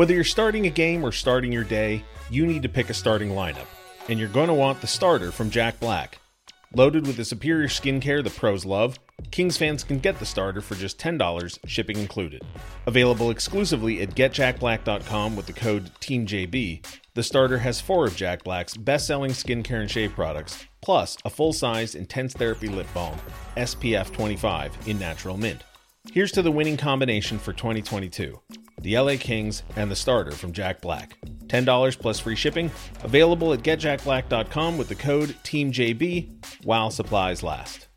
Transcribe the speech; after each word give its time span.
Whether 0.00 0.14
you're 0.14 0.24
starting 0.24 0.64
a 0.64 0.70
game 0.70 1.04
or 1.04 1.12
starting 1.12 1.52
your 1.52 1.62
day, 1.62 2.02
you 2.30 2.46
need 2.46 2.62
to 2.62 2.70
pick 2.70 2.88
a 2.88 2.94
starting 2.94 3.32
lineup, 3.32 3.66
and 4.08 4.18
you're 4.18 4.30
going 4.30 4.48
to 4.48 4.54
want 4.54 4.80
the 4.80 4.86
starter 4.86 5.30
from 5.30 5.50
Jack 5.50 5.78
Black. 5.78 6.18
Loaded 6.74 7.06
with 7.06 7.18
the 7.18 7.24
superior 7.26 7.68
skincare 7.68 8.24
the 8.24 8.30
pros 8.30 8.64
love, 8.64 8.98
Kings 9.30 9.58
fans 9.58 9.84
can 9.84 9.98
get 9.98 10.18
the 10.18 10.24
starter 10.24 10.62
for 10.62 10.74
just 10.74 10.98
$10, 10.98 11.58
shipping 11.66 11.98
included. 11.98 12.40
Available 12.86 13.30
exclusively 13.30 14.00
at 14.00 14.14
getjackblack.com 14.14 15.36
with 15.36 15.44
the 15.44 15.52
code 15.52 15.90
TEAMJB, 16.00 16.82
the 17.12 17.22
starter 17.22 17.58
has 17.58 17.82
four 17.82 18.06
of 18.06 18.16
Jack 18.16 18.42
Black's 18.42 18.78
best 18.78 19.06
selling 19.06 19.32
skincare 19.32 19.82
and 19.82 19.90
shave 19.90 20.14
products, 20.14 20.64
plus 20.80 21.18
a 21.26 21.28
full 21.28 21.52
sized 21.52 21.94
intense 21.94 22.32
therapy 22.32 22.68
lip 22.68 22.86
balm, 22.94 23.18
SPF 23.58 24.14
25 24.14 24.78
in 24.88 24.98
natural 24.98 25.36
mint. 25.36 25.62
Here's 26.10 26.32
to 26.32 26.40
the 26.40 26.50
winning 26.50 26.78
combination 26.78 27.38
for 27.38 27.52
2022 27.52 28.40
the 28.80 28.98
LA 28.98 29.16
Kings 29.18 29.62
and 29.76 29.90
the 29.90 29.96
starter 29.96 30.32
from 30.32 30.52
Jack 30.52 30.80
Black. 30.80 31.16
$10 31.46 31.98
plus 31.98 32.20
free 32.20 32.36
shipping, 32.36 32.70
available 33.02 33.52
at 33.52 33.60
getjackblack.com 33.60 34.78
with 34.78 34.88
the 34.88 34.94
code 34.94 35.30
TEAMJB 35.44 36.64
while 36.64 36.90
supplies 36.90 37.42
last. 37.42 37.88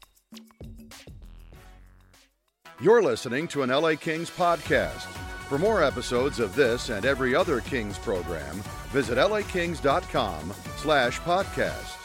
You're 2.81 3.03
listening 3.03 3.47
to 3.49 3.63
an 3.63 3.69
LA 3.69 3.95
Kings 3.95 4.29
podcast. 4.29 5.05
For 5.47 5.57
more 5.57 5.83
episodes 5.83 6.39
of 6.39 6.55
this 6.55 6.89
and 6.89 7.05
every 7.05 7.35
other 7.35 7.61
Kings 7.61 7.97
program, 7.99 8.55
visit 8.89 9.17
lakings.com 9.17 10.53
slash 10.77 11.19
podcast. 11.21 11.97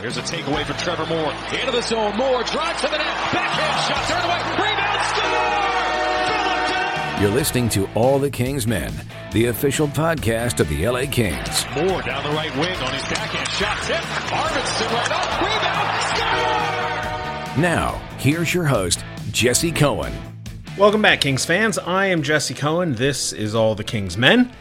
Here's 0.00 0.16
a 0.16 0.22
takeaway 0.22 0.64
for 0.64 0.72
Trevor 0.74 1.06
Moore. 1.06 1.32
Into 1.58 1.72
the 1.72 1.82
zone. 1.82 2.16
Moore 2.16 2.44
drives 2.44 2.80
to 2.82 2.86
the 2.86 2.98
net. 2.98 3.32
Backhand 3.32 3.86
shot. 3.88 4.08
Turned 4.08 4.62
away. 4.62 4.67
Rebound. 7.20 7.26
Score! 7.26 7.26
You're 7.26 7.30
listening 7.30 7.68
to 7.70 7.88
All 7.94 8.18
the 8.18 8.30
Kings 8.30 8.66
Men, 8.66 8.92
the 9.32 9.46
official 9.46 9.88
podcast 9.88 10.60
of 10.60 10.68
the 10.68 10.86
LA 10.86 11.04
Kings. 11.10 11.64
Moore 11.74 12.02
down 12.02 12.22
the 12.24 12.30
right 12.30 12.54
wing 12.56 12.76
on 12.76 12.92
his 12.92 13.02
backhand 13.02 13.48
shot. 13.48 13.82
Tip. 13.82 13.96
Arvidsson 13.96 14.90
right 14.92 15.10
up. 15.10 15.40
Rebound. 15.42 16.02
Score! 17.54 17.62
Now, 17.62 18.00
here's 18.18 18.54
your 18.54 18.64
host, 18.64 19.04
Jesse 19.32 19.72
Cohen. 19.72 20.12
Welcome 20.76 21.02
back, 21.02 21.20
Kings 21.20 21.44
fans. 21.44 21.78
I 21.78 22.06
am 22.06 22.22
Jesse 22.22 22.54
Cohen. 22.54 22.94
This 22.94 23.32
is 23.32 23.54
All 23.54 23.74
the 23.74 23.84
Kings 23.84 24.16
Men. 24.16 24.52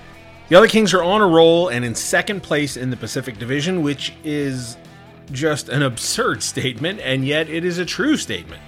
The 0.49 0.55
other 0.55 0.67
Kings 0.67 0.93
are 0.93 1.03
on 1.03 1.21
a 1.21 1.27
roll 1.27 1.67
and 1.69 1.85
in 1.85 1.93
second 1.93 2.41
place 2.41 2.77
in 2.77 2.89
the 2.89 2.97
Pacific 2.97 3.37
Division, 3.37 3.83
which 3.83 4.13
is 4.23 4.77
just 5.31 5.69
an 5.69 5.83
absurd 5.83 6.41
statement, 6.43 6.99
and 7.01 7.25
yet 7.25 7.49
it 7.49 7.65
is 7.65 7.77
a 7.77 7.85
true 7.85 8.17
statement. 8.17 8.61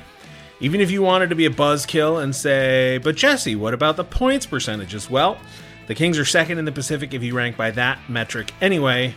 Even 0.62 0.82
if 0.82 0.92
you 0.92 1.02
wanted 1.02 1.30
to 1.30 1.36
be 1.36 1.46
a 1.46 1.50
buzzkill 1.50 2.22
and 2.22 2.36
say, 2.36 2.98
but 2.98 3.16
Jesse, 3.16 3.56
what 3.56 3.74
about 3.74 3.96
the 3.96 4.04
points 4.04 4.46
percentages? 4.46 5.10
Well, 5.10 5.40
the 5.88 5.96
Kings 5.96 6.20
are 6.20 6.26
second 6.26 6.58
in 6.58 6.66
the 6.66 6.72
Pacific 6.72 7.14
if 7.14 7.24
you 7.24 7.34
rank 7.34 7.56
by 7.56 7.72
that 7.72 7.98
metric 8.10 8.54
anyway. 8.60 9.16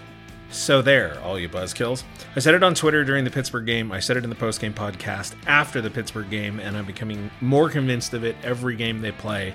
So 0.51 0.83
there, 0.83 1.19
all 1.21 1.41
you 1.41 1.49
buzzkills. 1.49 2.05
I 2.37 2.39
said 2.39 2.55
it 2.55 2.63
on 2.63 2.75
Twitter 2.75 3.05
during 3.05 3.25
the 3.25 3.31
Pittsburgh 3.31 3.67
game. 3.67 3.91
I 3.91 3.99
said 3.99 4.17
it 4.17 4.23
in 4.23 4.31
the 4.31 4.37
postgame 4.37 4.73
podcast 4.73 5.35
after 5.49 5.81
the 5.81 5.91
Pittsburgh 5.91 6.31
game, 6.31 6.61
and 6.61 6.77
I'm 6.77 6.85
becoming 6.85 7.29
more 7.41 7.69
convinced 7.69 8.15
of 8.15 8.23
it 8.23 8.37
every 8.45 8.77
game 8.77 9.01
they 9.01 9.11
play. 9.13 9.53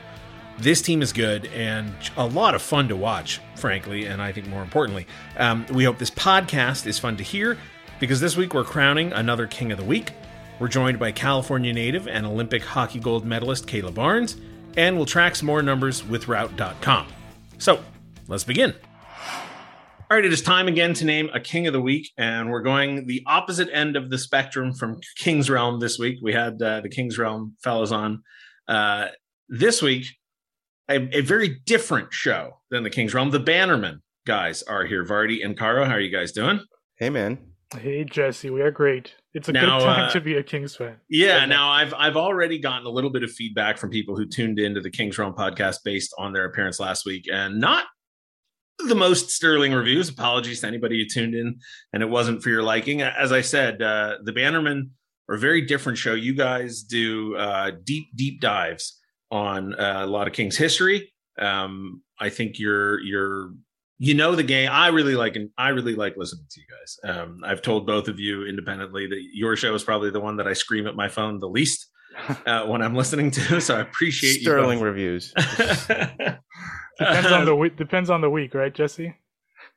This 0.57 0.81
team 0.81 1.01
is 1.01 1.13
good 1.13 1.45
and 1.47 1.93
a 2.17 2.25
lot 2.25 2.53
of 2.53 2.61
fun 2.61 2.89
to 2.89 2.97
watch, 2.97 3.39
frankly, 3.55 4.07
and 4.07 4.21
I 4.21 4.33
think 4.33 4.47
more 4.47 4.61
importantly, 4.61 5.07
um, 5.37 5.65
we 5.71 5.85
hope 5.85 5.99
this 5.99 6.11
podcast 6.11 6.85
is 6.85 6.99
fun 6.99 7.15
to 7.15 7.23
hear 7.23 7.57
because 8.01 8.19
this 8.19 8.35
week 8.35 8.53
we're 8.53 8.65
crowning 8.65 9.13
another 9.13 9.47
King 9.47 9.71
of 9.71 9.77
the 9.77 9.85
Week. 9.85 10.11
We're 10.59 10.67
joined 10.67 10.97
by 10.97 11.11
California 11.11 11.71
native 11.71 12.07
and 12.07 12.25
Olympic 12.25 12.63
hockey 12.63 12.99
gold 12.99 13.25
medalist 13.25 13.67
Kayla 13.67 13.93
Barnes, 13.93 14.37
and 14.75 14.97
we'll 14.97 15.05
track 15.05 15.35
some 15.35 15.45
more 15.45 15.61
numbers 15.61 16.03
with 16.03 16.27
Route.com. 16.27 17.07
So 17.59 17.83
let's 18.27 18.43
begin. 18.43 18.73
All 20.09 20.15
right, 20.15 20.25
it 20.25 20.33
is 20.33 20.41
time 20.41 20.67
again 20.67 20.93
to 20.95 21.05
name 21.05 21.29
a 21.33 21.39
King 21.39 21.67
of 21.67 21.73
the 21.73 21.81
Week, 21.81 22.09
and 22.17 22.49
we're 22.49 22.61
going 22.61 23.05
the 23.05 23.21
opposite 23.27 23.69
end 23.71 23.95
of 23.95 24.09
the 24.09 24.17
spectrum 24.17 24.73
from 24.73 24.99
King's 25.17 25.49
Realm 25.49 25.79
this 25.79 25.99
week. 25.99 26.19
We 26.23 26.33
had 26.33 26.59
uh, 26.61 26.81
the 26.81 26.89
King's 26.89 27.19
Realm 27.19 27.55
fellows 27.61 27.91
on 27.91 28.23
uh, 28.67 29.09
this 29.49 29.81
week, 29.81 30.05
a, 30.89 31.17
a, 31.17 31.21
very 31.21 31.59
different 31.65 32.13
show 32.13 32.61
than 32.71 32.83
the 32.83 32.89
King's 32.89 33.13
Realm. 33.13 33.31
The 33.31 33.39
Bannerman 33.39 34.01
guys 34.25 34.63
are 34.63 34.85
here. 34.85 35.05
Vardy 35.05 35.43
and 35.43 35.57
Caro, 35.57 35.85
how 35.85 35.93
are 35.93 35.99
you 35.99 36.11
guys 36.11 36.31
doing? 36.31 36.61
Hey, 36.95 37.09
man. 37.09 37.37
Hey 37.75 38.05
Jesse, 38.05 38.49
we 38.49 38.61
are 38.61 38.71
great. 38.71 39.13
It's 39.33 39.49
a 39.49 39.51
now, 39.51 39.79
good 39.79 39.85
time 39.85 40.05
uh, 40.05 40.09
to 40.11 40.21
be 40.21 40.35
a 40.35 40.43
Kings 40.43 40.75
fan. 40.75 40.95
Yeah, 41.09 41.45
now 41.45 41.69
I've 41.69 41.93
I've 41.93 42.15
already 42.15 42.59
gotten 42.59 42.85
a 42.85 42.89
little 42.89 43.09
bit 43.09 43.23
of 43.23 43.31
feedback 43.31 43.77
from 43.77 43.89
people 43.89 44.15
who 44.15 44.25
tuned 44.25 44.57
into 44.57 44.79
the 44.79 44.89
Kings 44.89 45.17
Realm 45.17 45.33
podcast 45.33 45.79
based 45.83 46.13
on 46.17 46.31
their 46.31 46.45
appearance 46.45 46.79
last 46.79 47.05
week, 47.05 47.27
and 47.31 47.59
not 47.59 47.85
the 48.79 48.95
most 48.95 49.31
sterling 49.31 49.73
reviews. 49.73 50.07
Apologies 50.07 50.61
to 50.61 50.67
anybody 50.67 50.99
who 50.99 51.09
tuned 51.09 51.35
in 51.35 51.59
and 51.91 52.01
it 52.01 52.09
wasn't 52.09 52.41
for 52.41 52.49
your 52.49 52.63
liking. 52.63 53.01
As 53.01 53.31
I 53.31 53.41
said, 53.41 53.81
uh, 53.81 54.17
the 54.23 54.31
Bannerman 54.31 54.91
are 55.27 55.35
a 55.35 55.39
very 55.39 55.61
different 55.61 55.97
show. 55.97 56.13
You 56.13 56.35
guys 56.35 56.83
do 56.83 57.35
uh, 57.35 57.71
deep 57.83 58.15
deep 58.15 58.39
dives 58.39 59.01
on 59.29 59.75
uh, 59.75 60.03
a 60.03 60.07
lot 60.07 60.27
of 60.27 60.33
Kings 60.33 60.55
history. 60.55 61.11
Um, 61.37 62.01
I 62.19 62.29
think 62.29 62.59
you're 62.59 63.01
you're 63.01 63.51
you 63.99 64.13
know 64.13 64.35
the 64.35 64.43
game. 64.43 64.69
I 64.71 64.87
really 64.87 65.15
like 65.15 65.35
and 65.35 65.49
I 65.57 65.69
really 65.69 65.95
like 65.95 66.15
listening 66.17 66.45
to 66.49 66.59
you 66.59 66.65
guys. 66.67 67.17
Um, 67.17 67.41
I've 67.43 67.61
told 67.61 67.87
both 67.87 68.07
of 68.07 68.19
you 68.19 68.45
independently 68.45 69.07
that 69.07 69.21
your 69.33 69.55
show 69.55 69.73
is 69.73 69.83
probably 69.83 70.11
the 70.11 70.19
one 70.19 70.37
that 70.37 70.47
I 70.47 70.53
scream 70.53 70.87
at 70.87 70.95
my 70.95 71.09
phone 71.09 71.39
the 71.39 71.49
least 71.49 71.87
uh, 72.45 72.65
when 72.65 72.81
I'm 72.81 72.95
listening 72.95 73.31
to. 73.31 73.59
So 73.61 73.77
I 73.77 73.81
appreciate 73.81 74.41
sterling 74.41 74.79
reviews. 74.79 75.33
depends 75.35 77.31
on 77.31 77.45
the 77.45 77.55
week. 77.55 77.77
Depends 77.77 78.09
on 78.09 78.21
the 78.21 78.29
week, 78.29 78.53
right, 78.53 78.73
Jesse? 78.73 79.15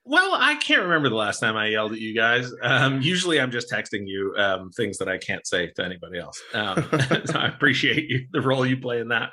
Well, 0.04 0.34
I 0.34 0.54
can't 0.56 0.82
remember 0.82 1.08
the 1.08 1.14
last 1.14 1.40
time 1.40 1.56
I 1.56 1.66
yelled 1.66 1.92
at 1.92 1.98
you 1.98 2.14
guys. 2.14 2.50
Um, 2.62 3.00
usually, 3.02 3.38
I'm 3.38 3.50
just 3.50 3.70
texting 3.70 4.06
you 4.06 4.34
um, 4.36 4.70
things 4.70 4.98
that 4.98 5.08
I 5.08 5.18
can't 5.18 5.46
say 5.46 5.68
to 5.76 5.84
anybody 5.84 6.18
else. 6.18 6.40
Um, 6.54 6.88
so 7.26 7.38
I 7.38 7.48
appreciate 7.48 8.08
you, 8.08 8.26
the 8.32 8.40
role 8.40 8.64
you 8.64 8.78
play 8.78 9.00
in 9.00 9.08
that 9.08 9.30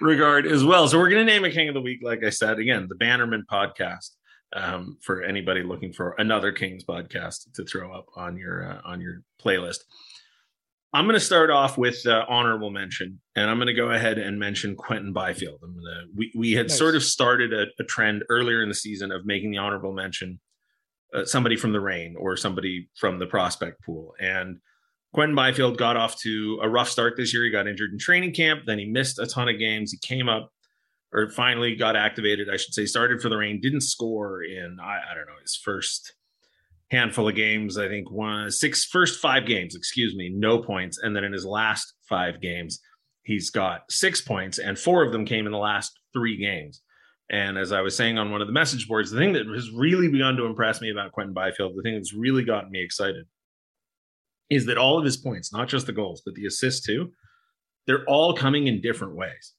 regard 0.00 0.46
as 0.46 0.64
well. 0.64 0.86
So 0.88 0.98
we're 0.98 1.10
going 1.10 1.26
to 1.26 1.32
name 1.32 1.44
a 1.44 1.50
king 1.50 1.68
of 1.68 1.74
the 1.74 1.80
week, 1.80 2.00
like 2.02 2.22
I 2.24 2.30
said 2.30 2.58
again, 2.58 2.86
the 2.88 2.94
Bannerman 2.94 3.44
podcast 3.50 4.10
um, 4.54 4.96
for 5.00 5.22
anybody 5.22 5.62
looking 5.62 5.92
for 5.92 6.14
another 6.18 6.52
Kings 6.52 6.84
podcast 6.84 7.52
to 7.54 7.64
throw 7.64 7.92
up 7.92 8.06
on 8.16 8.36
your 8.36 8.70
uh, 8.70 8.80
on 8.84 9.00
your 9.00 9.22
playlist. 9.42 9.80
I'm 10.92 11.06
going 11.06 11.14
to 11.14 11.20
start 11.20 11.50
off 11.50 11.76
with 11.76 12.06
uh, 12.06 12.24
honorable 12.28 12.70
mention, 12.70 13.20
and 13.34 13.50
I'm 13.50 13.56
going 13.56 13.66
to 13.66 13.74
go 13.74 13.90
ahead 13.90 14.16
and 14.16 14.38
mention 14.38 14.76
Quinton 14.76 15.12
Byfield. 15.12 15.58
I'm 15.62 15.74
to, 15.74 16.04
we 16.16 16.32
we 16.36 16.52
had 16.52 16.68
nice. 16.68 16.78
sort 16.78 16.94
of 16.94 17.02
started 17.02 17.52
a, 17.52 17.66
a, 17.80 17.84
trend 17.84 18.22
earlier 18.28 18.62
in 18.62 18.68
the 18.68 18.76
season 18.76 19.10
of 19.10 19.26
making 19.26 19.50
the 19.50 19.58
honorable 19.58 19.92
mention 19.92 20.38
uh, 21.12 21.24
somebody 21.24 21.56
from 21.56 21.72
the 21.72 21.80
Reign 21.80 22.14
or 22.16 22.36
somebody 22.36 22.88
from 22.94 23.18
the 23.18 23.26
prospect 23.26 23.82
pool, 23.82 24.14
and 24.20 24.60
Quinton 25.14 25.34
Byfield 25.34 25.78
got 25.78 25.96
off 25.96 26.16
to 26.20 26.60
a 26.62 26.68
rough 26.68 26.88
start 26.88 27.14
this 27.16 27.34
year. 27.34 27.44
He 27.44 27.50
got 27.50 27.66
injured 27.66 27.92
in 27.92 27.98
training 27.98 28.32
camp, 28.32 28.62
then 28.66 28.78
he 28.78 28.84
missed 28.84 29.18
a 29.18 29.26
ton 29.26 29.48
of 29.48 29.58
games. 29.58 29.90
He 29.90 29.98
came 29.98 30.28
up 30.28 30.52
or 31.14 31.30
finally 31.30 31.76
got 31.76 31.94
activated, 31.94 32.48
I 32.52 32.56
should 32.56 32.74
say, 32.74 32.86
started 32.86 33.22
for 33.22 33.28
the 33.28 33.36
Reign, 33.36 33.60
didn't 33.60 33.82
score 33.82 34.42
in, 34.42 34.78
I, 34.82 34.98
I 35.10 35.14
don't 35.14 35.26
know, 35.26 35.40
his 35.40 35.56
first 35.56 36.12
handful 36.90 37.28
of 37.28 37.36
games. 37.36 37.78
I 37.78 37.88
think 37.88 38.10
one, 38.10 38.50
six, 38.50 38.84
first 38.84 39.20
five 39.20 39.46
games, 39.46 39.76
excuse 39.76 40.16
me, 40.16 40.28
no 40.34 40.58
points. 40.58 40.98
And 41.00 41.14
then 41.14 41.22
in 41.22 41.32
his 41.32 41.46
last 41.46 41.94
five 42.08 42.40
games, 42.40 42.80
he's 43.22 43.48
got 43.50 43.82
six 43.90 44.20
points, 44.20 44.58
and 44.58 44.76
four 44.76 45.04
of 45.04 45.12
them 45.12 45.24
came 45.24 45.46
in 45.46 45.52
the 45.52 45.58
last 45.58 45.92
three 46.12 46.36
games. 46.36 46.82
And 47.30 47.56
as 47.56 47.72
I 47.72 47.80
was 47.80 47.96
saying 47.96 48.18
on 48.18 48.32
one 48.32 48.42
of 48.42 48.48
the 48.48 48.52
message 48.52 48.88
boards, 48.88 49.10
the 49.10 49.18
thing 49.18 49.32
that 49.34 49.46
has 49.46 49.70
really 49.70 50.08
begun 50.08 50.36
to 50.36 50.46
impress 50.46 50.80
me 50.80 50.90
about 50.90 51.12
Quinton 51.12 51.32
Byfield, 51.32 51.72
the 51.76 51.82
thing 51.82 51.94
that's 51.94 52.12
really 52.12 52.44
gotten 52.44 52.70
me 52.70 52.82
excited, 52.82 53.24
is 54.50 54.66
that 54.66 54.78
all 54.78 54.98
of 54.98 55.04
his 55.04 55.16
points, 55.16 55.52
not 55.52 55.68
just 55.68 55.86
the 55.86 55.92
goals, 55.92 56.22
but 56.24 56.34
the 56.34 56.44
assists 56.44 56.84
too, 56.84 57.12
they're 57.86 58.04
all 58.06 58.34
coming 58.34 58.66
in 58.66 58.82
different 58.82 59.16
ways 59.16 59.54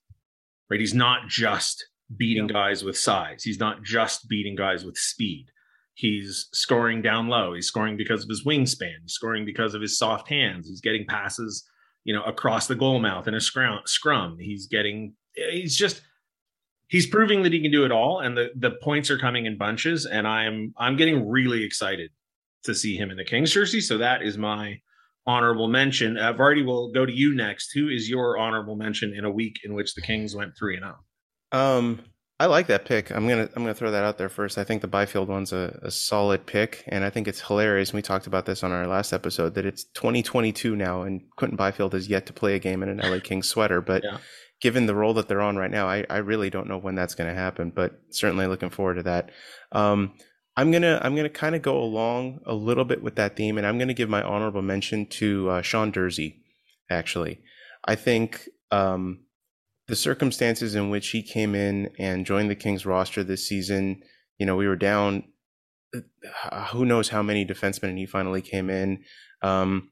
right? 0.70 0.80
He's 0.80 0.94
not 0.94 1.28
just 1.28 1.86
beating 2.18 2.48
guys 2.48 2.84
with 2.84 2.98
size. 2.98 3.44
He's 3.44 3.59
not 3.59 3.84
just 3.84 4.28
beating 4.28 4.56
guys 4.56 4.86
with 4.86 4.98
speed. 4.98 5.48
He's 5.94 6.48
scoring 6.51 7.01
down 7.01 7.28
low. 7.28 7.54
He's 7.54 7.68
scoring 7.68 7.95
because 7.98 8.24
of 8.24 8.30
his 8.30 8.44
wingspan. 8.44 9.01
He's 9.01 9.13
scoring 9.13 9.45
because 9.45 9.74
of 9.74 9.81
his 9.81 9.98
soft 9.98 10.28
hands. 10.30 10.68
He's 10.68 10.81
getting 10.81 11.06
passes, 11.07 11.68
you 12.04 12.13
know, 12.13 12.24
across 12.24 12.68
the 12.68 12.75
goal 12.75 13.00
mouth 13.00 13.28
in 13.28 13.34
a 13.34 13.39
scrum. 13.39 13.80
Scrum. 13.86 14.38
He's 14.39 14.68
getting. 14.68 15.13
He's 15.34 15.75
just. 15.75 16.01
He's 16.88 17.07
proving 17.07 17.42
that 17.44 17.54
he 17.54 17.62
can 17.62 17.72
do 17.72 17.86
it 17.86 17.92
all, 17.92 18.19
and 18.19 18.38
the 18.38 18.51
the 18.57 18.72
points 18.84 19.10
are 19.10 19.18
coming 19.18 19.45
in 19.45 19.57
bunches. 19.57 20.06
And 20.06 20.28
I'm 20.28 20.74
I'm 20.78 20.98
getting 20.98 21.28
really 21.28 21.63
excited 21.63 22.12
to 22.66 22.75
see 22.75 22.98
him 22.98 23.10
in 23.10 23.18
the 23.18 23.24
Kings 23.24 23.51
jersey. 23.51 23.81
So 23.81 23.98
that 23.98 24.22
is 24.22 24.38
my 24.38 24.80
honorable 25.27 25.68
mention. 25.68 26.18
Uh, 26.18 26.33
Vardy 26.33 26.66
will 26.66 26.92
go 26.92 27.06
to 27.06 27.13
you 27.13 27.33
next. 27.33 27.72
Who 27.74 27.89
is 27.89 28.10
your 28.10 28.38
honorable 28.38 28.75
mention 28.75 29.13
in 29.13 29.25
a 29.25 29.31
week 29.31 29.60
in 29.63 29.74
which 29.74 29.95
the 29.95 30.01
Kings 30.01 30.36
went 30.36 30.57
three 30.57 30.75
and 30.75 30.83
zero? 30.83 30.95
Oh? 31.51 31.77
Um, 31.77 32.01
I 32.38 32.48
like 32.48 32.68
that 32.68 32.83
pick. 32.83 33.12
I'm 33.12 33.27
gonna 33.30 33.50
I'm 33.56 33.63
gonna 33.63 33.74
throw 33.74 33.92
that 33.92 34.04
out 34.04 34.18
there 34.18 34.27
first. 34.27 34.57
I 34.57 34.66
think 34.66 34.81
the 34.81 34.88
Byfield 34.88 35.30
one's 35.30 35.54
a, 35.54 35.80
a 35.81 35.89
solid 35.89 36.45
pick, 36.45 36.83
and 36.88 37.06
I 37.06 37.10
think 37.10 37.30
it's 37.30 37.39
hilarious. 37.39 37.94
We 37.94 38.01
talked 38.01 38.27
about 38.27 38.45
this 38.45 38.62
on 38.62 38.74
our 38.74 38.88
last 38.88 39.13
episode 39.13 39.56
that 39.56 39.66
it's 39.66 39.86
2022 39.94 40.75
now, 40.75 41.04
and 41.04 41.22
Quinton 41.38 41.56
Byfield 41.56 41.94
has 41.94 42.10
yet 42.10 42.25
to 42.25 42.33
play 42.33 42.56
a 42.56 42.60
game 42.60 42.83
in 42.83 42.89
an 42.89 42.98
LA 42.98 43.19
Kings 43.22 43.48
sweater. 43.48 43.80
But 43.80 44.04
yeah. 44.04 44.18
given 44.60 44.86
the 44.86 44.95
role 44.95 45.13
that 45.13 45.30
they're 45.30 45.42
on 45.42 45.56
right 45.56 45.72
now, 45.72 45.88
I, 45.88 46.06
I 46.10 46.18
really 46.18 46.50
don't 46.50 46.68
know 46.68 46.77
when 46.77 46.95
that's 46.95 47.16
going 47.16 47.30
to 47.30 47.39
happen, 47.39 47.72
but 47.74 47.94
certainly 48.10 48.48
looking 48.48 48.69
forward 48.69 48.95
to 48.95 49.04
that. 49.04 49.31
Um, 49.72 50.16
I'm 50.57 50.72
gonna 50.72 51.00
I'm 51.02 51.16
gonna 51.16 51.30
kind 51.30 51.56
of 51.56 51.62
go 51.62 51.78
along 51.78 52.40
a 52.46 52.54
little 52.54 52.86
bit 52.86 53.04
with 53.04 53.16
that 53.16 53.36
theme, 53.36 53.57
and 53.57 53.68
I'm 53.68 53.78
gonna 53.78 53.94
give 53.94 54.10
my 54.10 54.24
honorable 54.24 54.62
mention 54.62 55.06
to 55.07 55.50
uh, 55.50 55.62
Sean 55.62 55.92
Durzi. 55.92 56.38
Actually, 56.90 57.42
I 57.86 57.96
think 57.96 58.48
um, 58.72 59.25
the 59.88 59.96
circumstances 59.96 60.75
in 60.75 60.90
which 60.90 61.10
he 61.10 61.22
came 61.22 61.56
in 61.56 61.92
and 62.00 62.25
joined 62.25 62.50
the 62.50 62.56
Kings 62.56 62.86
roster 62.86 63.24
this 63.24 63.48
season, 63.48 64.02
you 64.38 64.46
know, 64.46 64.56
we 64.56 64.68
were 64.68 64.75
down 64.75 65.24
uh, 66.52 66.66
who 66.68 66.86
knows 66.86 67.10
how 67.10 67.22
many 67.22 67.46
defensemen, 67.46 67.90
and 67.90 67.98
he 67.98 68.06
finally 68.06 68.42
came 68.42 68.69
in. 68.69 69.04
Um, 69.42 69.92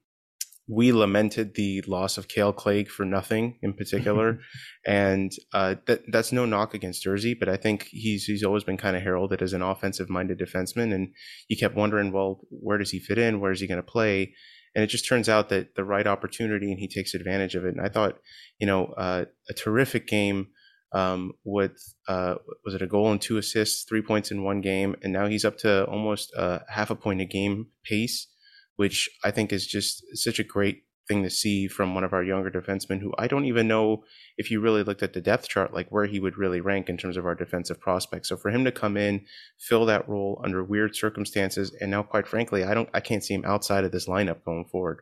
we 0.73 0.91
lamented 0.91 1.53
the 1.53 1.81
loss 1.87 2.17
of 2.17 2.27
Kale 2.27 2.53
Clague 2.53 2.89
for 2.89 3.05
nothing 3.05 3.57
in 3.61 3.73
particular, 3.73 4.39
and 4.85 5.31
uh, 5.53 5.75
that 5.85 6.03
that's 6.11 6.31
no 6.31 6.45
knock 6.45 6.73
against 6.73 7.05
Durzi, 7.05 7.37
but 7.37 7.49
I 7.49 7.57
think 7.57 7.87
he's 7.91 8.25
he's 8.25 8.43
always 8.43 8.63
been 8.63 8.77
kind 8.77 8.95
of 8.95 9.03
heralded 9.03 9.41
as 9.41 9.53
an 9.53 9.61
offensive 9.61 10.09
minded 10.09 10.39
defenseman, 10.39 10.93
and 10.93 11.13
you 11.47 11.57
kept 11.57 11.75
wondering, 11.75 12.11
well, 12.11 12.41
where 12.49 12.77
does 12.77 12.91
he 12.91 12.99
fit 12.99 13.17
in? 13.17 13.39
Where 13.39 13.51
is 13.51 13.59
he 13.59 13.67
going 13.67 13.81
to 13.81 13.83
play? 13.83 14.33
And 14.75 14.83
it 14.83 14.87
just 14.87 15.07
turns 15.07 15.29
out 15.29 15.49
that 15.49 15.75
the 15.75 15.83
right 15.83 16.07
opportunity, 16.07 16.71
and 16.71 16.79
he 16.79 16.87
takes 16.87 17.13
advantage 17.13 17.53
of 17.55 17.65
it. 17.65 17.75
And 17.75 17.85
I 17.85 17.89
thought, 17.89 18.19
you 18.59 18.65
know, 18.65 18.87
uh, 18.97 19.25
a 19.49 19.53
terrific 19.53 20.07
game 20.07 20.47
um, 20.93 21.33
with 21.43 21.93
uh, 22.07 22.35
was 22.65 22.73
it 22.73 22.81
a 22.81 22.87
goal 22.87 23.11
and 23.11 23.21
two 23.21 23.37
assists, 23.37 23.83
three 23.83 24.01
points 24.01 24.31
in 24.31 24.43
one 24.43 24.61
game, 24.61 24.95
and 25.03 25.13
now 25.13 25.27
he's 25.27 25.45
up 25.45 25.57
to 25.59 25.85
almost 25.85 26.33
uh, 26.35 26.59
half 26.69 26.89
a 26.89 26.95
point 26.95 27.21
a 27.21 27.25
game 27.25 27.67
pace 27.83 28.27
which 28.75 29.09
I 29.23 29.31
think 29.31 29.51
is 29.51 29.67
just 29.67 30.03
such 30.17 30.39
a 30.39 30.43
great 30.43 30.83
thing 31.07 31.23
to 31.23 31.29
see 31.29 31.67
from 31.67 31.93
one 31.93 32.03
of 32.03 32.13
our 32.13 32.23
younger 32.23 32.49
defensemen 32.49 33.01
who 33.01 33.13
I 33.17 33.27
don't 33.27 33.45
even 33.45 33.67
know 33.67 34.03
if 34.37 34.49
you 34.49 34.61
really 34.61 34.83
looked 34.83 35.03
at 35.03 35.13
the 35.13 35.21
depth 35.21 35.49
chart, 35.49 35.73
like 35.73 35.89
where 35.89 36.05
he 36.05 36.19
would 36.19 36.37
really 36.37 36.61
rank 36.61 36.87
in 36.87 36.97
terms 36.97 37.17
of 37.17 37.25
our 37.25 37.35
defensive 37.35 37.79
prospects. 37.79 38.29
So 38.29 38.37
for 38.37 38.51
him 38.51 38.63
to 38.63 38.71
come 38.71 38.95
in, 38.95 39.25
fill 39.59 39.85
that 39.87 40.07
role 40.07 40.41
under 40.43 40.63
weird 40.63 40.95
circumstances, 40.95 41.75
and 41.79 41.91
now 41.91 42.03
quite 42.03 42.27
frankly, 42.27 42.63
I 42.63 42.73
don't 42.73 42.89
I 42.93 42.99
can't 42.99 43.23
see 43.23 43.33
him 43.33 43.45
outside 43.45 43.83
of 43.83 43.91
this 43.91 44.07
lineup 44.07 44.43
going 44.45 44.65
forward. 44.65 45.01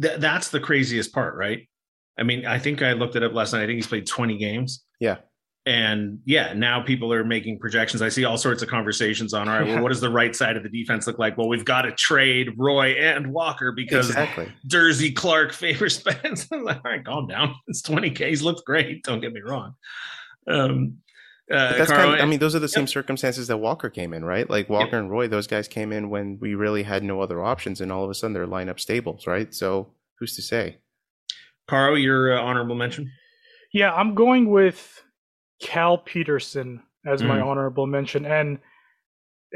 Th- 0.00 0.18
that's 0.18 0.50
the 0.50 0.60
craziest 0.60 1.12
part, 1.12 1.34
right? 1.36 1.68
I 2.16 2.22
mean, 2.22 2.46
I 2.46 2.58
think 2.58 2.82
I 2.82 2.92
looked 2.92 3.16
it 3.16 3.22
up 3.22 3.32
last 3.32 3.52
night. 3.52 3.62
I 3.62 3.66
think 3.66 3.76
he's 3.76 3.86
played 3.86 4.06
20 4.06 4.38
games. 4.38 4.84
Yeah 5.00 5.18
and 5.68 6.20
yeah, 6.24 6.54
now 6.54 6.80
people 6.80 7.12
are 7.12 7.22
making 7.22 7.58
projections. 7.58 8.00
I 8.00 8.08
see 8.08 8.24
all 8.24 8.38
sorts 8.38 8.62
of 8.62 8.70
conversations 8.70 9.34
on, 9.34 9.50
all 9.50 9.58
right, 9.60 9.68
well, 9.68 9.82
what 9.82 9.90
does 9.90 10.00
the 10.00 10.08
right 10.08 10.34
side 10.34 10.56
of 10.56 10.62
the 10.62 10.70
defense 10.70 11.06
look 11.06 11.18
like? 11.18 11.36
Well, 11.36 11.46
we've 11.46 11.64
got 11.64 11.82
to 11.82 11.92
trade 11.92 12.48
Roy 12.56 12.92
and 12.92 13.34
Walker 13.34 13.70
because 13.72 14.08
exactly. 14.08 14.50
Durzi 14.66 15.14
Clark 15.14 15.52
favors 15.52 15.96
Spence. 15.98 16.48
all 16.50 16.64
right, 16.64 17.04
calm 17.04 17.26
down. 17.26 17.54
It's 17.66 17.82
20K. 17.82 18.28
He's 18.30 18.40
looked 18.40 18.64
great. 18.64 19.02
Don't 19.02 19.20
get 19.20 19.34
me 19.34 19.42
wrong. 19.42 19.74
Um, 20.46 20.96
uh, 21.52 21.76
that's 21.76 21.90
Carl, 21.90 22.02
kind 22.02 22.14
of, 22.14 22.20
I 22.22 22.24
mean, 22.24 22.38
those 22.38 22.54
are 22.54 22.60
the 22.60 22.68
same 22.68 22.86
circumstances 22.86 23.48
that 23.48 23.58
Walker 23.58 23.90
came 23.90 24.14
in, 24.14 24.24
right? 24.24 24.48
Like 24.48 24.70
Walker 24.70 24.96
yep. 24.96 25.00
and 25.02 25.10
Roy, 25.10 25.28
those 25.28 25.46
guys 25.46 25.68
came 25.68 25.92
in 25.92 26.08
when 26.08 26.38
we 26.40 26.54
really 26.54 26.82
had 26.82 27.02
no 27.02 27.20
other 27.20 27.44
options, 27.44 27.82
and 27.82 27.92
all 27.92 28.04
of 28.04 28.10
a 28.10 28.14
sudden 28.14 28.32
they're 28.32 28.46
lineup 28.46 28.80
stables, 28.80 29.26
right? 29.26 29.52
So 29.52 29.88
who's 30.18 30.34
to 30.36 30.42
say? 30.42 30.78
Carl, 31.66 31.98
your 31.98 32.38
uh, 32.38 32.40
honorable 32.40 32.74
mention? 32.74 33.12
Yeah, 33.74 33.92
I'm 33.92 34.14
going 34.14 34.48
with 34.48 35.02
Cal 35.60 35.98
Petersen 35.98 36.82
as 37.06 37.22
my 37.22 37.38
mm. 37.38 37.46
honorable 37.46 37.86
mention. 37.86 38.26
And 38.26 38.58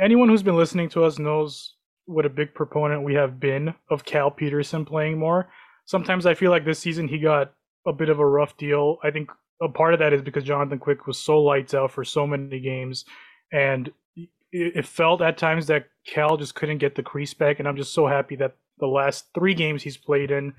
anyone 0.00 0.28
who's 0.28 0.42
been 0.42 0.56
listening 0.56 0.88
to 0.90 1.04
us 1.04 1.18
knows 1.18 1.74
what 2.06 2.26
a 2.26 2.30
big 2.30 2.54
proponent 2.54 3.02
we 3.02 3.14
have 3.14 3.38
been 3.38 3.74
of 3.90 4.04
Cal 4.04 4.30
Petersen 4.30 4.84
playing 4.84 5.18
more. 5.18 5.48
Sometimes 5.84 6.26
I 6.26 6.34
feel 6.34 6.50
like 6.50 6.64
this 6.64 6.78
season 6.78 7.08
he 7.08 7.18
got 7.18 7.52
a 7.86 7.92
bit 7.92 8.08
of 8.08 8.18
a 8.18 8.26
rough 8.26 8.56
deal. 8.56 8.98
I 9.02 9.10
think 9.10 9.30
a 9.60 9.68
part 9.68 9.94
of 9.94 10.00
that 10.00 10.12
is 10.12 10.22
because 10.22 10.44
Jonathan 10.44 10.78
Quick 10.78 11.06
was 11.06 11.18
so 11.18 11.40
lights 11.40 11.74
out 11.74 11.92
for 11.92 12.04
so 12.04 12.26
many 12.26 12.60
games, 12.60 13.04
and 13.52 13.90
it 14.52 14.84
felt 14.84 15.22
at 15.22 15.38
times 15.38 15.66
that 15.68 15.88
Cal 16.06 16.36
just 16.36 16.54
couldn't 16.54 16.78
get 16.78 16.94
the 16.94 17.02
crease 17.02 17.32
back. 17.32 17.58
And 17.58 17.66
I'm 17.66 17.76
just 17.76 17.94
so 17.94 18.06
happy 18.06 18.36
that 18.36 18.56
the 18.78 18.86
last 18.86 19.26
three 19.34 19.54
games 19.54 19.82
he's 19.82 19.96
played 19.96 20.30
in, 20.30 20.52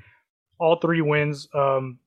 all 0.59 0.77
three 0.77 1.01
wins, 1.01 1.47
um, 1.53 1.99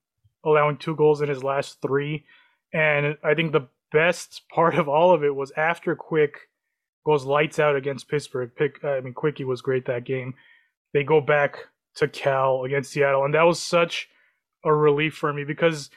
allowing 0.45 0.79
two 0.79 0.97
goals 0.97 1.21
in 1.21 1.29
his 1.29 1.45
last 1.45 1.81
three. 1.81 2.25
And 2.73 3.17
I 3.23 3.35
think 3.35 3.53
the 3.53 3.69
best 3.93 4.43
part 4.53 4.75
of 4.75 4.89
all 4.89 5.13
of 5.13 5.25
it 5.25 5.35
was 5.35 5.53
after 5.57 5.95
Quick 5.95 6.35
goes 7.05 7.25
lights 7.25 7.59
out 7.59 7.77
against 7.77 8.09
Pittsburgh. 8.09 8.51
Pick, 8.57 8.85
I 8.85 9.01
mean, 9.01 9.15
Quickie 9.15 9.45
was 9.45 9.63
great 9.63 9.87
that 9.87 10.05
game. 10.05 10.35
They 10.93 11.05
go 11.05 11.21
back 11.21 11.59
to 11.97 12.09
Cal 12.09 12.65
against 12.65 12.91
Seattle, 12.91 13.25
and 13.25 13.35
that 13.35 13.45
was 13.45 13.61
such 13.61 14.09
a 14.65 14.75
relief 14.75 15.15
for 15.15 15.33
me 15.33 15.45
because 15.45 15.91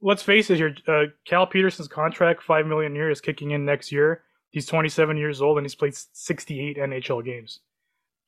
let's 0.00 0.22
face 0.22 0.50
it 0.50 0.56
here, 0.56 0.74
uh, 0.88 1.04
Cal 1.24 1.46
Petersen's 1.46 1.88
contract, 1.88 2.42
five 2.42 2.66
million 2.66 2.92
a 2.92 2.96
year, 2.96 3.10
is 3.10 3.20
kicking 3.20 3.52
in 3.52 3.64
next 3.64 3.92
year. 3.92 4.22
He's 4.50 4.66
27 4.66 5.16
years 5.16 5.42
old 5.42 5.58
and 5.58 5.64
he's 5.64 5.74
played 5.74 5.94
68 5.94 6.76
NHL 6.76 7.24
games. 7.24 7.60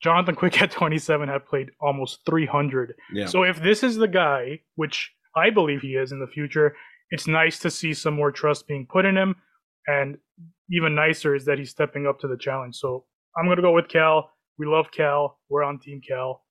Jonathan 0.01 0.35
Quick 0.35 0.61
at 0.61 0.71
27 0.71 1.27
had 1.27 1.45
played 1.45 1.71
almost 1.79 2.19
300. 2.25 2.95
Yeah. 3.13 3.25
So 3.25 3.43
if 3.43 3.61
this 3.61 3.83
is 3.83 3.95
the 3.95 4.07
guy, 4.07 4.61
which 4.75 5.11
I 5.35 5.49
believe 5.49 5.81
he 5.81 5.95
is 5.95 6.11
in 6.11 6.19
the 6.19 6.27
future, 6.27 6.75
it's 7.11 7.27
nice 7.27 7.59
to 7.59 7.71
see 7.71 7.93
some 7.93 8.13
more 8.13 8.31
trust 8.31 8.67
being 8.67 8.85
put 8.85 9.05
in 9.05 9.17
him. 9.17 9.35
And 9.87 10.17
even 10.69 10.95
nicer 10.95 11.35
is 11.35 11.45
that 11.45 11.57
he's 11.57 11.69
stepping 11.69 12.07
up 12.07 12.19
to 12.19 12.27
the 12.27 12.37
challenge. 12.37 12.75
So 12.75 13.05
I'm 13.37 13.45
going 13.45 13.57
to 13.57 13.61
go 13.61 13.71
with 13.71 13.87
Cal. 13.87 14.31
We 14.57 14.65
love 14.65 14.91
Cal. 14.91 15.39
We're 15.49 15.63
on 15.63 15.79
Team 15.79 16.01
Cal. 16.05 16.43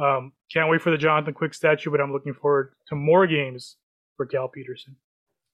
Um, 0.00 0.32
can't 0.52 0.70
wait 0.70 0.80
for 0.80 0.90
the 0.90 0.96
Jonathan 0.96 1.34
Quick 1.34 1.54
statue, 1.54 1.90
but 1.90 2.00
I'm 2.00 2.12
looking 2.12 2.34
forward 2.34 2.72
to 2.88 2.94
more 2.94 3.26
games 3.26 3.76
for 4.16 4.26
Cal 4.26 4.48
Petersen. 4.48 4.96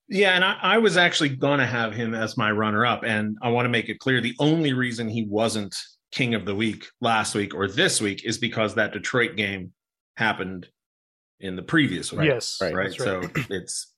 Yeah, 0.09 0.33
and 0.33 0.45
I, 0.45 0.59
I 0.61 0.79
was 0.79 0.97
actually 0.97 1.31
going 1.31 1.61
to 1.61 1.67
have 1.67 1.95
him 1.95 2.15
as 2.15 2.37
my 2.37 2.51
runner 2.51 2.85
up. 2.85 3.05
And 3.05 3.39
I 3.43 3.49
want 3.49 3.65
to 3.65 3.71
make 3.71 3.89
it 3.89 3.99
clear 4.01 4.21
the 4.21 4.35
only 4.39 4.75
reason 4.75 5.09
he 5.09 5.25
wasn't 5.25 5.75
king 6.13 6.35
of 6.35 6.45
the 6.45 6.55
week 6.55 6.87
last 7.01 7.35
week 7.35 7.55
or 7.55 7.67
this 7.67 8.01
week 8.01 8.25
is 8.25 8.39
because 8.39 8.75
that 8.75 8.93
Detroit 8.93 9.35
game 9.35 9.73
happened 10.17 10.69
in 11.41 11.57
the 11.57 11.63
previous 11.63 12.13
week. 12.13 12.29
Yes. 12.29 12.59
Right. 12.61 12.75
right. 12.75 12.93
So 12.93 13.23
it's 13.51 13.94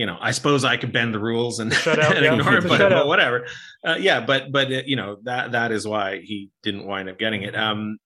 you 0.00 0.06
know, 0.06 0.16
I 0.18 0.30
suppose 0.30 0.64
I 0.64 0.78
could 0.78 0.94
bend 0.94 1.12
the 1.12 1.18
rules 1.18 1.58
and, 1.58 1.70
and 1.86 1.98
yeah. 1.98 2.32
ignore 2.32 2.54
it, 2.54 2.66
but, 2.66 2.78
but 2.78 3.06
whatever. 3.06 3.46
Uh, 3.86 3.96
yeah, 4.00 4.24
but 4.24 4.50
but 4.50 4.72
uh, 4.72 4.80
you 4.86 4.96
know 4.96 5.18
that 5.24 5.52
that 5.52 5.72
is 5.72 5.86
why 5.86 6.20
he 6.20 6.50
didn't 6.62 6.86
wind 6.86 7.10
up 7.10 7.18
getting 7.18 7.42
it. 7.42 7.54
Um, 7.54 7.98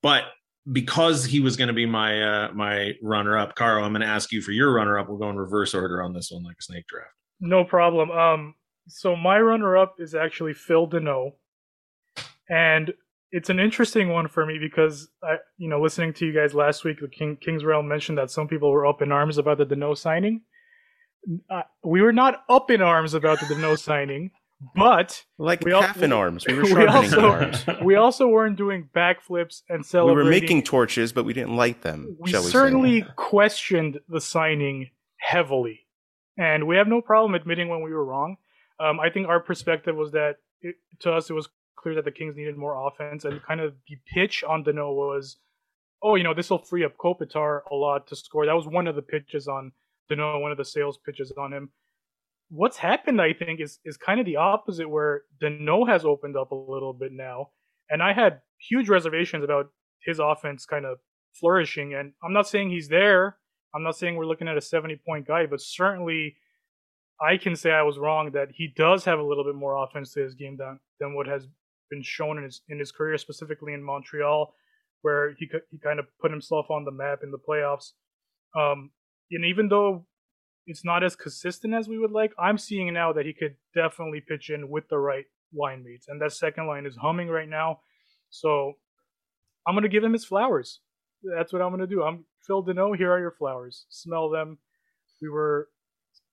but 0.00 0.22
because 0.70 1.24
he 1.24 1.40
was 1.40 1.56
going 1.56 1.66
to 1.66 1.74
be 1.74 1.86
my 1.86 2.22
uh, 2.22 2.52
my 2.52 2.92
runner 3.02 3.36
up, 3.36 3.56
Carl, 3.56 3.82
I'm 3.82 3.90
going 3.90 4.02
to 4.02 4.06
ask 4.06 4.30
you 4.30 4.42
for 4.42 4.52
your 4.52 4.72
runner 4.72 4.96
up. 4.96 5.08
We'll 5.08 5.18
go 5.18 5.28
in 5.28 5.36
reverse 5.36 5.74
order 5.74 6.00
on 6.04 6.12
this 6.12 6.30
one, 6.30 6.44
like 6.44 6.54
a 6.60 6.62
snake 6.62 6.86
draft. 6.86 7.10
No 7.40 7.64
problem. 7.64 8.12
Um, 8.12 8.54
so 8.86 9.16
my 9.16 9.40
runner 9.40 9.76
up 9.76 9.96
is 9.98 10.14
actually 10.14 10.54
Phil 10.54 10.88
Danault, 10.88 11.32
and 12.48 12.94
it's 13.32 13.50
an 13.50 13.58
interesting 13.58 14.10
one 14.10 14.28
for 14.28 14.46
me 14.46 14.58
because 14.60 15.08
I, 15.20 15.38
you 15.58 15.68
know, 15.68 15.82
listening 15.82 16.12
to 16.14 16.26
you 16.26 16.32
guys 16.32 16.54
last 16.54 16.84
week, 16.84 17.00
the 17.00 17.08
King, 17.08 17.38
Kings 17.40 17.64
Realm 17.64 17.88
mentioned 17.88 18.18
that 18.18 18.30
some 18.30 18.46
people 18.46 18.70
were 18.70 18.86
up 18.86 19.02
in 19.02 19.10
arms 19.10 19.36
about 19.36 19.58
the 19.58 19.66
Danault 19.66 19.98
signing 19.98 20.42
uh, 21.50 21.62
we 21.84 22.00
were 22.00 22.12
not 22.12 22.44
up 22.48 22.70
in 22.70 22.80
arms 22.80 23.14
about 23.14 23.40
the 23.48 23.54
no 23.56 23.74
signing, 23.76 24.30
but 24.74 25.24
like 25.38 25.62
we 25.64 25.72
half 25.72 25.98
al- 25.98 26.04
in 26.04 26.12
arms. 26.12 26.46
We 26.46 26.54
were 26.54 26.62
we 26.78 26.86
also, 26.86 27.30
arms. 27.30 27.64
we 27.82 27.94
also 27.96 28.28
weren't 28.28 28.56
doing 28.56 28.88
backflips 28.94 29.62
and 29.68 29.84
celebrating. 29.84 30.18
We 30.18 30.24
were 30.24 30.30
making 30.30 30.62
torches, 30.62 31.12
but 31.12 31.24
we 31.24 31.32
didn't 31.32 31.56
light 31.56 31.82
them. 31.82 32.16
We, 32.18 32.32
we 32.32 32.38
certainly 32.38 33.02
say. 33.02 33.08
questioned 33.16 34.00
the 34.08 34.20
signing 34.20 34.90
heavily, 35.18 35.80
and 36.38 36.66
we 36.66 36.76
have 36.76 36.88
no 36.88 37.00
problem 37.00 37.34
admitting 37.34 37.68
when 37.68 37.82
we 37.82 37.92
were 37.92 38.04
wrong. 38.04 38.36
Um, 38.78 38.98
I 38.98 39.10
think 39.10 39.28
our 39.28 39.40
perspective 39.40 39.96
was 39.96 40.12
that 40.12 40.36
it, 40.62 40.76
to 41.00 41.12
us 41.12 41.28
it 41.28 41.34
was 41.34 41.48
clear 41.76 41.94
that 41.94 42.04
the 42.04 42.10
Kings 42.10 42.36
needed 42.36 42.56
more 42.56 42.86
offense, 42.86 43.24
and 43.24 43.42
kind 43.42 43.60
of 43.60 43.74
the 43.88 43.96
pitch 44.12 44.44
on 44.44 44.64
Danault 44.64 44.94
was, 44.94 45.36
oh, 46.02 46.14
you 46.14 46.24
know, 46.24 46.34
this 46.34 46.50
will 46.50 46.58
free 46.58 46.84
up 46.84 46.96
Kopitar 46.96 47.60
a 47.70 47.74
lot 47.74 48.06
to 48.08 48.16
score. 48.16 48.46
That 48.46 48.54
was 48.54 48.66
one 48.66 48.86
of 48.86 48.94
the 48.94 49.02
pitches 49.02 49.48
on 49.48 49.72
Danault 50.10 50.40
one 50.40 50.52
of 50.52 50.58
the 50.58 50.64
sales 50.64 50.98
pitches 50.98 51.32
on 51.38 51.52
him. 51.52 51.70
What's 52.48 52.76
happened, 52.76 53.20
I 53.20 53.32
think, 53.32 53.60
is 53.60 53.78
is 53.84 53.96
kind 53.96 54.20
of 54.20 54.26
the 54.26 54.36
opposite, 54.36 54.88
where 54.88 55.22
Danault 55.42 55.88
has 55.88 56.04
opened 56.04 56.36
up 56.36 56.50
a 56.50 56.54
little 56.54 56.92
bit 56.92 57.12
now, 57.12 57.50
and 57.88 58.02
I 58.02 58.12
had 58.12 58.40
huge 58.58 58.88
reservations 58.88 59.44
about 59.44 59.70
his 60.04 60.18
offense 60.18 60.66
kind 60.66 60.84
of 60.84 60.98
flourishing. 61.38 61.94
And 61.94 62.12
I'm 62.24 62.32
not 62.32 62.48
saying 62.48 62.70
he's 62.70 62.88
there. 62.88 63.36
I'm 63.74 63.82
not 63.82 63.96
saying 63.96 64.16
we're 64.16 64.26
looking 64.26 64.48
at 64.48 64.56
a 64.56 64.60
70 64.60 65.00
point 65.06 65.26
guy, 65.26 65.46
but 65.46 65.60
certainly 65.60 66.36
I 67.20 67.36
can 67.36 67.54
say 67.54 67.70
I 67.70 67.82
was 67.82 67.98
wrong 67.98 68.30
that 68.32 68.48
he 68.52 68.72
does 68.76 69.04
have 69.04 69.18
a 69.18 69.22
little 69.22 69.44
bit 69.44 69.54
more 69.54 69.84
offense 69.84 70.12
to 70.14 70.22
his 70.22 70.34
game 70.34 70.56
than 70.56 70.80
than 70.98 71.14
what 71.14 71.26
has 71.26 71.46
been 71.90 72.02
shown 72.02 72.38
in 72.38 72.44
his 72.44 72.62
in 72.68 72.78
his 72.78 72.92
career, 72.92 73.18
specifically 73.18 73.74
in 73.74 73.82
Montreal, 73.82 74.54
where 75.02 75.34
he 75.38 75.50
he 75.70 75.78
kind 75.78 75.98
of 75.98 76.06
put 76.20 76.30
himself 76.30 76.66
on 76.70 76.84
the 76.84 76.90
map 76.90 77.20
in 77.22 77.30
the 77.30 77.38
playoffs. 77.38 77.92
Um, 78.58 78.90
and 79.30 79.44
even 79.44 79.68
though 79.68 80.06
it's 80.66 80.84
not 80.84 81.02
as 81.02 81.16
consistent 81.16 81.74
as 81.74 81.88
we 81.88 81.98
would 81.98 82.12
like, 82.12 82.32
I'm 82.38 82.58
seeing 82.58 82.92
now 82.92 83.12
that 83.12 83.26
he 83.26 83.32
could 83.32 83.56
definitely 83.74 84.20
pitch 84.26 84.50
in 84.50 84.68
with 84.68 84.88
the 84.88 84.98
right 84.98 85.24
line 85.54 85.82
mates. 85.84 86.06
And 86.08 86.20
that 86.20 86.32
second 86.32 86.66
line 86.66 86.86
is 86.86 86.96
humming 86.96 87.28
right 87.28 87.48
now. 87.48 87.80
So 88.30 88.74
I'm 89.66 89.74
going 89.74 89.82
to 89.82 89.88
give 89.88 90.04
him 90.04 90.12
his 90.12 90.24
flowers. 90.24 90.80
That's 91.22 91.52
what 91.52 91.62
I'm 91.62 91.70
going 91.70 91.80
to 91.80 91.86
do. 91.86 92.02
I'm 92.02 92.24
Phil 92.46 92.64
Danault. 92.64 92.96
Here 92.96 93.12
are 93.12 93.20
your 93.20 93.32
flowers. 93.32 93.86
Smell 93.90 94.30
them. 94.30 94.58
we 95.20 95.28
were 95.28 95.68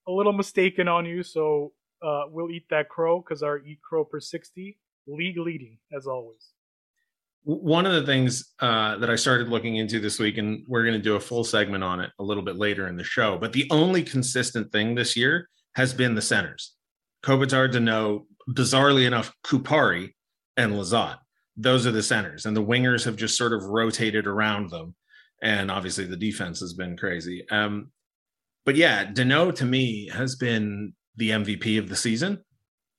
a 0.08 0.12
little 0.12 0.34
mistaken 0.34 0.88
on 0.88 1.06
you, 1.06 1.24
so 1.24 1.74
uh, 2.02 2.24
we'll 2.30 2.50
eat 2.50 2.70
that 2.70 2.90
crow 2.90 3.22
because 3.22 3.44
our 3.44 3.60
eat 3.60 3.80
crow 3.82 4.06
per 4.06 4.20
60 4.20 4.78
league 5.08 5.38
leading 5.38 5.80
as 5.96 6.08
always. 6.08 6.54
One 7.48 7.86
of 7.86 7.94
the 7.94 8.06
things 8.06 8.54
uh, 8.60 8.98
that 8.98 9.10
I 9.10 9.16
started 9.16 9.48
looking 9.48 9.78
into 9.78 10.02
this 10.02 10.20
week, 10.20 10.38
and 10.38 10.66
we're 10.68 10.84
going 10.84 10.98
to 10.98 11.02
do 11.02 11.16
a 11.16 11.20
full 11.20 11.46
segment 11.46 11.82
on 11.82 12.02
it 12.02 12.12
a 12.20 12.24
little 12.24 12.44
bit 12.44 12.58
later 12.58 12.90
in 12.90 12.98
the 12.98 13.06
show, 13.06 13.38
but 13.38 13.54
the 13.54 13.66
only 13.72 14.04
consistent 14.04 14.70
thing 14.74 14.96
this 14.96 15.16
year 15.16 15.48
has 15.76 15.94
been 15.94 16.14
the 16.14 16.22
centers. 16.22 16.76
Kopitar, 17.24 17.72
Danault, 17.72 18.26
bizarrely 18.50 19.08
enough, 19.08 19.34
Kupari 19.46 20.10
and 20.58 20.74
Lizotte. 20.74 21.20
Those 21.56 21.88
are 21.88 21.92
the 21.92 22.04
centers, 22.04 22.46
and 22.46 22.56
the 22.56 22.64
wingers 22.64 23.06
have 23.06 23.16
just 23.16 23.38
sort 23.38 23.54
of 23.54 23.64
rotated 23.64 24.28
around 24.28 24.70
them. 24.70 24.94
And 25.42 25.72
obviously, 25.72 26.04
the 26.04 26.18
defense 26.18 26.60
has 26.60 26.74
been 26.74 26.98
crazy. 26.98 27.48
Um, 27.50 27.92
but 28.66 28.76
yeah, 28.76 29.06
Danault 29.06 29.56
to 29.56 29.66
me 29.66 30.10
has 30.10 30.36
been 30.36 30.92
the 31.16 31.30
MVP 31.30 31.80
of 31.80 31.88
the 31.88 31.96
season, 31.96 32.44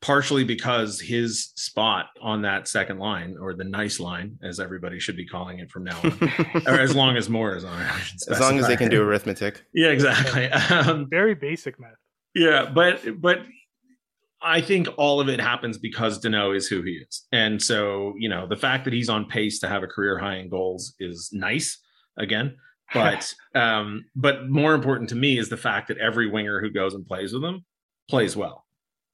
partially 0.00 0.44
because 0.44 1.00
his 1.00 1.52
spot 1.56 2.06
on 2.20 2.42
that 2.42 2.68
second 2.68 2.98
line, 2.98 3.36
or 3.40 3.54
the 3.54 3.64
nice 3.64 3.98
line, 3.98 4.38
as 4.42 4.60
everybody 4.60 4.98
should 4.98 5.16
be 5.16 5.26
calling 5.26 5.58
it 5.58 5.70
from 5.70 5.84
now 5.84 5.98
on, 6.02 6.62
or 6.66 6.80
as 6.80 6.94
long 6.94 7.16
as 7.16 7.28
Moore 7.28 7.56
is 7.56 7.64
on 7.64 7.80
it. 7.80 7.90
As 8.30 8.40
long 8.40 8.58
as 8.58 8.66
they 8.66 8.76
can 8.76 8.90
do 8.90 9.02
arithmetic. 9.02 9.64
Yeah, 9.74 9.88
exactly. 9.88 10.48
Um, 10.50 11.08
Very 11.10 11.34
basic 11.34 11.80
math. 11.80 11.96
Yeah, 12.34 12.70
but 12.72 13.20
but 13.20 13.40
I 14.40 14.60
think 14.60 14.88
all 14.96 15.20
of 15.20 15.28
it 15.28 15.40
happens 15.40 15.78
because 15.78 16.20
Danault 16.20 16.56
is 16.56 16.68
who 16.68 16.82
he 16.82 16.92
is. 16.92 17.26
And 17.32 17.60
so, 17.60 18.14
you 18.18 18.28
know, 18.28 18.46
the 18.46 18.56
fact 18.56 18.84
that 18.84 18.92
he's 18.92 19.08
on 19.08 19.24
pace 19.26 19.58
to 19.60 19.68
have 19.68 19.82
a 19.82 19.88
career 19.88 20.18
high 20.18 20.36
in 20.36 20.48
goals 20.48 20.94
is 21.00 21.30
nice 21.32 21.78
again. 22.16 22.56
But 22.94 23.34
um, 23.54 24.06
but 24.16 24.48
more 24.48 24.72
important 24.72 25.10
to 25.10 25.14
me 25.14 25.38
is 25.38 25.50
the 25.50 25.58
fact 25.58 25.88
that 25.88 25.98
every 25.98 26.26
winger 26.26 26.58
who 26.58 26.70
goes 26.70 26.94
and 26.94 27.06
plays 27.06 27.34
with 27.34 27.44
him 27.44 27.66
plays 28.08 28.34
well. 28.34 28.64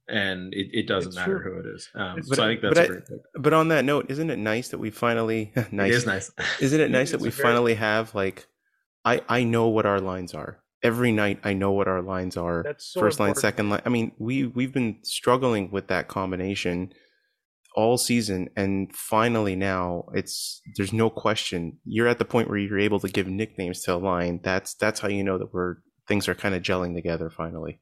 And 0.08 0.52
it, 0.52 0.66
it 0.73 0.87
doesn't 0.87 1.11
It's 1.11 1.16
matter 1.16 1.40
true. 1.40 1.54
who 1.54 1.61
it 1.61 1.75
is. 1.75 1.88
Um, 1.94 2.16
But- 2.28 2.37
so 2.37 2.44
I 2.44 2.49
think 2.49 2.61
that's 2.62 2.75
but 2.75 2.78
a 2.78 2.84
I- 2.84 2.87
great 2.88 3.06
pick. 3.06 3.18
But 3.38 3.52
on 3.54 3.68
that 3.68 3.84
note, 3.84 4.06
isn't 4.11 4.28
it 4.30 4.38
nice 4.38 4.68
that 4.68 4.78
we 4.78 4.90
finally 4.90 5.52
nice? 5.73 5.92
It 5.92 5.96
is 5.96 6.06
nice. 6.06 6.30
Isn't 6.61 6.80
it 6.80 6.90
nice 6.90 7.11
that 7.12 7.20
we 7.20 7.28
a 7.28 7.30
very- 7.30 7.49
finally 7.49 7.75
have 7.75 8.14
like 8.14 8.46
I 9.04 9.23
I 9.28 9.44
know 9.44 9.68
what 9.68 9.87
our 9.87 10.00
lines 10.00 10.34
are. 10.34 10.61
Every 10.82 11.12
night 11.12 11.38
I 11.44 11.54
know 11.54 11.73
what 11.73 11.88
our 11.88 12.02
lines 12.02 12.37
are. 12.37 12.62
That's 12.62 12.84
so 12.92 13.00
First 13.00 13.18
line, 13.18 13.34
second 13.34 13.70
line. 13.70 13.80
I 13.87 13.88
mean, 13.88 14.12
we 14.18 14.44
we've 14.46 14.73
been 14.75 14.99
struggling 15.02 15.70
with 15.70 15.88
that 15.88 16.08
combination 16.08 16.92
all 17.76 17.96
season 17.99 18.49
and 18.56 18.94
finally 18.94 19.56
now 19.56 20.04
it's 20.14 20.61
there's 20.76 20.92
no 20.92 21.08
question. 21.11 21.78
You're 21.84 22.06
at 22.08 22.18
the 22.18 22.25
point 22.25 22.49
where 22.49 22.58
you're 22.58 22.78
able 22.78 23.00
to 23.00 23.08
give 23.08 23.26
nicknames 23.26 23.82
to 23.82 23.94
a 23.94 23.96
line. 23.96 24.40
That's 24.44 24.75
that's 24.75 25.00
how 25.00 25.08
you 25.08 25.25
know 25.25 25.38
that 25.38 25.52
we're 25.54 25.76
things 26.06 26.28
are 26.28 26.34
kind 26.34 26.54
of 26.54 26.62
gelling 26.62 26.94
together 26.94 27.30
finally. 27.30 27.80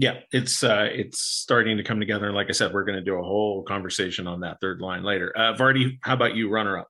Yeah, 0.00 0.20
it's 0.30 0.62
uh 0.62 0.88
it's 0.90 1.20
starting 1.20 1.76
to 1.76 1.82
come 1.82 1.98
together. 1.98 2.26
And 2.26 2.34
like 2.34 2.46
I 2.48 2.52
said, 2.52 2.72
we're 2.72 2.84
going 2.84 2.98
to 2.98 3.04
do 3.04 3.14
a 3.14 3.22
whole 3.22 3.64
conversation 3.64 4.28
on 4.28 4.40
that 4.40 4.58
third 4.60 4.80
line 4.80 5.02
later. 5.02 5.32
Uh 5.36 5.54
Vardy, 5.54 5.98
how 6.02 6.14
about 6.14 6.36
you, 6.36 6.48
runner 6.48 6.78
up? 6.78 6.88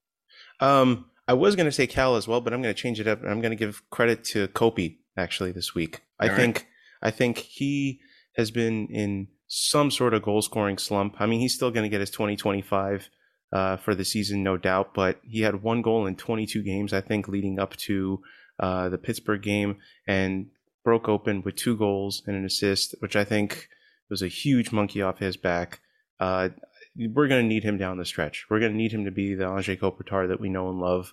Um, 0.60 1.06
I 1.26 1.34
was 1.34 1.56
going 1.56 1.66
to 1.66 1.72
say 1.72 1.86
Cal 1.86 2.16
as 2.16 2.28
well, 2.28 2.40
but 2.40 2.52
I'm 2.52 2.62
going 2.62 2.74
to 2.74 2.80
change 2.80 3.00
it 3.00 3.06
up. 3.06 3.20
and 3.22 3.30
I'm 3.30 3.40
going 3.40 3.50
to 3.50 3.56
give 3.56 3.82
credit 3.90 4.24
to 4.24 4.48
Kopi 4.48 4.98
actually 5.16 5.52
this 5.52 5.74
week. 5.74 6.02
I 6.20 6.28
right. 6.28 6.36
think 6.36 6.66
I 7.02 7.10
think 7.10 7.38
he 7.38 8.00
has 8.36 8.50
been 8.50 8.86
in 8.88 9.28
some 9.46 9.90
sort 9.90 10.14
of 10.14 10.22
goal 10.22 10.42
scoring 10.42 10.78
slump. 10.78 11.16
I 11.18 11.26
mean, 11.26 11.40
he's 11.40 11.54
still 11.54 11.70
going 11.70 11.84
to 11.84 11.88
get 11.88 12.00
his 12.00 12.10
2025 12.10 13.08
uh, 13.52 13.76
for 13.78 13.94
the 13.94 14.04
season, 14.04 14.42
no 14.42 14.56
doubt. 14.56 14.94
But 14.94 15.20
he 15.22 15.40
had 15.40 15.62
one 15.62 15.82
goal 15.82 16.06
in 16.06 16.16
22 16.16 16.62
games, 16.62 16.92
I 16.92 17.00
think, 17.00 17.28
leading 17.28 17.58
up 17.58 17.76
to 17.76 18.20
uh, 18.60 18.88
the 18.88 18.98
Pittsburgh 18.98 19.42
game, 19.42 19.76
and 20.06 20.48
broke 20.88 21.06
open 21.06 21.42
with 21.42 21.54
two 21.54 21.76
goals 21.76 22.22
and 22.26 22.34
an 22.34 22.46
assist, 22.46 22.94
which 23.00 23.14
I 23.14 23.22
think 23.22 23.68
was 24.08 24.22
a 24.22 24.26
huge 24.26 24.72
monkey 24.72 25.02
off 25.02 25.18
his 25.18 25.36
back. 25.36 25.80
Uh, 26.18 26.48
we're 26.96 27.28
going 27.28 27.42
to 27.42 27.46
need 27.46 27.62
him 27.62 27.76
down 27.76 27.98
the 27.98 28.06
stretch. 28.06 28.46
We're 28.48 28.58
going 28.58 28.72
to 28.72 28.78
need 28.78 28.92
him 28.92 29.04
to 29.04 29.10
be 29.10 29.34
the 29.34 29.44
Anze 29.44 29.78
Kopitar 29.78 30.28
that 30.28 30.40
we 30.40 30.48
know 30.48 30.70
and 30.70 30.80
love. 30.80 31.12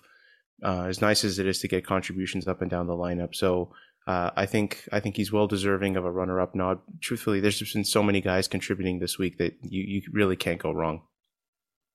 Uh, 0.64 0.84
as 0.84 1.02
nice 1.02 1.24
as 1.24 1.38
it 1.38 1.46
is 1.46 1.58
to 1.58 1.68
get 1.68 1.84
contributions 1.84 2.48
up 2.48 2.62
and 2.62 2.70
down 2.70 2.86
the 2.86 2.94
lineup, 2.94 3.34
so 3.34 3.70
uh, 4.06 4.30
I 4.34 4.46
think 4.46 4.88
I 4.90 5.00
think 5.00 5.14
he's 5.14 5.30
well 5.30 5.46
deserving 5.46 5.98
of 5.98 6.06
a 6.06 6.10
runner-up 6.10 6.54
nod. 6.54 6.78
Truthfully, 7.02 7.40
there's 7.40 7.58
just 7.58 7.74
been 7.74 7.84
so 7.84 8.02
many 8.02 8.22
guys 8.22 8.48
contributing 8.48 8.98
this 8.98 9.18
week 9.18 9.36
that 9.36 9.58
you, 9.60 9.82
you 9.82 10.02
really 10.10 10.36
can't 10.36 10.58
go 10.58 10.72
wrong. 10.72 11.02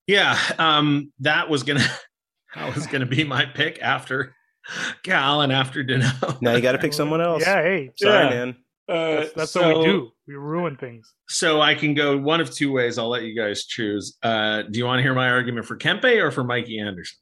Yeah, 0.06 0.38
um, 0.60 1.12
that 1.22 1.50
was 1.50 1.64
gonna 1.64 1.88
that 2.56 2.76
was 2.76 2.86
gonna 2.86 3.08
be 3.08 3.24
my 3.24 3.46
pick 3.48 3.82
after 3.82 4.36
Cal 5.04 5.42
and 5.42 5.52
after 5.52 5.84
dinner. 5.84 6.12
Now 6.42 6.56
you 6.56 6.62
got 6.62 6.74
to 6.74 6.78
pick 6.78 6.94
someone 7.02 7.22
else. 7.22 7.42
Yeah, 7.42 7.62
hey, 7.62 7.92
Sorry, 7.96 8.24
Yeah. 8.26 8.30
man. 8.30 8.56
Uh, 8.90 9.16
that's, 9.22 9.34
that's 9.34 9.52
so, 9.52 9.68
what 9.68 9.78
we 9.80 9.86
do. 9.86 10.12
We 10.28 10.36
ruin 10.36 10.76
things. 10.76 11.14
So 11.30 11.62
I 11.62 11.76
can 11.76 11.94
go 11.94 12.18
one 12.18 12.42
of 12.42 12.52
two 12.54 12.72
ways. 12.74 12.98
I'll 12.98 13.10
let 13.10 13.24
you 13.24 13.36
guys 13.36 13.66
choose. 13.66 14.18
Uh, 14.22 14.64
do 14.64 14.78
you 14.80 14.86
want 14.86 15.00
to 15.00 15.04
hear 15.04 15.14
my 15.14 15.30
argument 15.30 15.66
for 15.66 15.78
Kempe 15.78 16.22
or 16.22 16.30
for 16.32 16.44
Mikey 16.44 16.80
Anderson? 16.80 17.18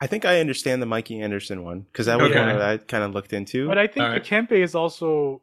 I 0.00 0.06
think 0.06 0.24
I 0.26 0.40
understand 0.40 0.82
the 0.82 0.86
Mikey 0.86 1.20
Anderson 1.20 1.64
one 1.64 1.80
because 1.82 2.06
that 2.06 2.18
was 2.18 2.30
Okay. 2.30 2.38
one 2.38 2.48
that 2.48 2.60
I 2.62 2.76
kind 2.76 3.04
of 3.04 3.12
looked 3.14 3.32
into. 3.32 3.66
But 3.68 3.78
I 3.78 3.86
think 3.86 4.04
All 4.04 4.10
right. 4.10 4.22
the 4.22 4.28
Kempe 4.28 4.52
is 4.52 4.74
also 4.74 5.40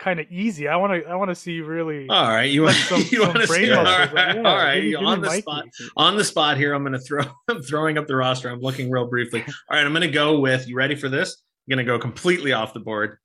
kind 0.00 0.18
of 0.18 0.26
easy. 0.30 0.66
I 0.66 0.74
want 0.76 0.92
to. 1.04 1.08
I 1.08 1.14
want 1.14 1.28
to 1.30 1.34
see 1.36 1.60
really. 1.60 2.08
All 2.08 2.28
right, 2.28 2.50
you 2.50 2.64
like 2.64 2.74
want 2.74 2.76
some, 2.88 3.00
you 3.10 3.20
some 3.22 3.28
want 3.28 3.40
to 3.42 3.46
brain 3.46 3.66
see? 3.66 3.72
All 3.72 3.84
muscles. 3.84 4.12
right, 4.14 4.26
Like, 4.28 4.36
yeah, 4.44 4.50
all 4.50 4.56
right. 4.56 4.74
give 4.76 4.84
me- 4.84 4.90
give 4.90 5.00
on 5.06 5.20
the 5.20 5.26
Mikey. 5.28 5.42
spot. 5.42 5.64
On 5.96 6.16
the 6.16 6.24
spot 6.24 6.56
here, 6.56 6.72
I'm 6.74 6.82
going 6.82 6.94
to 6.94 6.98
throw. 6.98 7.22
I'm 7.48 7.62
throwing 7.62 7.98
up 7.98 8.06
the 8.08 8.16
roster. 8.16 8.48
I'm 8.50 8.60
looking 8.60 8.90
real 8.90 9.06
briefly. 9.06 9.42
All 9.46 9.76
right, 9.76 9.84
I'm 9.86 9.92
going 9.92 10.02
to 10.02 10.08
go 10.10 10.40
with. 10.40 10.66
You 10.66 10.74
ready 10.76 10.96
for 10.96 11.08
this? 11.08 11.36
I'm 11.68 11.76
going 11.76 11.84
to 11.86 11.90
go 11.92 11.98
completely 11.98 12.52
off 12.52 12.72
the 12.74 12.80
board. 12.80 13.18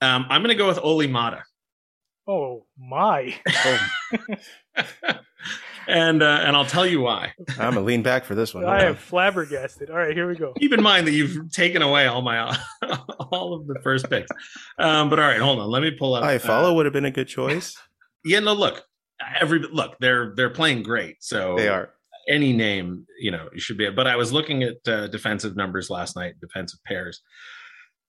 Um, 0.00 0.26
I'm 0.28 0.42
going 0.42 0.48
to 0.48 0.56
go 0.56 0.66
with 0.66 0.78
Olli 0.82 1.06
Maatta. 1.06 1.42
Oh 2.26 2.66
my! 2.78 3.34
And 5.88 6.22
uh, 6.22 6.42
and 6.44 6.54
I'll 6.56 6.64
tell 6.66 6.86
you 6.86 7.00
why. 7.00 7.32
I'm 7.58 7.74
gonna 7.74 7.80
lean 7.80 8.02
back 8.02 8.24
for 8.24 8.34
this 8.34 8.54
one. 8.54 8.64
I 8.64 8.84
am 8.84 8.94
flabbergasted. 8.94 9.90
All 9.90 9.96
right, 9.96 10.14
here 10.14 10.28
we 10.28 10.36
go. 10.36 10.52
Keep 10.54 10.72
in 10.74 10.82
mind 10.82 11.06
that 11.06 11.12
you've 11.12 11.50
taken 11.52 11.82
away 11.82 12.06
all 12.06 12.22
my 12.22 12.56
all 13.30 13.54
of 13.54 13.66
the 13.66 13.76
first 13.82 14.08
picks. 14.08 14.30
Um, 14.78 15.10
but 15.10 15.18
all 15.18 15.26
right, 15.26 15.40
hold 15.40 15.58
on. 15.58 15.68
Let 15.70 15.82
me 15.82 15.90
pull 15.90 16.14
up. 16.14 16.24
I 16.24 16.36
uh, 16.36 16.38
follow 16.38 16.74
would 16.74 16.86
have 16.86 16.92
been 16.92 17.04
a 17.04 17.10
good 17.10 17.28
choice. 17.28 17.76
yeah, 18.24 18.40
no, 18.40 18.52
look, 18.52 18.84
every 19.40 19.60
look, 19.60 19.96
they're 20.00 20.32
they're 20.36 20.50
playing 20.50 20.82
great. 20.82 21.16
So 21.22 21.56
They 21.56 21.68
are. 21.68 21.90
any 22.28 22.52
name, 22.52 23.06
you 23.18 23.30
know, 23.30 23.48
you 23.52 23.60
should 23.60 23.78
be. 23.78 23.90
But 23.90 24.06
I 24.06 24.16
was 24.16 24.32
looking 24.32 24.62
at 24.62 24.76
uh, 24.86 25.08
defensive 25.08 25.56
numbers 25.56 25.90
last 25.90 26.14
night, 26.16 26.34
defensive 26.40 26.80
pairs. 26.84 27.22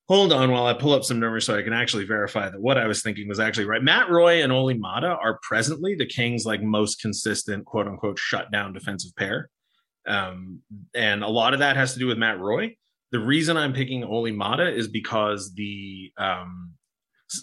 Hold 0.10 0.34
on 0.34 0.52
while 0.52 0.66
I 0.66 0.74
pull 0.74 0.94
up 0.94 1.06
some 1.06 1.20
numbers 1.20 1.46
so 1.46 1.58
I 1.58 1.62
can 1.62 1.72
actually 1.72 2.06
verify 2.06 2.50
that 2.50 2.60
what 2.60 2.78
I 2.78 2.88
was 2.88 3.02
thinking 3.02 3.30
was 3.30 3.40
actually 3.40 3.66
right. 3.66 3.82
Matt 3.82 4.10
Roy 4.10 4.44
and 4.44 4.52
Olli 4.52 4.78
Maatta 4.78 5.18
are 5.18 5.40
presently 5.44 5.96
the 5.96 6.06
Kings' 6.06 6.46
like 6.46 6.62
most 6.62 7.02
consistent 7.02 7.66
quote 7.66 7.88
unquote 7.88 8.20
shutdown 8.20 8.74
defensive 8.74 9.16
pair. 9.16 9.50
Um, 10.06 10.60
and 10.94 11.24
a 11.24 11.30
lot 11.30 11.54
of 11.54 11.60
that 11.60 11.78
has 11.78 11.94
to 11.94 12.00
do 12.00 12.08
with 12.08 12.18
Matt 12.18 12.40
Roy. 12.40 12.76
The 13.12 13.20
reason 13.20 13.56
I'm 13.56 13.72
picking 13.72 14.04
Olli 14.04 14.34
Maatta 14.34 14.76
is 14.76 14.90
because 14.90 15.54
the 15.54 16.12
um 16.18 16.72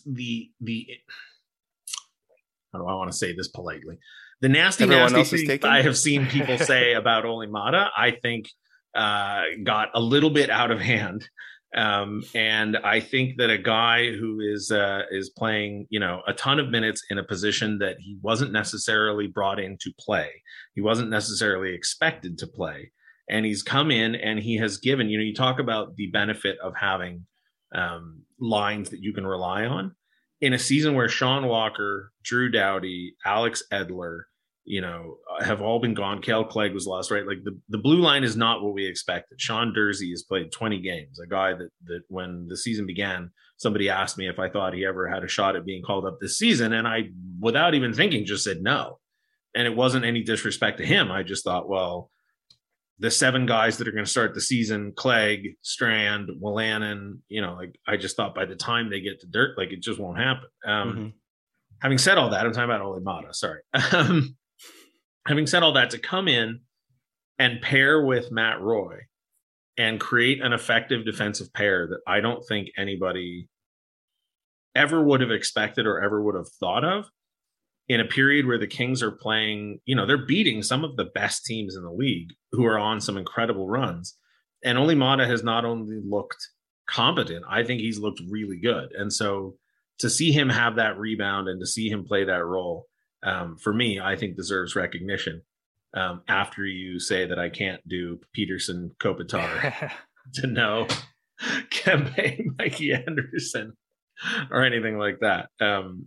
the 0.04 0.50
the 0.60 0.86
how 2.72 2.78
do 2.78 2.86
I 2.86 2.94
want 2.94 3.10
to 3.10 3.16
say 3.16 3.34
this 3.34 3.48
politely? 3.48 3.98
The 4.40 4.48
nasty, 4.48 4.84
Everyone 4.84 5.12
nasty 5.12 5.18
else 5.18 5.32
is 5.32 5.40
things 5.40 5.48
taken? 5.48 5.70
I 5.70 5.82
have 5.82 5.96
seen 5.96 6.26
people 6.26 6.58
say 6.72 6.94
about 6.94 7.24
Olli 7.24 7.46
Maatta, 7.46 7.90
I 7.96 8.12
think 8.12 8.48
uh, 8.94 9.42
got 9.62 9.88
a 9.94 10.00
little 10.00 10.30
bit 10.30 10.50
out 10.50 10.70
of 10.70 10.80
hand. 10.80 11.28
Um, 11.76 12.24
and 12.34 12.76
I 12.78 12.98
think 12.98 13.36
that 13.38 13.48
a 13.48 13.58
guy 13.58 14.10
who 14.12 14.40
is 14.40 14.72
uh, 14.72 15.02
is 15.10 15.30
playing, 15.30 15.86
you 15.88 16.00
know, 16.00 16.20
a 16.26 16.32
ton 16.32 16.58
of 16.58 16.68
minutes 16.68 17.04
in 17.10 17.18
a 17.18 17.24
position 17.24 17.78
that 17.78 17.96
he 18.00 18.18
wasn't 18.22 18.52
necessarily 18.52 19.28
brought 19.28 19.60
in 19.60 19.76
to 19.78 19.92
play, 19.98 20.30
he 20.74 20.80
wasn't 20.80 21.10
necessarily 21.10 21.72
expected 21.72 22.38
to 22.38 22.46
play, 22.48 22.90
and 23.28 23.46
he's 23.46 23.62
come 23.62 23.90
in 23.92 24.16
and 24.16 24.40
he 24.40 24.56
has 24.56 24.78
given. 24.78 25.08
You 25.08 25.18
know, 25.18 25.24
you 25.24 25.34
talk 25.34 25.60
about 25.60 25.94
the 25.94 26.08
benefit 26.08 26.58
of 26.58 26.74
having 26.74 27.24
um, 27.72 28.22
lines 28.40 28.90
that 28.90 29.00
you 29.00 29.12
can 29.12 29.26
rely 29.26 29.64
on 29.64 29.94
in 30.40 30.54
a 30.54 30.58
season 30.58 30.94
where 30.94 31.08
Sean 31.08 31.46
Walker, 31.46 32.12
Drew 32.24 32.50
Doughty, 32.50 33.14
Alex 33.24 33.62
Edler, 33.72 34.22
you 34.64 34.80
know, 34.80 35.16
have 35.40 35.60
all 35.62 35.80
been 35.80 35.94
gone. 35.94 36.20
Kale 36.20 36.44
Clague 36.44 36.74
was 36.74 36.86
lost, 36.86 37.10
right? 37.10 37.26
Like 37.26 37.42
the, 37.44 37.58
the 37.70 37.78
blue 37.78 38.00
line 38.00 38.22
is 38.24 38.36
not 38.36 38.62
what 38.62 38.74
we 38.74 38.86
expected. 38.86 39.40
Sean 39.40 39.72
Durzi 39.74 40.10
has 40.10 40.22
played 40.22 40.52
20 40.52 40.80
games, 40.80 41.18
a 41.18 41.26
guy 41.26 41.52
that 41.54 41.70
that 41.86 42.02
when 42.08 42.46
the 42.48 42.56
season 42.56 42.86
began, 42.86 43.30
somebody 43.56 43.88
asked 43.88 44.18
me 44.18 44.28
if 44.28 44.38
I 44.38 44.48
thought 44.48 44.74
he 44.74 44.84
ever 44.84 45.08
had 45.08 45.24
a 45.24 45.28
shot 45.28 45.56
at 45.56 45.64
being 45.64 45.82
called 45.82 46.04
up 46.06 46.18
this 46.20 46.38
season. 46.38 46.72
And 46.72 46.86
I, 46.86 47.10
without 47.40 47.74
even 47.74 47.92
thinking, 47.94 48.24
just 48.24 48.44
said 48.44 48.62
no. 48.62 48.98
And 49.54 49.66
it 49.66 49.74
wasn't 49.74 50.04
any 50.04 50.22
disrespect 50.22 50.78
to 50.78 50.86
him. 50.86 51.10
I 51.10 51.22
just 51.24 51.42
thought, 51.44 51.68
well, 51.68 52.10
the 53.00 53.10
seven 53.10 53.46
guys 53.46 53.78
that 53.78 53.88
are 53.88 53.92
going 53.92 54.04
to 54.04 54.10
start 54.10 54.34
the 54.34 54.40
season, 54.42 54.92
Clegg, 54.94 55.56
Strand, 55.62 56.28
Wolanin, 56.40 57.18
you 57.28 57.40
know, 57.40 57.54
like 57.54 57.74
I 57.88 57.96
just 57.96 58.14
thought 58.14 58.34
by 58.34 58.44
the 58.44 58.54
time 58.54 58.90
they 58.90 59.00
get 59.00 59.20
to 59.22 59.26
dirt, 59.26 59.56
like 59.58 59.72
it 59.72 59.80
just 59.82 59.98
won't 59.98 60.18
happen. 60.18 60.48
Um, 60.66 60.92
Mhm. 60.96 61.12
having 61.80 61.98
said 61.98 62.18
all 62.18 62.28
that, 62.30 62.44
I'm 62.46 62.52
talking 62.52 62.64
about 62.70 62.82
Olli 62.82 63.00
Maatta, 63.00 63.32
sorry. 63.34 63.60
Um, 63.92 64.36
having 65.26 65.46
said 65.46 65.62
all 65.62 65.72
that, 65.74 65.90
to 65.90 65.98
come 65.98 66.28
in 66.28 66.60
and 67.38 67.60
pair 67.60 68.04
with 68.04 68.30
Matt 68.30 68.60
Roy 68.60 68.98
and 69.76 70.00
create 70.00 70.42
an 70.42 70.52
effective 70.52 71.04
defensive 71.04 71.52
pair 71.52 71.86
that 71.88 72.00
I 72.06 72.20
don't 72.20 72.44
think 72.46 72.68
anybody 72.76 73.48
ever 74.74 75.02
would 75.02 75.20
have 75.20 75.30
expected 75.30 75.86
or 75.86 76.02
ever 76.02 76.22
would 76.22 76.34
have 76.34 76.48
thought 76.60 76.84
of 76.84 77.06
in 77.88 78.00
a 78.00 78.04
period 78.04 78.46
where 78.46 78.58
the 78.58 78.66
Kings 78.66 79.02
are 79.02 79.10
playing, 79.10 79.80
you 79.84 79.96
know, 79.96 80.06
they're 80.06 80.26
beating 80.26 80.62
some 80.62 80.84
of 80.84 80.96
the 80.96 81.06
best 81.06 81.44
teams 81.44 81.74
in 81.74 81.82
the 81.82 81.90
league 81.90 82.32
who 82.52 82.64
are 82.64 82.78
on 82.78 83.00
some 83.00 83.16
incredible 83.16 83.68
runs. 83.68 84.16
And 84.62 84.78
Olli 84.78 84.94
Maatta 84.94 85.26
has 85.26 85.42
not 85.42 85.64
only 85.64 85.98
looked 86.04 86.46
competent, 86.86 87.44
I 87.48 87.64
think 87.64 87.80
he's 87.80 87.98
looked 87.98 88.20
really 88.28 88.58
good. 88.58 88.92
And 88.92 89.12
so 89.12 89.56
to 89.98 90.10
see 90.10 90.30
him 90.30 90.48
have 90.50 90.76
that 90.76 90.98
rebound 90.98 91.48
and 91.48 91.60
to 91.60 91.66
see 91.66 91.88
him 91.88 92.04
play 92.04 92.24
that 92.24 92.44
role, 92.44 92.86
um, 93.22 93.56
for 93.56 93.72
me, 93.72 94.00
I 94.00 94.16
think 94.16 94.36
deserves 94.36 94.76
recognition. 94.76 95.42
Um, 95.92 96.22
after 96.28 96.64
you 96.64 97.00
say 97.00 97.26
that 97.26 97.38
I 97.40 97.48
can't 97.48 97.80
do 97.88 98.20
Petersen 98.32 98.94
Kopitar 99.00 99.90
to 100.34 100.46
know 100.46 100.86
Kempe 101.70 102.44
Mikey 102.58 102.92
Anderson 102.92 103.72
or 104.50 104.62
anything 104.62 104.98
like 104.98 105.18
that. 105.20 105.48
Um, 105.60 106.06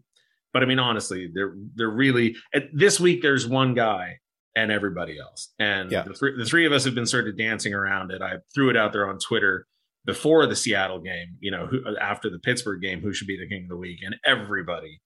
but 0.53 0.63
I 0.63 0.67
mean, 0.67 0.79
honestly, 0.79 1.29
they're 1.33 1.55
they're 1.75 1.89
really 1.89 2.35
this 2.73 2.99
week. 2.99 3.21
There's 3.21 3.47
one 3.47 3.73
guy 3.73 4.19
and 4.55 4.71
everybody 4.71 5.19
else, 5.19 5.51
and 5.57 5.91
yeah. 5.91 6.03
the, 6.03 6.13
three, 6.13 6.37
the 6.37 6.45
three 6.45 6.65
of 6.65 6.71
us 6.71 6.85
have 6.85 6.93
been 6.93 7.07
sort 7.07 7.27
of 7.27 7.37
dancing 7.37 7.73
around 7.73 8.11
it. 8.11 8.21
I 8.21 8.35
threw 8.53 8.69
it 8.69 8.77
out 8.77 8.93
there 8.93 9.09
on 9.09 9.17
Twitter 9.17 9.65
before 10.05 10.45
the 10.45 10.55
Seattle 10.55 10.99
game. 10.99 11.37
You 11.39 11.51
know, 11.51 11.65
who, 11.65 11.81
after 11.99 12.29
the 12.29 12.37
Pittsburgh 12.37 12.81
game, 12.81 13.01
who 13.01 13.13
should 13.13 13.27
be 13.27 13.37
the 13.37 13.47
king 13.47 13.63
of 13.63 13.69
the 13.69 13.77
week? 13.77 13.99
And 14.03 14.15
everybody. 14.25 15.01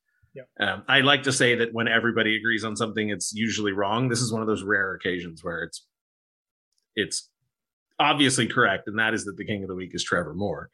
Um, 0.60 0.84
I 0.88 1.02
like 1.02 1.24
to 1.24 1.32
say 1.32 1.56
that 1.56 1.74
when 1.74 1.88
everybody 1.88 2.38
agrees 2.38 2.64
on 2.64 2.76
something, 2.76 3.10
it's 3.10 3.34
usually 3.34 3.72
wrong. 3.72 4.10
This 4.10 4.22
is 4.22 4.32
one 4.32 4.42
of 4.42 4.48
those 4.48 4.64
rare 4.64 4.94
occasions 4.94 5.44
where 5.44 5.64
it's 5.64 5.86
it's 6.96 7.30
obviously 8.00 8.48
correct, 8.48 8.88
and 8.88 9.00
that 9.00 9.14
is 9.14 9.26
that 9.26 9.38
the 9.38 9.46
king 9.46 9.64
of 9.64 9.70
the 9.70 9.76
week 9.76 9.92
is 9.94 10.04
Trevor 10.04 10.34
Moore. 10.34 10.70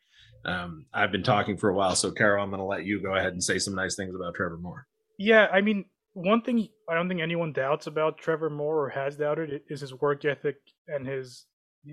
Um, 0.45 0.85
I've 0.93 1.11
been 1.11 1.23
talking 1.23 1.57
for 1.57 1.69
a 1.69 1.75
while, 1.75 1.95
so 1.95 2.11
Carol, 2.11 2.43
I'm 2.43 2.49
going 2.49 2.59
to 2.59 2.65
let 2.65 2.85
you 2.85 3.01
go 3.01 3.15
ahead 3.15 3.33
and 3.33 3.43
say 3.43 3.59
some 3.59 3.75
nice 3.75 3.95
things 3.95 4.13
about 4.13 4.35
Trevor 4.35 4.57
Moore. 4.57 4.87
Yeah, 5.17 5.47
I 5.53 5.61
mean, 5.61 5.85
one 6.13 6.41
thing 6.41 6.67
I 6.89 6.95
don't 6.95 7.07
think 7.07 7.21
anyone 7.21 7.53
doubts 7.53 7.87
about 7.87 8.17
Trevor 8.17 8.49
Moore 8.49 8.85
or 8.85 8.89
has 8.89 9.15
doubted 9.15 9.61
is 9.69 9.81
his 9.81 9.93
work 9.93 10.25
ethic 10.25 10.57
and 10.87 11.07
his 11.07 11.45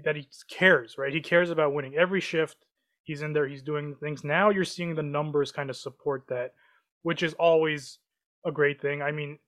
that 0.04 0.16
he 0.16 0.28
cares, 0.50 0.96
right? 0.98 1.12
He 1.12 1.20
cares 1.20 1.50
about 1.50 1.74
winning 1.74 1.96
every 1.96 2.20
shift. 2.20 2.56
He's 3.02 3.22
in 3.22 3.32
there, 3.32 3.48
he's 3.48 3.62
doing 3.62 3.96
things. 4.00 4.22
Now 4.22 4.50
you're 4.50 4.64
seeing 4.64 4.94
the 4.94 5.02
numbers 5.02 5.52
kind 5.52 5.70
of 5.70 5.76
support 5.76 6.24
that, 6.28 6.52
which 7.02 7.22
is 7.22 7.34
always 7.34 7.98
a 8.44 8.52
great 8.52 8.80
thing. 8.80 9.02
I 9.02 9.12
mean, 9.12 9.38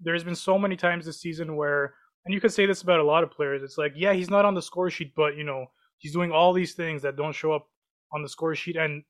there's 0.00 0.24
been 0.24 0.34
so 0.34 0.58
many 0.58 0.76
times 0.76 1.06
this 1.06 1.20
season 1.20 1.56
where, 1.56 1.94
and 2.24 2.34
you 2.34 2.40
could 2.40 2.52
say 2.52 2.66
this 2.66 2.82
about 2.82 3.00
a 3.00 3.04
lot 3.04 3.22
of 3.24 3.30
players. 3.30 3.62
It's 3.62 3.78
like, 3.78 3.92
yeah, 3.96 4.12
he's 4.12 4.30
not 4.30 4.44
on 4.44 4.54
the 4.54 4.62
score 4.62 4.90
sheet, 4.90 5.12
but 5.16 5.36
you 5.36 5.44
know, 5.44 5.66
he's 5.98 6.12
doing 6.12 6.32
all 6.32 6.52
these 6.52 6.74
things 6.74 7.02
that 7.02 7.16
don't 7.16 7.34
show 7.34 7.52
up 7.52 7.66
on 8.12 8.22
the 8.22 8.28
score 8.28 8.54
sheet, 8.54 8.76
and 8.76 9.02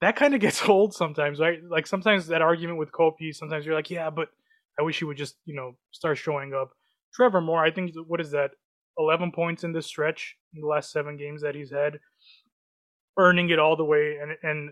that 0.00 0.16
kind 0.16 0.34
of 0.34 0.40
gets 0.46 0.68
old 0.68 0.94
sometimes, 0.94 1.40
right? 1.40 1.60
Like 1.68 1.86
sometimes 1.86 2.26
that 2.28 2.42
argument 2.42 2.78
with 2.78 2.92
Kopi, 2.92 3.34
sometimes 3.34 3.64
you're 3.64 3.74
like, 3.74 3.90
yeah, 3.90 4.10
but 4.10 4.28
I 4.78 4.82
wish 4.82 4.98
he 4.98 5.04
would 5.04 5.16
just, 5.16 5.36
you 5.44 5.54
know, 5.54 5.76
start 5.90 6.18
showing 6.18 6.54
up. 6.54 6.70
Trevor 7.14 7.40
Moore, 7.40 7.64
I 7.64 7.70
think, 7.70 7.92
what 8.06 8.20
is 8.20 8.30
that? 8.30 8.50
11 8.98 9.32
points 9.32 9.64
in 9.64 9.72
this 9.72 9.86
stretch 9.86 10.36
in 10.54 10.60
the 10.60 10.66
last 10.66 10.90
seven 10.90 11.16
games 11.16 11.42
that 11.42 11.54
he's 11.54 11.70
had, 11.70 11.98
earning 13.16 13.50
it 13.50 13.58
all 13.58 13.76
the 13.76 13.84
way. 13.84 14.18
And 14.20 14.32
and 14.42 14.70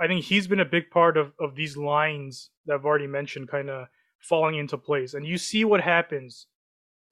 I 0.00 0.06
think 0.06 0.24
he's 0.24 0.46
been 0.46 0.60
a 0.60 0.64
big 0.64 0.90
part 0.90 1.16
of, 1.16 1.32
of 1.38 1.54
these 1.54 1.76
lines 1.76 2.50
that 2.66 2.74
I've 2.74 2.86
already 2.86 3.06
mentioned 3.06 3.48
kind 3.48 3.68
of 3.68 3.88
falling 4.18 4.56
into 4.56 4.78
place. 4.78 5.14
And 5.14 5.26
you 5.26 5.36
see 5.36 5.64
what 5.64 5.80
happens, 5.80 6.46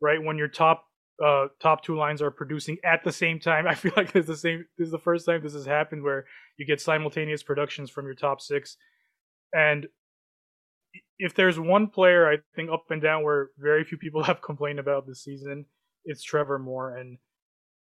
right, 0.00 0.22
when 0.22 0.38
your 0.38 0.48
top 0.48 0.84
uh, 1.24 1.46
top 1.60 1.82
two 1.82 1.96
lines 1.96 2.22
are 2.22 2.30
producing 2.30 2.78
at 2.84 3.02
the 3.02 3.12
same 3.12 3.40
time. 3.40 3.66
I 3.68 3.74
feel 3.74 3.92
like 3.96 4.12
this 4.12 4.22
is 4.22 4.28
the 4.28 4.36
same. 4.36 4.64
This 4.78 4.86
is 4.86 4.92
the 4.92 4.98
first 4.98 5.26
time 5.26 5.42
this 5.42 5.52
has 5.52 5.66
happened 5.66 6.02
where 6.02 6.24
you 6.56 6.66
get 6.66 6.80
simultaneous 6.80 7.42
productions 7.42 7.90
from 7.90 8.06
your 8.06 8.14
top 8.14 8.40
six. 8.40 8.76
And 9.52 9.86
if 11.18 11.34
there's 11.34 11.58
one 11.58 11.88
player 11.88 12.30
I 12.30 12.38
think 12.54 12.70
up 12.70 12.84
and 12.90 13.02
down 13.02 13.22
where 13.22 13.50
very 13.58 13.84
few 13.84 13.98
people 13.98 14.22
have 14.24 14.42
complained 14.42 14.78
about 14.78 15.06
this 15.06 15.22
season, 15.22 15.66
it's 16.04 16.22
Trevor 16.22 16.58
Moore. 16.58 16.96
And 16.96 17.18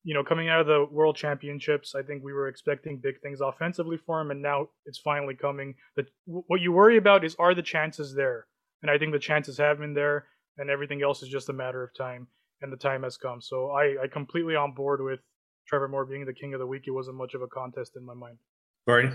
you 0.08 0.14
know, 0.14 0.24
coming 0.24 0.48
out 0.48 0.62
of 0.62 0.68
the 0.68 0.88
World 0.90 1.18
Championships, 1.18 1.94
I 1.94 2.02
think 2.02 2.24
we 2.24 2.32
were 2.32 2.48
expecting 2.48 2.98
big 2.98 3.20
things 3.20 3.42
offensively 3.42 3.98
for 4.06 4.22
him, 4.22 4.32
and 4.32 4.42
now 4.42 4.70
it's 4.86 5.00
finally 5.00 5.36
coming. 5.36 5.76
That 5.98 6.06
what 6.26 6.62
you 6.62 6.72
worry 6.72 6.96
about 6.96 7.26
is 7.26 7.36
are 7.40 7.54
the 7.54 7.62
chances 7.62 8.16
there, 8.16 8.48
and 8.82 8.90
I 8.90 8.98
think 8.98 9.12
the 9.12 9.20
chances 9.20 9.58
have 9.58 9.80
been 9.80 9.94
there, 9.94 10.28
and 10.58 10.70
everything 10.70 11.04
else 11.04 11.24
is 11.24 11.30
just 11.30 11.50
a 11.50 11.54
matter 11.54 11.84
of 11.84 11.94
time 11.94 12.28
and 12.62 12.72
the 12.72 12.78
time 12.78 13.04
has 13.04 13.18
come. 13.18 13.42
So 13.42 13.72
I, 13.72 14.04
I 14.04 14.08
completely 14.08 14.56
on 14.56 14.74
board 14.74 15.02
with 15.02 15.20
Trevor 15.68 15.88
Moore 15.88 16.06
being 16.06 16.26
the 16.26 16.34
king 16.34 16.54
of 16.54 16.60
the 16.60 16.68
week. 16.68 16.84
It 16.88 16.92
wasn't 16.92 17.18
much 17.18 17.34
of 17.34 17.42
a 17.42 17.48
contest 17.48 17.96
in 17.96 18.06
my 18.06 18.14
mind. 18.14 18.38
Barney? 18.86 19.12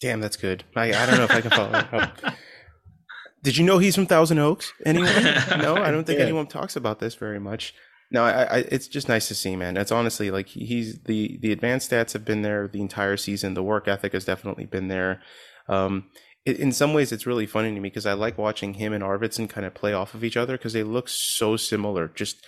Damn, 0.00 0.20
that's 0.20 0.36
good. 0.36 0.64
I, 0.74 0.92
I 0.92 1.06
don't 1.06 1.16
know 1.16 1.24
if 1.24 1.30
I 1.30 1.40
can 1.40 1.50
follow 1.50 1.72
up. 1.72 2.18
Did 3.42 3.56
you 3.56 3.64
know 3.64 3.78
he's 3.78 3.94
from 3.94 4.06
Thousand 4.06 4.38
Oaks? 4.38 4.72
Anyone? 4.84 5.12
no, 5.58 5.76
I 5.76 5.90
don't 5.90 6.04
think 6.04 6.18
yeah. 6.18 6.24
anyone 6.24 6.46
talks 6.46 6.76
about 6.76 6.98
this 6.98 7.14
very 7.14 7.38
much. 7.38 7.74
No, 8.14 8.22
I, 8.22 8.42
I, 8.44 8.56
it's 8.70 8.86
just 8.86 9.08
nice 9.08 9.26
to 9.26 9.34
see, 9.34 9.56
man. 9.56 9.76
It's 9.76 9.90
honestly 9.90 10.30
like 10.30 10.46
he's 10.46 11.00
the 11.00 11.36
the 11.42 11.50
advanced 11.50 11.90
stats 11.90 12.12
have 12.12 12.24
been 12.24 12.42
there 12.42 12.68
the 12.68 12.80
entire 12.80 13.16
season. 13.16 13.54
The 13.54 13.62
work 13.62 13.88
ethic 13.88 14.12
has 14.12 14.24
definitely 14.24 14.66
been 14.66 14.86
there. 14.86 15.20
Um, 15.68 16.04
in 16.46 16.70
some 16.70 16.94
ways 16.94 17.10
it's 17.10 17.26
really 17.26 17.44
funny 17.44 17.74
to 17.74 17.80
me 17.80 17.88
because 17.88 18.06
I 18.06 18.12
like 18.12 18.38
watching 18.38 18.74
him 18.74 18.92
and 18.92 19.02
Arvidsson 19.02 19.50
kind 19.50 19.66
of 19.66 19.74
play 19.74 19.92
off 19.92 20.14
of 20.14 20.22
each 20.22 20.36
other 20.36 20.56
because 20.56 20.74
they 20.74 20.84
look 20.84 21.08
so 21.08 21.56
similar. 21.56 22.06
Just 22.06 22.46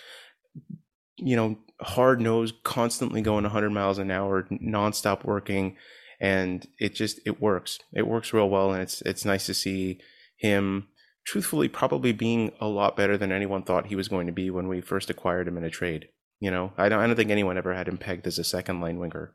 you 1.17 1.35
know, 1.35 1.59
hard 1.81 2.21
nosed, 2.21 2.63
constantly 2.63 3.21
going 3.21 3.43
100 3.43 3.71
miles 3.71 3.99
an 3.99 4.13
hour, 4.13 4.47
nonstop 4.63 5.25
working, 5.25 5.77
and 6.21 6.65
it 6.79 6.95
just 6.95 7.19
it 7.27 7.43
works. 7.43 7.81
It 7.93 8.07
works 8.07 8.33
real 8.33 8.49
well, 8.49 8.71
and 8.71 8.83
it's 8.83 9.03
it's 9.03 9.25
nice 9.25 9.47
to 9.47 9.55
see 9.55 9.99
him. 10.37 10.87
Truthfully, 11.27 11.69
probably 11.69 12.13
being 12.13 12.53
a 12.61 12.69
lot 12.69 12.97
better 12.97 13.19
than 13.19 13.33
anyone 13.33 13.63
thought 13.63 13.87
he 13.87 13.97
was 13.97 14.09
going 14.09 14.27
to 14.27 14.33
be 14.33 14.49
when 14.49 14.69
we 14.69 14.81
first 14.81 15.11
acquired 15.11 15.49
him 15.49 15.57
in 15.57 15.65
a 15.65 15.71
trade. 15.71 16.09
You 16.39 16.51
know, 16.51 16.73
I 16.77 16.89
don't 16.89 17.01
I 17.01 17.07
don't 17.07 17.17
think 17.17 17.31
anyone 17.31 17.59
ever 17.59 17.75
had 17.75 17.89
him 17.89 17.99
pegged 17.99 18.27
as 18.27 18.39
a 18.39 18.45
second 18.45 18.81
line 18.81 18.99
winger. 18.99 19.35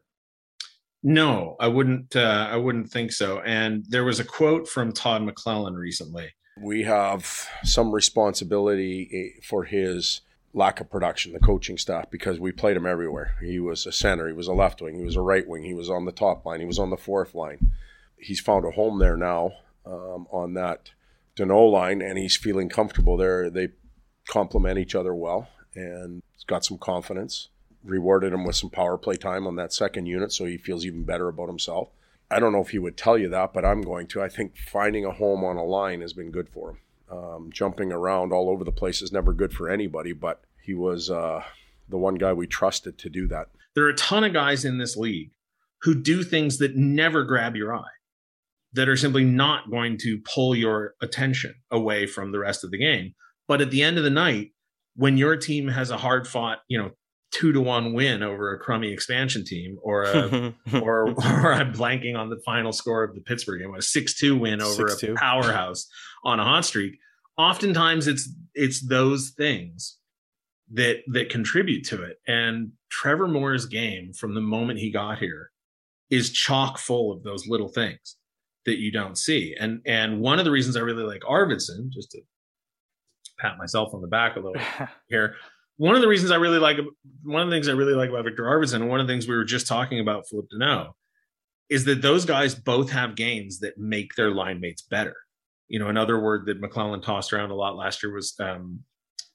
No, 1.04 1.56
I 1.60 1.68
wouldn't. 1.68 2.16
Uh, 2.16 2.48
I 2.50 2.58
wouldn't 2.58 2.92
think 2.92 3.12
so. 3.12 3.42
And 3.42 3.86
there 3.90 4.04
was 4.04 4.20
a 4.20 4.24
quote 4.24 4.70
from 4.70 4.94
Todd 4.94 5.24
McLellan 5.24 5.76
recently. 5.76 6.30
We 6.62 6.84
have 6.84 7.48
some 7.64 7.92
responsibility 7.92 9.10
eh, 9.12 9.42
for 9.44 9.64
his 9.64 10.22
lack 10.54 10.80
of 10.80 10.90
production, 10.90 11.34
the 11.34 11.40
coaching 11.40 11.78
staff, 11.78 12.12
because 12.12 12.40
we 12.40 12.52
played 12.52 12.78
him 12.78 12.86
everywhere. 12.86 13.36
He 13.42 13.60
was 13.60 13.86
a 13.86 13.92
center, 13.92 14.28
he 14.28 14.34
was 14.34 14.48
a 14.48 14.54
left 14.54 14.82
wing, 14.82 14.96
he 14.96 15.04
was 15.04 15.16
a 15.16 15.22
right 15.22 15.48
wing, 15.48 15.64
he 15.64 15.74
was 15.74 15.90
on 15.90 16.06
the 16.06 16.12
top 16.12 16.46
line, 16.46 16.60
he 16.60 16.66
was 16.66 16.80
on 16.80 16.90
the 16.90 16.98
fourth 16.98 17.34
line. 17.34 17.72
He's 18.18 18.40
found 18.40 18.66
a 18.66 18.72
home 18.72 19.00
there 19.00 19.18
now 19.18 19.54
um, 19.86 20.28
on 20.30 20.54
that 20.56 20.92
Danault 21.36 21.72
line, 21.72 22.02
and 22.02 22.18
he's 22.18 22.36
feeling 22.36 22.70
comfortable 22.70 23.18
there. 23.18 23.50
They 23.50 23.70
complement 24.28 24.80
each 24.80 24.96
other 24.96 25.14
well, 25.16 25.48
and 25.76 26.22
got 26.48 26.66
some 26.66 26.78
confidence 26.78 27.50
rewarded 27.84 28.34
him 28.34 28.44
with 28.44 28.56
some 28.56 28.70
power 28.70 28.98
play 28.98 29.16
time 29.16 29.48
on 29.48 29.56
that 29.56 29.74
second 29.74 30.06
unit, 30.06 30.32
so 30.32 30.46
he 30.46 30.58
feels 30.58 30.86
even 30.86 31.04
better 31.04 31.28
about 31.28 31.48
himself. 31.48 31.90
I 32.30 32.40
don't 32.40 32.54
know 32.54 32.62
if 32.62 32.70
he 32.70 32.80
would 32.80 32.98
tell 32.98 33.18
you 33.18 33.30
that, 33.30 33.54
but 33.54 33.66
I'm 33.66 33.82
going 33.82 34.08
to. 34.08 34.22
I 34.22 34.30
think 34.30 34.58
finding 34.58 35.06
a 35.06 35.12
home 35.12 35.44
on 35.44 35.58
a 35.58 35.64
line 35.64 36.02
has 36.02 36.14
been 36.14 36.32
good 36.32 36.50
for 36.50 36.72
him. 36.72 36.78
Um, 37.12 37.50
jumping 37.52 37.92
around 37.92 38.32
all 38.32 38.50
over 38.50 38.64
the 38.64 38.72
place 38.72 39.02
is 39.02 39.12
never 39.12 39.34
good 39.34 39.54
for 39.54 39.70
anybody, 39.70 40.14
but 40.14 40.44
he 40.64 40.74
was 40.74 41.10
uh, 41.10 41.44
the 41.90 41.98
one 41.98 42.16
guy 42.16 42.32
we 42.32 42.48
trusted 42.48 42.98
to 43.00 43.10
do 43.10 43.28
that. 43.28 43.50
There 43.76 43.84
are 43.86 43.90
a 43.90 43.96
ton 43.96 44.24
of 44.24 44.32
guys 44.32 44.64
in 44.64 44.78
this 44.78 44.96
league 44.96 45.32
who 45.82 45.94
do 45.94 46.24
things 46.24 46.58
that 46.60 46.78
never 46.78 47.24
grab 47.24 47.56
your 47.56 47.76
eye, 47.76 47.92
that 48.74 48.90
are 48.90 48.98
simply 48.98 49.24
not 49.24 49.70
going 49.70 49.98
to 50.00 50.20
pull 50.34 50.56
your 50.56 50.96
attention 51.02 51.54
away 51.70 52.06
from 52.06 52.32
the 52.32 52.40
rest 52.40 52.64
of 52.64 52.72
the 52.72 52.78
game. 52.78 53.14
But 53.48 53.62
at 53.62 53.72
the 53.72 53.84
end 53.84 53.98
of 53.98 54.04
the 54.04 54.10
night, 54.10 54.52
when 54.96 55.18
your 55.18 55.36
team 55.36 55.68
has 55.68 55.90
a 55.90 55.98
hard 55.98 56.28
fought, 56.28 56.60
you 56.68 56.78
know, 56.78 56.92
two 57.32 57.54
to 57.54 57.62
one 57.62 57.94
win 57.94 58.24
over 58.24 58.54
a 58.54 58.60
crummy 58.60 58.92
expansion 58.92 59.44
team, 59.46 59.78
or 59.82 60.04
a, 60.04 60.54
or 60.82 61.10
or 61.10 61.54
I'm 61.54 61.74
blanking 61.74 62.18
on 62.18 62.30
the 62.30 62.42
final 62.46 62.72
score 62.72 63.04
of 63.04 63.16
the 63.16 63.22
Pittsburgh 63.22 63.62
game, 63.62 63.74
a 63.74 63.82
six 63.82 64.18
two 64.18 64.38
win 64.38 64.62
over 64.62 64.88
6-2. 64.88 65.12
a 65.12 65.16
powerhouse 65.16 65.88
on 66.24 66.40
a 66.40 66.44
hot 66.44 66.66
streak. 66.66 66.94
Oftentimes, 67.38 68.08
it's 68.08 68.30
it's 68.54 68.88
those 68.88 69.34
things 69.38 69.98
that 70.74 70.98
that 71.08 71.30
contribute 71.30 71.86
to 71.88 72.04
it. 72.04 72.18
And 72.28 72.74
Trevor 72.90 73.28
Moore's 73.28 73.66
game 73.66 74.14
from 74.14 74.36
the 74.36 74.42
moment 74.42 74.80
he 74.80 74.92
got 74.92 75.20
here 75.20 75.52
is 76.10 76.32
chock 76.32 76.78
full 76.78 77.12
of 77.12 77.24
those 77.24 77.48
little 77.48 77.70
things 77.70 78.18
that 78.66 78.78
you 78.78 78.92
don't 78.92 79.18
see. 79.18 79.56
And 79.60 79.82
and 79.86 80.20
one 80.20 80.40
of 80.40 80.46
the 80.46 80.52
reasons 80.52 80.78
I 80.78 80.82
really 80.82 81.04
like 81.04 81.22
Arvidsson, 81.22 81.90
just 81.90 82.12
to 82.12 82.22
pat 83.40 83.58
myself 83.58 83.94
on 83.94 84.02
the 84.02 84.08
back 84.08 84.36
a 84.36 84.40
little 84.40 84.62
here, 85.10 85.36
one 85.78 85.96
of 85.96 86.02
the 86.02 86.08
reasons 86.08 86.32
I 86.32 86.36
really 86.36 86.60
like 86.60 86.78
one 87.24 87.42
of 87.42 87.50
the 87.50 87.56
things 87.56 87.68
I 87.68 87.74
really 87.74 87.94
like 87.94 88.10
about 88.10 88.26
Viktor 88.26 88.44
Arvidsson, 88.44 88.76
and 88.76 88.90
one 88.90 89.00
of 89.00 89.08
the 89.08 89.14
things 89.14 89.28
we 89.28 89.36
were 89.36 89.44
just 89.44 89.68
talking 89.68 90.00
about 90.00 90.28
Phillip 90.28 90.48
Danault, 90.54 90.94
is 91.70 91.86
that 91.86 92.02
those 92.02 92.26
guys 92.26 92.54
both 92.54 92.92
have 92.92 93.16
games 93.16 93.60
that 93.60 93.78
make 93.78 94.14
their 94.16 94.32
line 94.32 94.60
mates 94.60 94.84
better. 94.84 95.16
You 95.70 95.80
know, 95.80 95.88
another 95.88 96.20
word 96.20 96.46
that 96.48 96.62
McLellan 96.62 97.02
tossed 97.02 97.34
around 97.34 97.50
a 97.50 97.56
lot 97.56 97.78
last 97.78 98.04
year 98.04 98.14
was 98.14 98.36
um, 98.40 98.84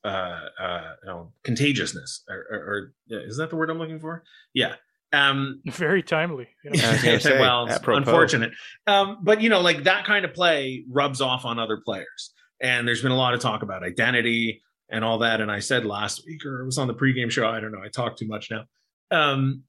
uh, 0.05 0.41
uh, 0.61 0.93
you 1.03 1.09
know, 1.09 1.33
contagiousness, 1.43 2.23
or, 2.29 2.47
or, 2.51 2.93
or, 3.11 3.27
is 3.27 3.39
that 3.39 3.51
the 3.51 3.57
word 3.57 3.71
I'm 3.71 3.79
looking 3.79 3.99
for? 3.99 4.23
Yeah, 4.55 4.75
Um, 5.13 5.61
Very 5.67 6.03
timely. 6.03 6.49
You 6.65 6.71
know? 6.71 6.89
I 6.89 6.93
was 6.93 7.03
gonna 7.03 7.21
say, 7.21 7.41
well, 7.41 7.69
apropos. 7.69 7.99
unfortunate. 7.99 8.53
Um, 8.87 9.19
but 9.23 9.41
you 9.41 9.49
know, 9.49 9.61
like 9.61 9.85
that 9.85 10.05
kind 10.05 10.25
of 10.25 10.35
play 10.35 10.85
rubs 10.91 11.21
off 11.21 11.45
on 11.45 11.59
other 11.59 11.81
players. 11.85 12.33
And 12.61 12.89
there's 12.89 13.03
been 13.03 13.13
a 13.13 13.17
lot 13.17 13.35
of 13.35 13.41
talk 13.41 13.63
about 13.63 13.83
identity 13.83 14.63
and 14.91 15.05
all 15.05 15.19
that. 15.19 15.41
And 15.41 15.51
I 15.51 15.59
said 15.59 15.85
last 15.85 16.25
week, 16.27 16.45
or 16.47 16.63
it 16.63 16.67
was 16.67 16.79
on 16.79 16.89
the 16.89 16.95
pregame 16.95 17.31
show. 17.31 17.47
I 17.47 17.61
don't 17.61 17.73
know. 17.73 17.83
I 17.85 17.89
talk 17.89 18.17
too 18.17 18.27
much 18.27 18.51
now. 18.51 18.65
Um, 19.11 19.65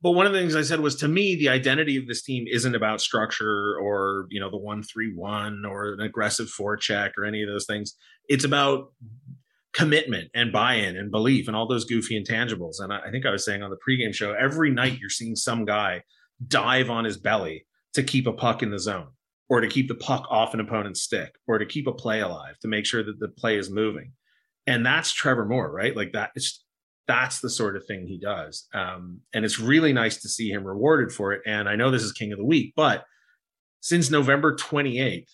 but 0.00 0.12
one 0.12 0.26
of 0.26 0.32
the 0.32 0.38
things 0.38 0.54
I 0.54 0.62
said 0.62 0.78
was 0.80 0.94
to 0.96 1.08
me, 1.08 1.34
the 1.34 1.48
identity 1.48 1.96
of 1.96 2.06
this 2.06 2.22
team 2.22 2.44
isn't 2.48 2.74
about 2.74 3.00
structure 3.00 3.76
or 3.80 4.26
you 4.30 4.40
know 4.40 4.50
the 4.50 4.56
one 4.56 4.82
three 4.82 5.12
one 5.14 5.64
or 5.64 5.92
an 5.94 6.00
aggressive 6.00 6.48
forecheck 6.48 7.10
or 7.18 7.24
any 7.24 7.42
of 7.42 7.48
those 7.48 7.66
things. 7.66 7.96
It's 8.28 8.44
about 8.44 8.92
commitment 9.72 10.30
and 10.34 10.52
buy-in 10.52 10.96
and 10.96 11.10
belief 11.10 11.46
and 11.46 11.56
all 11.56 11.68
those 11.68 11.84
goofy 11.84 12.22
intangibles. 12.22 12.80
And 12.80 12.92
I, 12.92 13.00
I 13.00 13.10
think 13.10 13.26
I 13.26 13.30
was 13.30 13.44
saying 13.44 13.62
on 13.62 13.70
the 13.70 13.76
pregame 13.76 14.14
show, 14.14 14.32
every 14.32 14.70
night 14.70 14.98
you're 14.98 15.10
seeing 15.10 15.36
some 15.36 15.64
guy 15.64 16.02
dive 16.46 16.90
on 16.90 17.04
his 17.04 17.18
belly 17.18 17.66
to 17.94 18.02
keep 18.02 18.26
a 18.26 18.32
puck 18.32 18.62
in 18.62 18.70
the 18.70 18.78
zone 18.78 19.08
or 19.48 19.60
to 19.60 19.68
keep 19.68 19.88
the 19.88 19.94
puck 19.94 20.26
off 20.30 20.54
an 20.54 20.60
opponent's 20.60 21.02
stick 21.02 21.34
or 21.46 21.58
to 21.58 21.66
keep 21.66 21.86
a 21.86 21.92
play 21.92 22.20
alive 22.20 22.58
to 22.60 22.68
make 22.68 22.86
sure 22.86 23.02
that 23.02 23.18
the 23.18 23.28
play 23.28 23.58
is 23.58 23.70
moving. 23.70 24.12
And 24.66 24.84
that's 24.84 25.12
Trevor 25.12 25.46
Moore, 25.46 25.70
right? 25.70 25.96
Like 25.96 26.12
that 26.12 26.30
it's 26.34 26.64
that's 27.06 27.40
the 27.40 27.48
sort 27.48 27.74
of 27.74 27.86
thing 27.86 28.06
he 28.06 28.18
does. 28.18 28.66
Um, 28.74 29.20
and 29.32 29.44
it's 29.44 29.58
really 29.58 29.94
nice 29.94 30.18
to 30.18 30.28
see 30.28 30.50
him 30.50 30.62
rewarded 30.62 31.10
for 31.10 31.32
it. 31.32 31.40
And 31.46 31.66
I 31.66 31.74
know 31.74 31.90
this 31.90 32.02
is 32.02 32.12
king 32.12 32.32
of 32.32 32.38
the 32.38 32.44
week, 32.44 32.74
but 32.76 33.04
since 33.80 34.10
November 34.10 34.54
28th, 34.54 35.30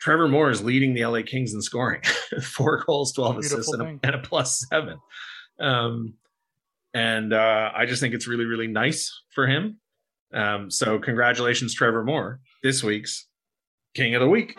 Trevor 0.00 0.28
Moore 0.28 0.50
is 0.50 0.62
leading 0.62 0.94
the 0.94 1.04
LA 1.04 1.20
Kings 1.22 1.52
in 1.52 1.60
scoring 1.60 2.00
four 2.42 2.82
goals, 2.84 3.12
12 3.12 3.40
Beautiful 3.40 3.58
assists, 3.58 3.72
and 3.74 3.82
a, 3.82 4.06
and 4.06 4.14
a 4.14 4.18
plus 4.18 4.64
seven. 4.70 4.98
Um, 5.60 6.14
and 6.94 7.32
uh, 7.32 7.70
I 7.74 7.86
just 7.86 8.00
think 8.00 8.14
it's 8.14 8.26
really, 8.26 8.46
really 8.46 8.66
nice 8.66 9.12
for 9.34 9.46
him. 9.46 9.78
Um, 10.32 10.70
so, 10.70 10.98
congratulations, 10.98 11.74
Trevor 11.74 12.04
Moore, 12.04 12.40
this 12.62 12.82
week's 12.82 13.26
King 13.94 14.14
of 14.14 14.20
the 14.20 14.28
Week. 14.28 14.56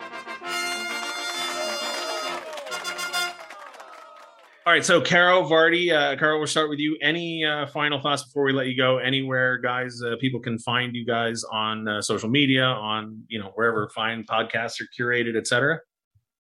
All 4.63 4.71
right, 4.73 4.85
so 4.85 5.01
Carol 5.01 5.49
Vardy, 5.49 5.91
uh, 5.91 6.15
Caro, 6.19 6.37
we'll 6.37 6.45
start 6.45 6.69
with 6.69 6.77
you. 6.77 6.95
Any 7.01 7.43
uh, 7.43 7.65
final 7.65 7.99
thoughts 7.99 8.23
before 8.25 8.43
we 8.43 8.53
let 8.53 8.67
you 8.67 8.77
go? 8.77 8.99
Anywhere, 8.99 9.57
guys, 9.57 9.99
uh, 10.05 10.17
people 10.21 10.39
can 10.39 10.59
find 10.59 10.95
you 10.95 11.03
guys 11.03 11.43
on 11.51 11.87
uh, 11.87 11.99
social 11.99 12.29
media, 12.29 12.63
on 12.65 13.23
you 13.27 13.39
know 13.39 13.51
wherever 13.55 13.89
fine 13.89 14.23
podcasts 14.23 14.79
are 14.79 14.87
curated, 14.97 15.35
etc. 15.35 15.79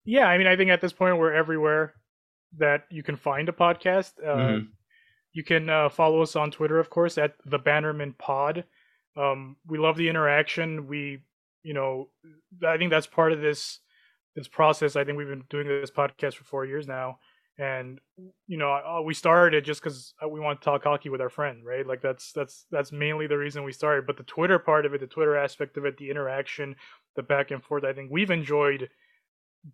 Yeah, 0.03 0.25
I 0.25 0.37
mean, 0.39 0.47
I 0.47 0.55
think 0.55 0.71
at 0.71 0.81
this 0.81 0.93
point 0.93 1.19
we're 1.19 1.33
everywhere 1.33 1.93
that 2.57 2.85
you 2.89 3.03
can 3.03 3.17
find 3.17 3.49
a 3.49 3.51
podcast. 3.51 4.13
Uh, 4.25 4.35
Mhm. 4.35 4.67
You 5.33 5.43
can 5.43 5.69
uh, 5.69 5.89
follow 5.89 6.23
us 6.23 6.35
on 6.35 6.49
Twitter, 6.49 6.79
of 6.79 6.89
course, 6.89 7.19
at 7.19 7.35
the 7.45 7.59
Bannerman 7.59 8.13
Pod. 8.13 8.63
Um, 9.15 9.57
we 9.67 9.77
love 9.77 9.95
the 9.95 10.09
interaction. 10.09 10.87
We, 10.87 11.19
you 11.61 11.75
know, 11.75 12.09
I 12.67 12.77
think 12.77 12.89
that's 12.89 13.05
part 13.05 13.31
of 13.31 13.41
this 13.41 13.79
this 14.35 14.47
process. 14.47 14.95
I 14.95 15.03
think 15.03 15.19
we've 15.19 15.27
been 15.27 15.43
doing 15.51 15.67
this 15.67 15.91
podcast 15.91 16.33
for 16.35 16.45
four 16.45 16.65
years 16.65 16.87
now, 16.87 17.19
and 17.57 17.99
you 18.47 18.57
know, 18.57 18.71
uh, 18.71 19.01
we 19.01 19.13
started 19.13 19.65
just 19.65 19.81
because 19.81 20.13
we 20.29 20.39
want 20.39 20.61
to 20.61 20.65
talk 20.65 20.83
hockey 20.83 21.09
with 21.09 21.21
our 21.21 21.29
friend, 21.29 21.65
right? 21.65 21.85
Like 21.85 22.01
that's 22.01 22.31
that's 22.31 22.65
that's 22.71 22.91
mainly 22.91 23.27
the 23.27 23.37
reason 23.37 23.63
we 23.63 23.71
started. 23.71 24.05
But 24.05 24.17
the 24.17 24.23
Twitter 24.23 24.59
part 24.59 24.85
of 24.85 24.93
it, 24.93 25.01
the 25.01 25.07
Twitter 25.07 25.35
aspect 25.35 25.77
of 25.77 25.85
it, 25.85 25.97
the 25.97 26.09
interaction, 26.09 26.75
the 27.15 27.23
back 27.23 27.51
and 27.51 27.63
forth, 27.63 27.83
I 27.83 27.93
think 27.93 28.11
we've 28.11 28.31
enjoyed 28.31 28.89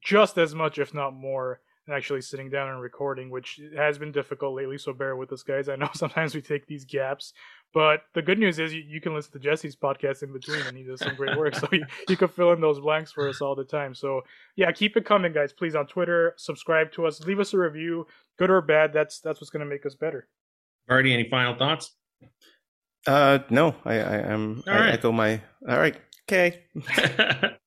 just 0.01 0.37
as 0.37 0.55
much, 0.55 0.79
if 0.79 0.93
not 0.93 1.13
more, 1.13 1.59
than 1.85 1.95
actually 1.95 2.21
sitting 2.21 2.49
down 2.49 2.69
and 2.69 2.81
recording, 2.81 3.29
which 3.29 3.59
has 3.75 3.97
been 3.97 4.11
difficult 4.11 4.55
lately. 4.55 4.77
So 4.77 4.93
bear 4.93 5.15
with 5.15 5.33
us, 5.33 5.43
guys. 5.43 5.67
I 5.67 5.75
know 5.75 5.89
sometimes 5.93 6.33
we 6.33 6.41
take 6.41 6.67
these 6.67 6.85
gaps, 6.85 7.33
but 7.73 8.01
the 8.13 8.21
good 8.21 8.39
news 8.39 8.59
is 8.59 8.73
you, 8.73 8.83
you 8.87 9.01
can 9.01 9.13
listen 9.13 9.31
to 9.33 9.39
Jesse's 9.39 9.75
podcast 9.75 10.23
in 10.23 10.31
between, 10.31 10.61
and 10.61 10.77
he 10.77 10.83
does 10.83 10.99
some 10.99 11.15
great 11.15 11.37
work. 11.37 11.55
So 11.55 11.67
you, 11.71 11.85
you 12.07 12.17
can 12.17 12.27
fill 12.27 12.51
in 12.53 12.61
those 12.61 12.79
blanks 12.79 13.11
for 13.11 13.27
us 13.27 13.41
all 13.41 13.55
the 13.55 13.63
time. 13.63 13.95
So 13.95 14.21
yeah, 14.55 14.71
keep 14.71 14.95
it 14.97 15.05
coming, 15.05 15.33
guys. 15.33 15.53
Please 15.53 15.75
on 15.75 15.87
Twitter, 15.87 16.33
subscribe 16.37 16.91
to 16.93 17.05
us, 17.05 17.19
leave 17.21 17.39
us 17.39 17.53
a 17.53 17.57
review, 17.57 18.07
good 18.37 18.49
or 18.49 18.61
bad. 18.61 18.93
That's 18.93 19.19
that's 19.19 19.41
what's 19.41 19.49
going 19.49 19.65
to 19.65 19.69
make 19.69 19.85
us 19.85 19.95
better. 19.95 20.27
Vardy, 20.89 21.13
any 21.13 21.29
final 21.29 21.55
thoughts? 21.55 21.91
Uh, 23.05 23.39
no, 23.49 23.75
I, 23.85 23.93
I 23.95 24.17
am. 24.17 24.63
All 24.67 24.73
I 24.73 24.79
right. 24.79 24.93
echo 24.93 25.11
my. 25.11 25.41
All 25.67 25.77
right, 25.77 25.95
okay. 26.29 26.63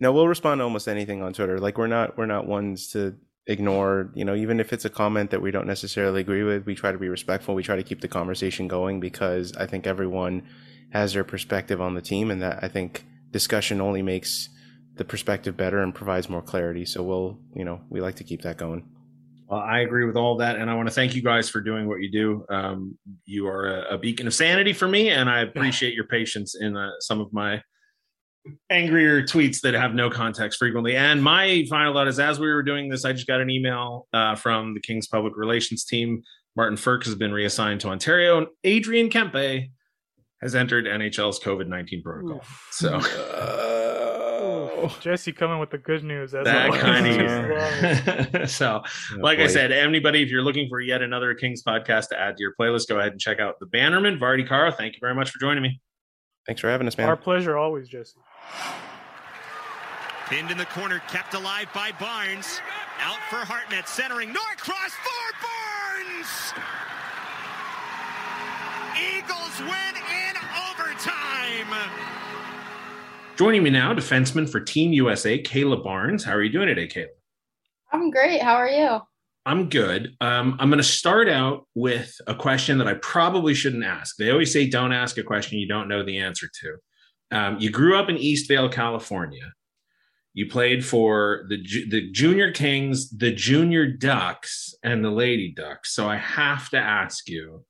No, 0.00 0.12
we'll 0.12 0.28
respond 0.28 0.58
to 0.58 0.64
almost 0.64 0.88
anything 0.88 1.22
on 1.22 1.32
Twitter. 1.32 1.58
Like 1.58 1.78
we're 1.78 1.86
not 1.86 2.18
we're 2.18 2.26
not 2.26 2.46
ones 2.46 2.88
to 2.90 3.14
ignore, 3.46 4.10
you 4.14 4.24
know, 4.24 4.34
even 4.34 4.60
if 4.60 4.72
it's 4.72 4.84
a 4.84 4.90
comment 4.90 5.30
that 5.30 5.42
we 5.42 5.50
don't 5.50 5.66
necessarily 5.66 6.20
agree 6.20 6.42
with, 6.42 6.66
we 6.66 6.74
try 6.74 6.92
to 6.92 6.98
be 6.98 7.08
respectful. 7.08 7.54
We 7.54 7.62
try 7.62 7.76
to 7.76 7.82
keep 7.82 8.00
the 8.00 8.08
conversation 8.08 8.68
going 8.68 9.00
because 9.00 9.54
I 9.56 9.66
think 9.66 9.86
everyone 9.86 10.42
has 10.90 11.12
their 11.12 11.24
perspective 11.24 11.80
on 11.80 11.94
the 11.94 12.02
team 12.02 12.30
and 12.30 12.40
that 12.42 12.62
I 12.62 12.68
think 12.68 13.04
discussion 13.30 13.80
only 13.80 14.02
makes 14.02 14.48
the 14.96 15.04
perspective 15.04 15.56
better 15.56 15.82
and 15.82 15.94
provides 15.94 16.28
more 16.28 16.42
clarity. 16.42 16.84
So 16.84 17.02
we'll, 17.02 17.38
you 17.54 17.64
know, 17.64 17.80
we 17.90 18.00
like 18.00 18.16
to 18.16 18.24
keep 18.24 18.42
that 18.42 18.56
going. 18.56 18.88
Well, 19.48 19.60
I 19.60 19.80
agree 19.80 20.06
with 20.06 20.16
all 20.16 20.38
that, 20.38 20.56
and 20.56 20.70
I 20.70 20.74
want 20.74 20.88
to 20.88 20.94
thank 20.94 21.14
you 21.14 21.22
guys 21.22 21.50
for 21.50 21.60
doing 21.60 21.86
what 21.86 22.00
you 22.00 22.10
do. 22.10 22.46
Um, 22.48 22.96
you 23.26 23.46
are 23.46 23.82
a, 23.82 23.96
a 23.96 23.98
beacon 23.98 24.26
of 24.26 24.32
sanity 24.32 24.72
for 24.72 24.88
me, 24.88 25.10
and 25.10 25.28
I 25.28 25.40
appreciate 25.40 25.92
your 25.94 26.06
patience 26.06 26.54
in 26.58 26.76
uh, 26.76 26.92
some 27.00 27.20
of 27.20 27.30
my 27.30 27.60
angrier 28.70 29.22
tweets 29.22 29.60
that 29.60 29.74
have 29.74 29.94
no 29.94 30.10
context 30.10 30.58
frequently. 30.58 30.96
And 30.96 31.22
my 31.22 31.64
final 31.68 31.94
thought 31.94 32.08
is, 32.08 32.18
as 32.18 32.38
we 32.38 32.46
were 32.52 32.62
doing 32.62 32.88
this, 32.88 33.04
I 33.04 33.12
just 33.12 33.26
got 33.26 33.40
an 33.40 33.50
email 33.50 34.06
uh, 34.12 34.34
from 34.34 34.74
the 34.74 34.80
King's 34.80 35.06
public 35.06 35.36
relations 35.36 35.84
team. 35.84 36.22
Martin 36.56 36.76
Frk 36.76 37.04
has 37.04 37.14
been 37.14 37.32
reassigned 37.32 37.80
to 37.80 37.88
Ontario, 37.88 38.38
and 38.38 38.46
Adrian 38.62 39.10
Kempe 39.10 39.70
has 40.40 40.54
entered 40.54 40.84
NHL's 40.86 41.40
COVID 41.40 41.66
nineteen 41.66 42.02
protocol. 42.02 42.42
So. 42.70 43.00
Jesse 45.00 45.32
coming 45.32 45.58
with 45.58 45.70
the 45.70 45.78
good 45.78 46.04
news. 46.04 46.34
As 46.34 46.44
that 46.44 46.70
kind 46.78 47.06
Just 47.06 48.34
love 48.34 48.42
of 48.42 48.50
so 48.50 48.82
Oh, 48.84 49.18
like 49.18 49.38
i 49.38 49.46
said 49.46 49.72
anybody 49.72 50.22
if 50.22 50.28
you're 50.28 50.42
looking 50.42 50.68
for 50.68 50.78
yet 50.78 51.00
another 51.00 51.34
kings 51.34 51.62
podcast 51.62 52.08
to 52.08 52.20
add 52.20 52.36
to 52.36 52.42
your 52.42 52.52
playlist 52.60 52.88
go 52.88 52.98
ahead 52.98 53.12
and 53.12 53.18
check 53.20 53.40
out 53.40 53.58
the 53.60 53.66
bannerman 53.66 54.18
vardy 54.18 54.46
Cara. 54.46 54.72
thank 54.72 54.92
you 54.92 54.98
very 55.00 55.14
much 55.14 55.30
for 55.30 55.38
joining 55.38 55.62
me 55.62 55.80
Thanks 56.46 56.60
for 56.60 56.68
having 56.68 56.86
us, 56.86 56.98
man. 56.98 57.08
Our 57.08 57.16
pleasure 57.16 57.56
always, 57.56 57.88
Jesse. 57.88 58.18
Pinned 60.28 60.50
in 60.50 60.58
the 60.58 60.66
corner, 60.66 61.00
kept 61.08 61.34
alive 61.34 61.68
by 61.74 61.92
Barnes. 61.92 62.60
Out 63.00 63.18
for 63.28 63.36
Hartnett, 63.36 63.88
centering 63.88 64.32
Norcross 64.32 64.92
for 65.04 65.26
Barnes! 65.42 66.54
Eagles 68.96 69.60
win 69.60 69.94
in 69.96 70.36
overtime! 70.70 71.90
joining 73.36 73.64
me 73.64 73.70
now 73.70 73.92
defenseman 73.92 74.48
for 74.48 74.60
team 74.60 74.92
usa 74.92 75.42
kayla 75.42 75.82
barnes 75.82 76.22
how 76.22 76.32
are 76.32 76.42
you 76.42 76.50
doing 76.50 76.68
today 76.68 76.86
kayla 76.86 77.08
I'm 77.92 78.10
great. 78.10 78.42
How 78.42 78.54
are 78.54 78.68
you? 78.68 79.00
i'm 79.46 79.68
good 79.68 80.16
um, 80.20 80.56
i'm 80.58 80.68
going 80.70 80.78
to 80.78 80.82
start 80.82 81.28
out 81.28 81.66
with 81.74 82.16
a 82.26 82.34
question 82.34 82.78
that 82.78 82.86
i 82.86 82.94
probably 82.94 83.54
shouldn't 83.54 83.84
ask 83.84 84.16
they 84.16 84.30
always 84.30 84.52
say 84.52 84.68
don't 84.68 84.92
ask 84.92 85.18
a 85.18 85.22
question 85.22 85.58
you 85.58 85.68
don't 85.68 85.88
know 85.88 86.04
the 86.04 86.18
answer 86.18 86.48
to 86.60 86.76
um, 87.30 87.58
you 87.58 87.70
grew 87.70 87.96
up 87.96 88.08
in 88.08 88.16
eastvale 88.16 88.70
california 88.70 89.52
You 90.34 90.48
played 90.50 90.84
for 90.84 91.46
the 91.48 91.58
the 91.88 92.10
Junior 92.10 92.50
Kings, 92.50 93.08
the 93.10 93.32
Junior 93.32 93.86
Ducks, 93.86 94.74
and 94.82 95.04
the 95.04 95.10
Lady 95.10 95.52
Ducks. 95.52 95.94
So 95.94 96.08
I 96.08 96.16
have 96.16 96.68
to 96.70 96.76
ask 96.76 97.28
you, 97.28 97.64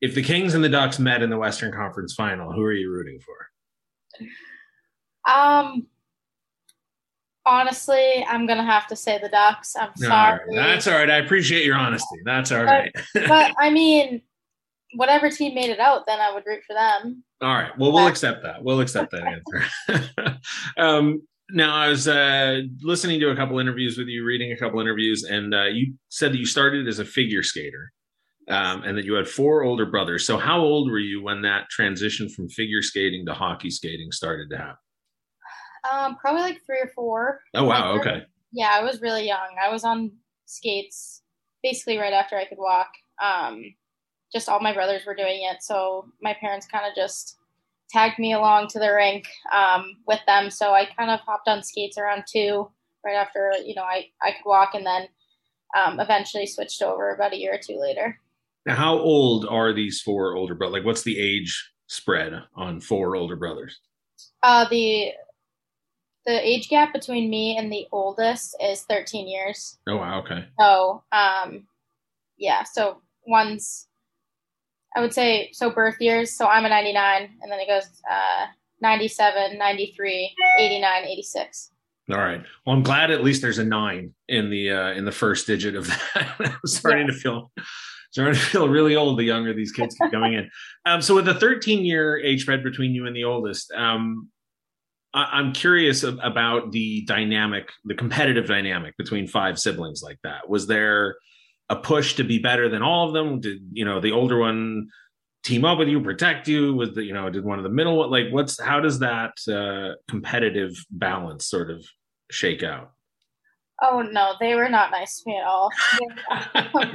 if 0.00 0.14
the 0.14 0.22
Kings 0.22 0.54
and 0.54 0.64
the 0.64 0.70
Ducks 0.70 0.98
met 0.98 1.22
in 1.22 1.28
the 1.28 1.36
Western 1.36 1.72
Conference 1.72 2.14
Final, 2.14 2.50
who 2.52 2.62
are 2.62 2.72
you 2.72 2.90
rooting 2.90 3.20
for? 3.20 3.36
Um, 5.30 5.86
honestly, 7.44 8.24
I'm 8.28 8.46
gonna 8.46 8.64
have 8.64 8.86
to 8.88 8.96
say 8.96 9.18
the 9.18 9.28
Ducks. 9.28 9.76
I'm 9.76 9.90
All 10.02 10.08
right, 10.08 10.40
sorry, 10.40 10.54
That's 10.54 10.86
all 10.86 10.94
right. 10.94 11.10
I 11.10 11.16
appreciate 11.16 11.64
your 11.64 11.76
honesty. 11.76 12.16
That's 12.24 12.52
all 12.52 12.64
right. 12.64 12.90
but 13.14 13.54
I 13.58 13.70
mean, 13.70 14.22
whatever 14.96 15.30
team 15.30 15.54
made 15.54 15.70
it 15.70 15.80
out, 15.80 16.06
then 16.06 16.20
I 16.20 16.32
would 16.32 16.44
root 16.46 16.62
for 16.66 16.74
them. 16.74 17.22
All 17.40 17.54
right. 17.54 17.76
Well, 17.78 17.92
we'll 17.92 18.06
accept 18.06 18.42
that. 18.42 18.62
We'll 18.62 18.80
accept 18.80 19.12
that 19.12 19.42
answer. 19.88 20.38
um, 20.78 21.22
now, 21.50 21.76
I 21.76 21.88
was 21.88 22.08
uh, 22.08 22.62
listening 22.82 23.20
to 23.20 23.30
a 23.30 23.36
couple 23.36 23.58
interviews 23.58 23.96
with 23.96 24.08
you, 24.08 24.24
reading 24.24 24.52
a 24.52 24.56
couple 24.56 24.80
interviews, 24.80 25.22
and 25.22 25.54
uh, 25.54 25.64
you 25.64 25.94
said 26.08 26.32
that 26.32 26.38
you 26.38 26.46
started 26.46 26.88
as 26.88 26.98
a 26.98 27.04
figure 27.04 27.44
skater 27.44 27.92
um, 28.48 28.82
and 28.82 28.98
that 28.98 29.04
you 29.04 29.14
had 29.14 29.28
four 29.28 29.62
older 29.62 29.86
brothers. 29.86 30.26
So, 30.26 30.38
how 30.38 30.60
old 30.60 30.90
were 30.90 30.98
you 30.98 31.22
when 31.22 31.42
that 31.42 31.68
transition 31.70 32.28
from 32.28 32.48
figure 32.48 32.82
skating 32.82 33.26
to 33.26 33.34
hockey 33.34 33.70
skating 33.70 34.10
started 34.10 34.50
to 34.50 34.56
happen? 34.56 34.76
Um, 35.92 36.16
probably 36.16 36.42
like 36.42 36.60
three 36.66 36.80
or 36.80 36.90
four. 36.94 37.40
Oh, 37.54 37.64
wow. 37.64 37.92
Like, 37.92 38.00
Okay. 38.00 38.22
Yeah, 38.52 38.70
I 38.72 38.82
was 38.82 39.00
really 39.00 39.26
young. 39.26 39.56
I 39.62 39.70
was 39.70 39.84
on 39.84 40.12
skates 40.46 41.22
basically 41.62 41.98
right 41.98 42.12
after 42.12 42.36
I 42.36 42.46
could 42.46 42.58
walk. 42.58 42.88
Um, 43.22 43.62
just 44.32 44.48
all 44.48 44.60
my 44.60 44.72
brothers 44.72 45.06
were 45.06 45.14
doing 45.14 45.42
it, 45.42 45.62
so 45.62 46.06
my 46.20 46.34
parents 46.34 46.66
kind 46.66 46.86
of 46.86 46.94
just 46.94 47.38
tagged 47.90 48.18
me 48.18 48.32
along 48.32 48.68
to 48.68 48.78
the 48.78 48.92
rink 48.92 49.26
um, 49.54 49.96
with 50.06 50.20
them. 50.26 50.50
So 50.50 50.72
I 50.72 50.86
kind 50.98 51.10
of 51.10 51.20
hopped 51.20 51.48
on 51.48 51.62
skates 51.62 51.98
around 51.98 52.24
two, 52.28 52.68
right 53.04 53.14
after 53.14 53.52
you 53.64 53.74
know 53.74 53.82
I 53.84 54.06
I 54.22 54.32
could 54.32 54.48
walk, 54.48 54.74
and 54.74 54.86
then 54.86 55.08
um, 55.76 56.00
eventually 56.00 56.46
switched 56.46 56.82
over 56.82 57.14
about 57.14 57.32
a 57.32 57.38
year 57.38 57.54
or 57.54 57.60
two 57.62 57.78
later. 57.78 58.20
Now, 58.66 58.74
how 58.74 58.98
old 58.98 59.46
are 59.46 59.72
these 59.72 60.00
four 60.00 60.34
older 60.34 60.54
brothers? 60.54 60.72
Like, 60.72 60.84
what's 60.84 61.02
the 61.02 61.18
age 61.18 61.70
spread 61.86 62.32
on 62.56 62.80
four 62.80 63.14
older 63.14 63.36
brothers? 63.36 63.78
Uh, 64.42 64.68
the 64.68 65.12
the 66.26 66.46
age 66.46 66.68
gap 66.68 66.92
between 66.92 67.30
me 67.30 67.56
and 67.56 67.72
the 67.72 67.86
oldest 67.92 68.56
is 68.60 68.82
13 68.82 69.28
years. 69.28 69.78
Oh 69.88 69.96
wow, 69.96 70.20
okay. 70.20 70.46
So, 70.58 71.04
um, 71.12 71.68
yeah. 72.36 72.64
So 72.64 73.00
one's, 73.26 73.86
I 74.96 75.00
would 75.00 75.12
say, 75.12 75.50
so 75.52 75.70
birth 75.70 75.96
years. 76.00 76.32
So 76.32 76.46
I'm 76.46 76.64
a 76.64 76.70
99, 76.70 77.28
and 77.42 77.52
then 77.52 77.60
it 77.60 77.68
goes 77.68 77.84
uh, 78.10 78.46
97, 78.80 79.58
93, 79.58 80.34
89, 80.58 81.04
86. 81.04 81.70
All 82.10 82.18
right. 82.18 82.42
Well, 82.64 82.76
I'm 82.76 82.82
glad 82.82 83.10
at 83.10 83.22
least 83.22 83.42
there's 83.42 83.58
a 83.58 83.64
nine 83.64 84.14
in 84.28 84.48
the 84.48 84.70
uh, 84.70 84.92
in 84.92 85.04
the 85.04 85.12
first 85.12 85.46
digit 85.46 85.74
of 85.74 85.88
that. 85.88 86.34
I'm 86.38 86.58
starting 86.64 87.08
yeah. 87.08 87.12
to 87.12 87.18
feel 87.18 87.52
starting 88.12 88.34
to 88.34 88.40
feel 88.40 88.68
really 88.68 88.94
old 88.94 89.18
the 89.18 89.24
younger 89.24 89.52
these 89.52 89.72
kids 89.72 89.96
keep 90.00 90.10
coming 90.12 90.34
in. 90.34 90.50
Um, 90.86 91.02
so 91.02 91.16
with 91.16 91.24
the 91.24 91.34
13 91.34 91.84
year 91.84 92.16
age 92.16 92.42
spread 92.42 92.62
between 92.62 92.92
you 92.92 93.06
and 93.06 93.16
the 93.16 93.24
oldest, 93.24 93.72
um, 93.72 94.28
I- 95.12 95.40
am 95.40 95.52
curious 95.52 96.04
about 96.04 96.70
the 96.70 97.04
dynamic, 97.06 97.70
the 97.84 97.96
competitive 97.96 98.46
dynamic 98.46 98.96
between 98.96 99.26
five 99.26 99.58
siblings 99.58 100.00
like 100.00 100.18
that. 100.22 100.48
Was 100.48 100.68
there 100.68 101.16
a 101.68 101.76
push 101.76 102.14
to 102.14 102.24
be 102.24 102.38
better 102.38 102.68
than 102.68 102.82
all 102.82 103.08
of 103.08 103.14
them? 103.14 103.40
Did 103.40 103.58
you 103.72 103.84
know 103.84 104.00
the 104.00 104.12
older 104.12 104.38
one 104.38 104.88
team 105.42 105.64
up 105.64 105.78
with 105.78 105.88
you, 105.88 106.00
protect 106.00 106.48
you? 106.48 106.74
Was 106.74 106.94
the 106.94 107.04
you 107.04 107.12
know 107.12 107.30
did 107.30 107.44
one 107.44 107.58
of 107.58 107.64
the 107.64 107.70
middle 107.70 108.10
like 108.10 108.26
what's 108.30 108.60
how 108.60 108.80
does 108.80 108.98
that 109.00 109.32
uh, 109.48 109.96
competitive 110.08 110.74
balance 110.90 111.46
sort 111.46 111.70
of 111.70 111.84
shake 112.30 112.62
out? 112.62 112.92
Oh 113.82 114.02
no, 114.02 114.34
they 114.40 114.54
were 114.54 114.68
not 114.68 114.90
nice 114.90 115.22
to 115.22 115.30
me 115.30 115.38
at 115.38 115.46
all. 115.46 115.70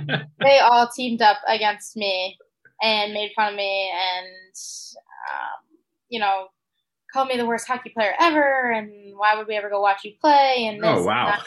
they 0.39 0.59
all 0.59 0.89
teamed 0.95 1.21
up 1.21 1.37
against 1.47 1.95
me 1.95 2.37
and 2.81 3.13
made 3.13 3.31
fun 3.35 3.53
of 3.53 3.57
me, 3.57 3.91
and 3.93 4.55
um, 5.31 5.77
you 6.09 6.19
know 6.19 6.47
called 7.13 7.27
me 7.27 7.37
the 7.37 7.45
worst 7.45 7.67
hockey 7.67 7.89
player 7.89 8.13
ever, 8.19 8.71
and 8.71 8.89
why 9.17 9.35
would 9.35 9.47
we 9.47 9.55
ever 9.55 9.69
go 9.69 9.81
watch 9.81 10.03
you 10.03 10.13
play? 10.19 10.65
And 10.67 10.83
oh 10.83 11.03
wow, 11.03 11.37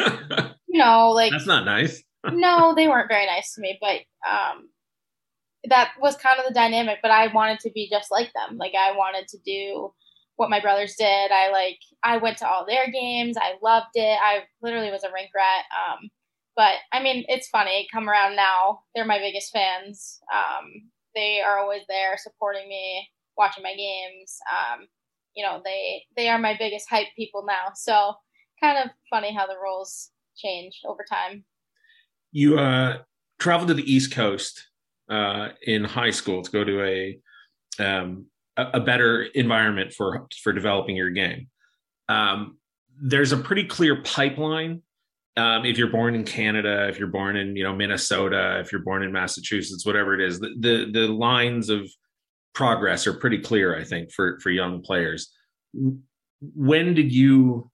and 0.00 0.54
you 0.68 0.78
know, 0.78 1.10
like 1.10 1.30
that's 1.32 1.46
not 1.46 1.64
nice. 1.64 2.02
No, 2.32 2.74
they 2.74 2.88
weren't 2.88 3.08
very 3.08 3.26
nice 3.26 3.54
to 3.54 3.60
me, 3.60 3.78
but 3.80 4.00
um, 4.28 4.68
that 5.68 5.92
was 6.00 6.16
kind 6.16 6.38
of 6.38 6.46
the 6.46 6.54
dynamic. 6.54 6.98
But 7.02 7.10
I 7.10 7.32
wanted 7.32 7.60
to 7.60 7.70
be 7.70 7.88
just 7.90 8.10
like 8.10 8.32
them. 8.32 8.56
Like 8.58 8.74
I 8.78 8.92
wanted 8.92 9.28
to 9.28 9.38
do 9.44 9.92
what 10.36 10.50
my 10.50 10.60
brothers 10.60 10.94
did. 10.98 11.30
I 11.30 11.50
like 11.50 11.78
I 12.02 12.16
went 12.18 12.38
to 12.38 12.48
all 12.48 12.66
their 12.66 12.90
games. 12.90 13.36
I 13.36 13.54
loved 13.62 13.94
it. 13.94 14.18
I 14.22 14.44
literally 14.62 14.90
was 14.90 15.04
a 15.04 15.12
rink 15.12 15.30
rat. 15.34 15.64
Um, 15.72 16.10
but 16.56 16.74
I 16.92 17.02
mean, 17.02 17.24
it's 17.28 17.48
funny. 17.48 17.88
Come 17.92 18.08
around 18.08 18.36
now, 18.36 18.80
they're 18.94 19.04
my 19.04 19.18
biggest 19.18 19.52
fans. 19.52 20.20
Um, 20.32 20.90
they 21.14 21.40
are 21.40 21.58
always 21.58 21.82
there 21.88 22.16
supporting 22.16 22.68
me, 22.68 23.08
watching 23.36 23.62
my 23.62 23.74
games. 23.74 24.38
Um, 24.52 24.86
you 25.34 25.44
know, 25.44 25.60
they 25.64 26.04
they 26.16 26.28
are 26.28 26.38
my 26.38 26.56
biggest 26.58 26.88
hype 26.88 27.08
people 27.16 27.44
now. 27.46 27.72
So 27.74 28.14
kind 28.60 28.78
of 28.78 28.90
funny 29.10 29.34
how 29.34 29.46
the 29.46 29.58
roles 29.62 30.10
change 30.36 30.80
over 30.86 31.04
time. 31.08 31.44
You 32.34 32.58
uh, 32.58 32.98
traveled 33.38 33.68
to 33.68 33.74
the 33.74 33.90
East 33.90 34.12
Coast 34.12 34.68
uh, 35.08 35.50
in 35.62 35.84
high 35.84 36.10
school 36.10 36.42
to 36.42 36.50
go 36.50 36.64
to 36.64 36.82
a 36.82 37.18
um, 37.78 38.26
a, 38.56 38.80
better 38.80 39.22
environment 39.22 39.92
for 39.92 40.26
for 40.42 40.52
developing 40.52 40.96
your 40.96 41.10
game. 41.10 41.46
Um, 42.08 42.58
there's 43.00 43.32
a 43.32 43.36
pretty 43.36 43.64
clear 43.64 44.02
pipeline. 44.02 44.82
Um, 45.36 45.64
if 45.64 45.78
you're 45.78 45.90
born 45.90 46.16
in 46.16 46.24
Canada, 46.24 46.88
if 46.88 46.98
you're 46.98 47.08
born 47.08 47.36
in 47.36 47.54
you 47.54 47.62
know 47.62 47.74
Minnesota, 47.74 48.58
if 48.60 48.72
you're 48.72 48.82
born 48.82 49.04
in 49.04 49.12
Massachusetts, 49.12 49.86
whatever 49.86 50.14
it 50.14 50.20
is, 50.20 50.40
the 50.40 50.54
the, 50.58 50.90
the 50.92 51.06
lines 51.06 51.70
of 51.70 51.88
progress 52.52 53.06
are 53.06 53.14
pretty 53.14 53.38
clear. 53.38 53.78
I 53.78 53.84
think 53.84 54.10
for 54.12 54.40
for 54.40 54.50
young 54.50 54.82
players. 54.82 55.32
When 56.40 56.94
did 56.94 57.12
you 57.12 57.70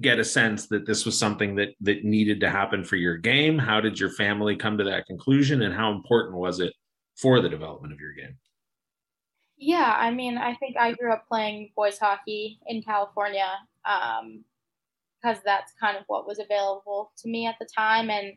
get 0.00 0.18
a 0.18 0.24
sense 0.24 0.66
that 0.68 0.86
this 0.86 1.06
was 1.06 1.18
something 1.18 1.54
that 1.56 1.68
that 1.80 2.04
needed 2.04 2.40
to 2.40 2.50
happen 2.50 2.84
for 2.84 2.96
your 2.96 3.16
game? 3.16 3.58
How 3.58 3.80
did 3.80 3.98
your 3.98 4.10
family 4.10 4.56
come 4.56 4.78
to 4.78 4.84
that 4.84 5.06
conclusion, 5.06 5.62
and 5.62 5.74
how 5.74 5.92
important 5.92 6.36
was 6.36 6.60
it 6.60 6.72
for 7.16 7.40
the 7.40 7.48
development 7.48 7.92
of 7.92 8.00
your 8.00 8.12
game? 8.12 8.36
Yeah, 9.56 9.94
I 9.96 10.10
mean, 10.10 10.36
I 10.36 10.54
think 10.56 10.76
I 10.76 10.92
grew 10.92 11.12
up 11.12 11.26
playing 11.28 11.70
boys 11.76 11.98
hockey 11.98 12.58
in 12.66 12.82
California 12.82 13.48
um, 13.84 14.44
because 15.22 15.38
that's 15.44 15.72
kind 15.80 15.96
of 15.96 16.04
what 16.08 16.26
was 16.26 16.38
available 16.38 17.12
to 17.18 17.28
me 17.28 17.46
at 17.46 17.56
the 17.60 17.68
time, 17.76 18.10
and 18.10 18.34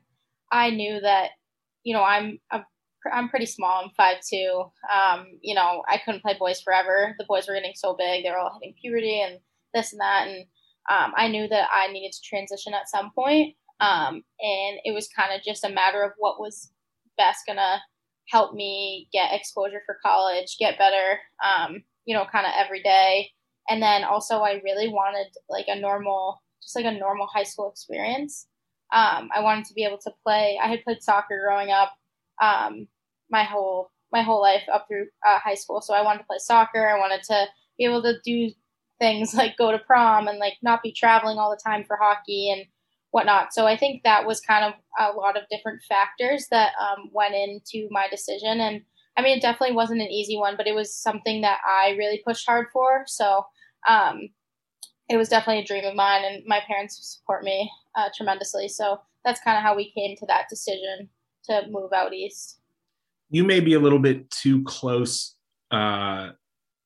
I 0.52 0.70
knew 0.70 1.00
that 1.02 1.32
you 1.84 1.94
know 1.94 2.04
I'm 2.04 2.40
I'm, 2.52 2.66
I'm 3.12 3.30
pretty 3.30 3.48
small. 3.48 3.84
I'm 3.84 3.92
five 3.98 4.18
two. 4.30 4.66
Um, 4.94 5.26
you 5.42 5.56
know, 5.56 5.84
I 5.90 5.98
couldn't 5.98 6.22
play 6.22 6.36
boys 6.38 6.62
forever. 6.62 7.16
The 7.18 7.26
boys 7.26 7.48
were 7.48 7.56
getting 7.56 7.74
so 7.76 7.96
big; 7.96 8.24
they 8.24 8.30
were 8.30 8.38
all 8.38 8.58
hitting 8.62 8.76
puberty 8.80 9.20
and 9.22 9.40
this 9.74 9.92
and 9.94 10.02
that, 10.02 10.28
and 10.28 10.46
um, 10.90 11.14
I 11.16 11.28
knew 11.28 11.48
that 11.48 11.68
I 11.74 11.92
needed 11.92 12.14
to 12.14 12.22
transition 12.24 12.74
at 12.74 12.90
some 12.90 13.12
point. 13.14 13.56
Um, 13.80 14.24
and 14.40 14.80
it 14.84 14.94
was 14.94 15.08
kind 15.16 15.34
of 15.34 15.44
just 15.44 15.64
a 15.64 15.70
matter 15.70 16.04
of 16.04 16.12
what 16.18 16.40
was 16.40 16.72
best 17.18 17.42
gonna 17.48 17.82
help 18.30 18.54
me 18.54 19.08
get 19.14 19.34
exposure 19.34 19.82
for 19.86 19.98
college, 20.04 20.58
get 20.60 20.78
better, 20.78 21.20
um, 21.44 21.84
you 22.06 22.16
know, 22.16 22.26
kind 22.32 22.46
of 22.46 22.54
every 22.56 22.82
day. 22.82 23.32
And 23.70 23.82
then 23.82 24.04
also, 24.04 24.40
I 24.40 24.62
really 24.64 24.88
wanted 24.88 25.28
like 25.50 25.66
a 25.68 25.80
normal, 25.80 26.42
just 26.62 26.76
like 26.76 26.86
a 26.86 26.98
normal 26.98 27.28
high 27.28 27.44
school 27.44 27.70
experience. 27.70 28.48
Um, 28.94 29.30
I 29.36 29.42
wanted 29.42 29.66
to 29.66 29.74
be 29.74 29.84
able 29.84 30.00
to 30.00 30.12
play. 30.24 30.58
I 30.62 30.68
had 30.68 30.84
played 30.84 31.04
soccer 31.04 31.42
growing 31.46 31.72
up, 31.72 31.92
um, 32.42 32.88
my 33.30 33.44
whole 33.44 33.92
my 34.12 34.22
whole 34.22 34.42
life 34.42 34.64
up 34.74 34.86
through 34.88 35.08
uh, 35.28 35.38
high 35.40 35.56
school. 35.56 35.82
So 35.82 35.94
I 35.94 36.02
wanted 36.02 36.20
to 36.20 36.26
play 36.26 36.38
soccer. 36.40 36.88
I 36.88 36.98
wanted 36.98 37.24
to 37.24 37.46
be 37.78 37.84
able 37.84 38.02
to 38.04 38.14
do 38.24 38.52
things 39.00 39.34
like 39.34 39.58
go 39.58 39.72
to 39.72 39.80
prom 39.80 40.28
and 40.28 40.40
like 40.40 40.56
not 40.62 40.84
be 40.84 40.92
traveling 40.92 41.38
all 41.38 41.50
the 41.50 41.62
time 41.64 41.84
for 41.86 41.98
hockey 42.02 42.52
and 42.52 42.66
whatnot. 43.12 43.54
So 43.54 43.66
I 43.66 43.78
think 43.78 44.04
that 44.04 44.26
was 44.26 44.42
kind 44.42 44.66
of 44.66 44.74
a 45.00 45.18
lot 45.18 45.38
of 45.38 45.44
different 45.50 45.82
factors 45.88 46.48
that 46.52 46.74
um, 46.80 47.10
went 47.14 47.36
into 47.36 47.88
my 47.90 48.08
decision. 48.10 48.60
And 48.60 48.82
I 49.18 49.22
mean, 49.22 49.38
it 49.38 49.42
definitely 49.42 49.76
wasn't 49.76 50.02
an 50.02 50.08
easy 50.08 50.38
one, 50.38 50.56
but 50.58 50.68
it 50.68 50.76
was 50.76 50.94
something 50.94 51.42
that 51.42 51.60
I 51.66 51.96
really 51.98 52.22
pushed 52.26 52.46
hard 52.46 52.68
for. 52.72 53.04
So 53.08 53.46
um, 53.88 54.30
it 55.10 55.18
was 55.18 55.30
definitely 55.30 55.64
a 55.64 55.66
dream 55.66 55.86
of 55.86 55.96
mine, 55.96 56.24
and 56.26 56.44
my 56.46 56.60
parents 56.68 57.00
support 57.02 57.44
me 57.44 57.72
uh, 57.96 58.10
tremendously. 58.16 58.68
So 58.68 59.00
that's 59.24 59.40
kind 59.40 59.58
of 59.58 59.64
how 59.64 59.76
we 59.76 59.92
came 59.92 60.16
to 60.18 60.26
that 60.28 60.50
decision 60.50 61.10
to 61.46 61.64
move 61.70 61.94
out 61.94 62.14
east. 62.14 62.60
You 63.30 63.44
may 63.44 63.60
be 63.60 63.74
a 63.74 63.80
little 63.80 64.00
bit 64.00 64.30
too 64.30 64.64
close 64.64 65.36
uh, 65.72 66.30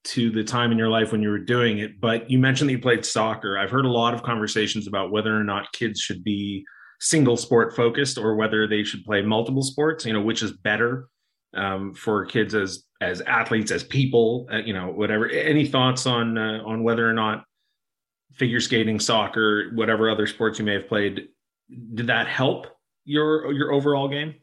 to 0.03 0.31
the 0.31 0.43
time 0.43 0.71
in 0.71 0.77
your 0.77 0.89
life 0.89 1.11
when 1.11 1.21
you 1.21 1.29
were 1.29 1.37
doing 1.37 1.79
it, 1.79 1.99
but 1.99 2.29
you 2.29 2.39
mentioned 2.39 2.69
that 2.69 2.73
you 2.73 2.79
played 2.79 3.05
soccer. 3.05 3.57
I've 3.57 3.69
heard 3.69 3.85
a 3.85 3.91
lot 3.91 4.13
of 4.13 4.23
conversations 4.23 4.87
about 4.87 5.11
whether 5.11 5.35
or 5.35 5.43
not 5.43 5.71
kids 5.73 5.99
should 5.99 6.23
be 6.23 6.65
single 6.99 7.37
sport 7.37 7.75
focused 7.75 8.17
or 8.17 8.35
whether 8.35 8.67
they 8.67 8.83
should 8.83 9.03
play 9.03 9.21
multiple 9.21 9.63
sports, 9.63 10.05
you 10.05 10.13
know, 10.13 10.21
which 10.21 10.41
is 10.41 10.53
better 10.53 11.07
um, 11.55 11.93
for 11.93 12.25
kids 12.25 12.55
as 12.55 12.83
as 13.01 13.21
athletes, 13.21 13.71
as 13.71 13.83
people, 13.83 14.47
uh, 14.51 14.57
you 14.57 14.73
know, 14.73 14.87
whatever. 14.87 15.29
Any 15.29 15.67
thoughts 15.67 16.05
on 16.05 16.37
uh, 16.37 16.61
on 16.65 16.83
whether 16.83 17.07
or 17.09 17.13
not 17.13 17.43
figure 18.33 18.59
skating, 18.59 18.99
soccer, 18.99 19.71
whatever 19.73 20.09
other 20.09 20.27
sports 20.27 20.59
you 20.59 20.65
may 20.65 20.73
have 20.73 20.87
played, 20.87 21.27
did 21.93 22.07
that 22.07 22.27
help 22.27 22.67
your 23.05 23.51
your 23.51 23.71
overall 23.71 24.07
game? 24.07 24.35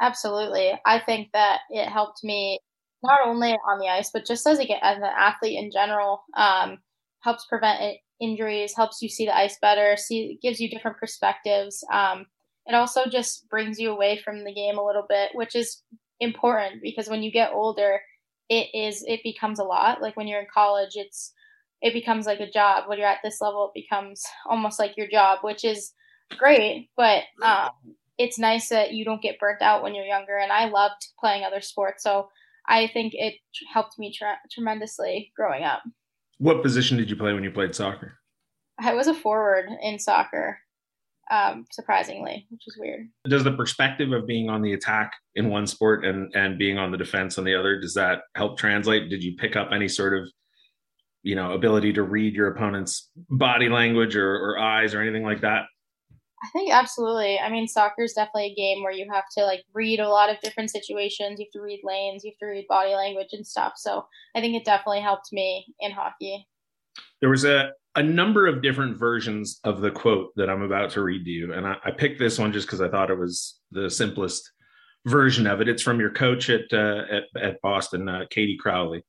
Absolutely. 0.00 0.72
I 0.84 0.98
think 0.98 1.28
that 1.32 1.60
it 1.70 1.88
helped 1.88 2.24
me 2.24 2.58
not 3.02 3.20
only 3.26 3.52
on 3.52 3.78
the 3.78 3.88
ice, 3.88 4.10
but 4.12 4.26
just 4.26 4.46
as 4.46 4.58
a, 4.58 4.84
as 4.84 4.98
an 4.98 5.04
athlete 5.04 5.58
in 5.58 5.70
general, 5.70 6.22
um, 6.36 6.78
helps 7.20 7.46
prevent 7.46 7.98
injuries, 8.20 8.74
helps 8.76 9.02
you 9.02 9.08
see 9.08 9.26
the 9.26 9.36
ice 9.36 9.58
better, 9.60 9.96
see 9.96 10.38
gives 10.42 10.60
you 10.60 10.68
different 10.70 10.98
perspectives. 10.98 11.84
Um, 11.92 12.26
it 12.66 12.74
also 12.74 13.06
just 13.06 13.48
brings 13.48 13.78
you 13.78 13.90
away 13.90 14.20
from 14.24 14.44
the 14.44 14.54
game 14.54 14.78
a 14.78 14.84
little 14.84 15.04
bit, 15.08 15.30
which 15.34 15.56
is 15.56 15.82
important 16.20 16.82
because 16.82 17.08
when 17.08 17.22
you 17.22 17.32
get 17.32 17.52
older, 17.52 18.00
it 18.48 18.68
is 18.74 19.04
it 19.06 19.20
becomes 19.24 19.58
a 19.58 19.64
lot. 19.64 20.00
Like 20.00 20.16
when 20.16 20.28
you're 20.28 20.40
in 20.40 20.46
college, 20.52 20.92
it's 20.94 21.32
it 21.80 21.92
becomes 21.92 22.26
like 22.26 22.40
a 22.40 22.50
job. 22.50 22.84
When 22.86 22.98
you're 22.98 23.08
at 23.08 23.18
this 23.24 23.40
level, 23.40 23.72
it 23.74 23.80
becomes 23.80 24.22
almost 24.48 24.78
like 24.78 24.96
your 24.96 25.08
job, 25.08 25.40
which 25.42 25.64
is 25.64 25.92
great. 26.38 26.90
But 26.96 27.24
um, 27.42 27.70
it's 28.18 28.38
nice 28.38 28.68
that 28.68 28.92
you 28.92 29.04
don't 29.04 29.22
get 29.22 29.40
burnt 29.40 29.62
out 29.62 29.82
when 29.82 29.94
you're 29.94 30.04
younger. 30.04 30.36
And 30.36 30.52
I 30.52 30.66
loved 30.68 31.08
playing 31.18 31.44
other 31.44 31.60
sports, 31.60 32.04
so 32.04 32.28
I 32.72 32.88
think 32.88 33.12
it 33.14 33.34
helped 33.72 33.98
me 33.98 34.12
tre- 34.16 34.34
tremendously 34.50 35.30
growing 35.36 35.62
up. 35.62 35.82
What 36.38 36.62
position 36.62 36.96
did 36.96 37.10
you 37.10 37.16
play 37.16 37.34
when 37.34 37.44
you 37.44 37.50
played 37.50 37.74
soccer? 37.74 38.18
I 38.80 38.94
was 38.94 39.06
a 39.08 39.14
forward 39.14 39.66
in 39.82 39.98
soccer, 39.98 40.58
um, 41.30 41.66
surprisingly, 41.70 42.46
which 42.48 42.62
is 42.66 42.76
weird. 42.78 43.08
Does 43.28 43.44
the 43.44 43.52
perspective 43.52 44.12
of 44.12 44.26
being 44.26 44.48
on 44.48 44.62
the 44.62 44.72
attack 44.72 45.12
in 45.34 45.50
one 45.50 45.66
sport 45.66 46.06
and 46.06 46.34
and 46.34 46.58
being 46.58 46.78
on 46.78 46.90
the 46.90 46.96
defense 46.96 47.36
on 47.36 47.44
the 47.44 47.54
other 47.54 47.78
does 47.78 47.92
that 47.94 48.22
help 48.34 48.58
translate? 48.58 49.10
Did 49.10 49.22
you 49.22 49.36
pick 49.36 49.54
up 49.54 49.68
any 49.70 49.86
sort 49.86 50.18
of 50.18 50.26
you 51.22 51.36
know 51.36 51.52
ability 51.52 51.92
to 51.92 52.02
read 52.02 52.34
your 52.34 52.48
opponent's 52.48 53.10
body 53.28 53.68
language 53.68 54.16
or, 54.16 54.34
or 54.34 54.58
eyes 54.58 54.94
or 54.94 55.02
anything 55.02 55.24
like 55.24 55.42
that? 55.42 55.64
I 56.42 56.48
think 56.48 56.72
absolutely. 56.72 57.38
I 57.38 57.50
mean, 57.50 57.68
soccer 57.68 58.02
is 58.02 58.14
definitely 58.14 58.46
a 58.46 58.54
game 58.54 58.82
where 58.82 58.92
you 58.92 59.06
have 59.12 59.24
to 59.36 59.44
like 59.44 59.62
read 59.74 60.00
a 60.00 60.08
lot 60.08 60.28
of 60.28 60.40
different 60.40 60.70
situations. 60.70 61.38
You 61.38 61.46
have 61.46 61.52
to 61.52 61.60
read 61.60 61.80
lanes. 61.84 62.24
You 62.24 62.32
have 62.32 62.38
to 62.38 62.46
read 62.46 62.66
body 62.68 62.94
language 62.94 63.28
and 63.32 63.46
stuff. 63.46 63.74
So 63.76 64.06
I 64.34 64.40
think 64.40 64.56
it 64.56 64.64
definitely 64.64 65.02
helped 65.02 65.32
me 65.32 65.72
in 65.78 65.92
hockey. 65.92 66.48
There 67.20 67.30
was 67.30 67.44
a 67.44 67.70
a 67.94 68.02
number 68.02 68.46
of 68.46 68.62
different 68.62 68.98
versions 68.98 69.60
of 69.64 69.82
the 69.82 69.90
quote 69.90 70.34
that 70.36 70.48
I'm 70.48 70.62
about 70.62 70.90
to 70.92 71.02
read 71.02 71.24
to 71.24 71.30
you, 71.30 71.52
and 71.52 71.66
I, 71.66 71.76
I 71.84 71.90
picked 71.92 72.18
this 72.18 72.38
one 72.38 72.52
just 72.52 72.66
because 72.66 72.80
I 72.80 72.88
thought 72.88 73.10
it 73.10 73.18
was 73.18 73.60
the 73.70 73.88
simplest 73.88 74.50
version 75.06 75.46
of 75.46 75.60
it. 75.60 75.68
It's 75.68 75.82
from 75.82 76.00
your 76.00 76.10
coach 76.10 76.50
at 76.50 76.72
uh, 76.72 77.02
at, 77.10 77.24
at 77.40 77.60
Boston, 77.62 78.08
uh, 78.08 78.24
Katie 78.30 78.58
Crowley. 78.58 79.04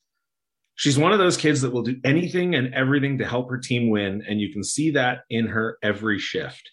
She's 0.75 0.97
one 0.99 1.13
of 1.13 1.19
those 1.19 1.37
kids 1.37 1.61
that 1.61 1.71
will 1.71 1.83
do 1.83 1.99
anything 2.03 2.55
and 2.55 2.73
everything 2.73 3.17
to 3.19 3.25
help 3.25 3.49
her 3.49 3.57
team 3.57 3.89
win, 3.89 4.23
and 4.27 4.39
you 4.39 4.53
can 4.53 4.63
see 4.63 4.91
that 4.91 5.21
in 5.31 5.47
her 5.47 5.77
every 5.81 6.19
shift 6.19 6.69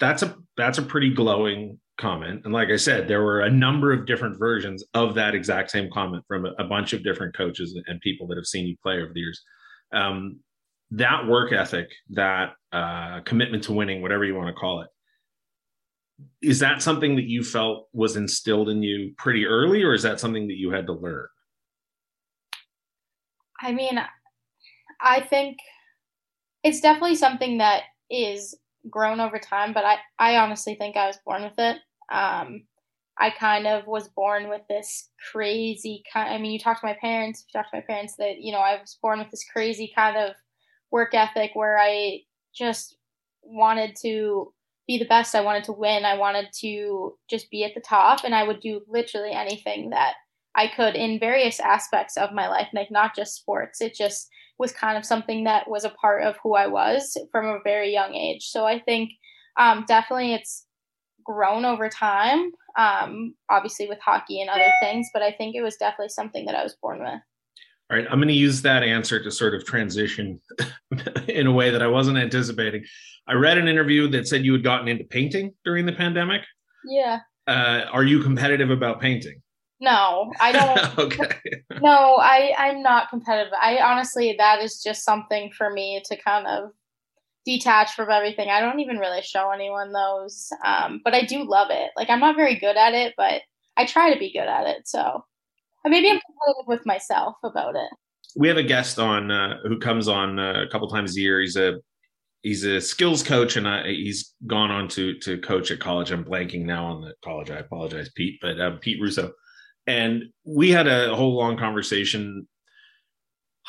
that's 0.00 0.22
a 0.22 0.36
that's 0.56 0.78
a 0.78 0.82
pretty 0.82 1.12
glowing 1.12 1.78
comment. 1.98 2.42
And 2.44 2.52
like 2.52 2.68
I 2.68 2.76
said, 2.76 3.08
there 3.08 3.22
were 3.22 3.40
a 3.40 3.50
number 3.50 3.92
of 3.92 4.06
different 4.06 4.38
versions 4.38 4.84
of 4.94 5.14
that 5.14 5.34
exact 5.34 5.70
same 5.70 5.90
comment 5.92 6.24
from 6.28 6.46
a, 6.46 6.52
a 6.58 6.64
bunch 6.64 6.92
of 6.92 7.02
different 7.02 7.36
coaches 7.36 7.78
and 7.86 8.00
people 8.00 8.26
that 8.28 8.36
have 8.36 8.46
seen 8.46 8.66
you 8.66 8.76
play 8.82 8.94
over 8.94 9.12
the 9.12 9.20
years. 9.20 9.42
Um, 9.92 10.40
that 10.92 11.26
work 11.26 11.52
ethic, 11.52 11.88
that 12.10 12.52
uh, 12.72 13.20
commitment 13.24 13.64
to 13.64 13.72
winning, 13.72 14.00
whatever 14.00 14.24
you 14.24 14.34
want 14.34 14.48
to 14.48 14.58
call 14.58 14.80
it, 14.80 14.88
is 16.40 16.60
that 16.60 16.82
something 16.82 17.16
that 17.16 17.26
you 17.26 17.42
felt 17.42 17.88
was 17.92 18.16
instilled 18.16 18.68
in 18.68 18.82
you 18.82 19.12
pretty 19.18 19.44
early, 19.44 19.82
or 19.82 19.92
is 19.92 20.02
that 20.02 20.18
something 20.18 20.48
that 20.48 20.56
you 20.56 20.70
had 20.70 20.86
to 20.86 20.92
learn? 20.92 21.26
I 23.60 23.72
mean, 23.72 24.00
I 25.00 25.20
think 25.20 25.58
it's 26.62 26.80
definitely 26.80 27.16
something 27.16 27.58
that 27.58 27.82
is 28.10 28.56
grown 28.90 29.20
over 29.20 29.38
time, 29.38 29.72
but 29.72 29.84
I, 29.84 29.96
I 30.18 30.36
honestly 30.36 30.74
think 30.74 30.96
I 30.96 31.06
was 31.06 31.18
born 31.24 31.42
with 31.42 31.58
it. 31.58 31.78
Um, 32.10 32.62
I 33.18 33.30
kind 33.30 33.66
of 33.66 33.86
was 33.86 34.08
born 34.08 34.48
with 34.48 34.62
this 34.68 35.10
crazy 35.32 36.04
kind. 36.12 36.32
I 36.32 36.38
mean, 36.38 36.52
you 36.52 36.58
talk 36.58 36.80
to 36.80 36.86
my 36.86 36.96
parents. 37.00 37.44
You 37.46 37.58
talk 37.58 37.70
to 37.70 37.76
my 37.76 37.82
parents 37.82 38.14
that 38.18 38.40
you 38.40 38.52
know 38.52 38.58
I 38.58 38.80
was 38.80 38.98
born 39.02 39.18
with 39.18 39.30
this 39.30 39.44
crazy 39.52 39.92
kind 39.94 40.16
of 40.16 40.34
work 40.90 41.14
ethic 41.14 41.50
where 41.54 41.78
I 41.78 42.20
just 42.54 42.96
wanted 43.42 43.96
to 44.02 44.52
be 44.86 44.98
the 44.98 45.04
best. 45.04 45.34
I 45.34 45.40
wanted 45.40 45.64
to 45.64 45.72
win. 45.72 46.04
I 46.04 46.16
wanted 46.16 46.48
to 46.60 47.18
just 47.28 47.50
be 47.50 47.64
at 47.64 47.74
the 47.74 47.80
top, 47.80 48.20
and 48.24 48.34
I 48.34 48.44
would 48.44 48.60
do 48.60 48.82
literally 48.88 49.32
anything 49.32 49.90
that 49.90 50.14
I 50.54 50.68
could 50.68 50.94
in 50.94 51.18
various 51.18 51.60
aspects 51.60 52.16
of 52.16 52.32
my 52.32 52.48
life, 52.48 52.68
like 52.72 52.90
not 52.90 53.16
just 53.16 53.36
sports. 53.36 53.80
It 53.80 53.94
just 53.94 54.28
was 54.58 54.72
kind 54.72 54.98
of 54.98 55.04
something 55.04 55.44
that 55.44 55.68
was 55.68 55.84
a 55.84 55.90
part 55.90 56.22
of 56.22 56.36
who 56.42 56.54
I 56.54 56.66
was 56.66 57.16
from 57.30 57.46
a 57.46 57.60
very 57.62 57.92
young 57.92 58.14
age. 58.14 58.46
So 58.48 58.64
I 58.64 58.80
think 58.80 59.10
um, 59.56 59.84
definitely 59.86 60.34
it's 60.34 60.66
grown 61.24 61.64
over 61.64 61.88
time, 61.88 62.50
um, 62.76 63.34
obviously 63.50 63.88
with 63.88 63.98
hockey 64.00 64.40
and 64.40 64.50
other 64.50 64.72
things, 64.80 65.08
but 65.12 65.22
I 65.22 65.32
think 65.32 65.54
it 65.54 65.62
was 65.62 65.76
definitely 65.76 66.08
something 66.08 66.46
that 66.46 66.54
I 66.54 66.62
was 66.62 66.76
born 66.80 67.00
with. 67.00 67.20
All 67.90 67.96
right, 67.96 68.06
I'm 68.10 68.18
going 68.18 68.28
to 68.28 68.34
use 68.34 68.60
that 68.62 68.82
answer 68.82 69.22
to 69.22 69.30
sort 69.30 69.54
of 69.54 69.64
transition 69.64 70.40
in 71.28 71.46
a 71.46 71.52
way 71.52 71.70
that 71.70 71.82
I 71.82 71.86
wasn't 71.86 72.18
anticipating. 72.18 72.84
I 73.26 73.34
read 73.34 73.58
an 73.58 73.68
interview 73.68 74.08
that 74.08 74.28
said 74.28 74.44
you 74.44 74.52
had 74.52 74.62
gotten 74.62 74.88
into 74.88 75.04
painting 75.04 75.54
during 75.64 75.86
the 75.86 75.92
pandemic. 75.92 76.42
Yeah. 76.84 77.20
Uh, 77.46 77.84
are 77.90 78.04
you 78.04 78.22
competitive 78.22 78.70
about 78.70 79.00
painting? 79.00 79.40
No, 79.80 80.32
I 80.40 80.52
don't. 80.52 80.98
okay. 81.12 81.38
No, 81.80 82.16
I 82.16 82.52
I'm 82.58 82.82
not 82.82 83.10
competitive. 83.10 83.52
I 83.60 83.78
honestly 83.78 84.34
that 84.38 84.60
is 84.60 84.82
just 84.82 85.04
something 85.04 85.52
for 85.56 85.70
me 85.70 86.02
to 86.06 86.16
kind 86.16 86.46
of 86.46 86.70
detach 87.44 87.94
from 87.94 88.10
everything. 88.10 88.50
I 88.50 88.60
don't 88.60 88.80
even 88.80 88.98
really 88.98 89.22
show 89.22 89.50
anyone 89.50 89.92
those. 89.92 90.50
Um, 90.64 91.00
but 91.02 91.14
I 91.14 91.22
do 91.22 91.44
love 91.44 91.68
it. 91.70 91.90
Like 91.96 92.10
I'm 92.10 92.20
not 92.20 92.36
very 92.36 92.58
good 92.58 92.76
at 92.76 92.94
it, 92.94 93.14
but 93.16 93.42
I 93.76 93.86
try 93.86 94.12
to 94.12 94.18
be 94.18 94.32
good 94.32 94.48
at 94.48 94.66
it. 94.66 94.86
So 94.86 95.24
maybe 95.84 96.08
I'm 96.08 96.20
competitive 96.20 96.66
with 96.66 96.84
myself 96.84 97.36
about 97.44 97.74
it. 97.76 97.90
We 98.36 98.48
have 98.48 98.58
a 98.58 98.62
guest 98.62 98.98
on 98.98 99.30
uh, 99.30 99.58
who 99.62 99.78
comes 99.78 100.08
on 100.08 100.38
uh, 100.38 100.64
a 100.66 100.68
couple 100.70 100.88
times 100.88 101.16
a 101.16 101.20
year. 101.20 101.40
He's 101.40 101.56
a 101.56 101.74
he's 102.42 102.64
a 102.64 102.80
skills 102.80 103.22
coach 103.22 103.56
and 103.56 103.66
I, 103.66 103.86
he's 103.86 104.34
gone 104.46 104.70
on 104.70 104.88
to 104.88 105.18
to 105.20 105.38
coach 105.38 105.70
at 105.70 105.80
college. 105.80 106.10
I'm 106.10 106.24
blanking 106.24 106.64
now 106.64 106.86
on 106.86 107.00
the 107.00 107.14
college. 107.24 107.50
I 107.50 107.58
apologize, 107.58 108.10
Pete, 108.14 108.38
but 108.42 108.60
uh, 108.60 108.76
Pete 108.80 109.00
Russo 109.00 109.32
and 109.88 110.24
we 110.44 110.70
had 110.70 110.86
a 110.86 111.16
whole 111.16 111.34
long 111.34 111.56
conversation. 111.56 112.46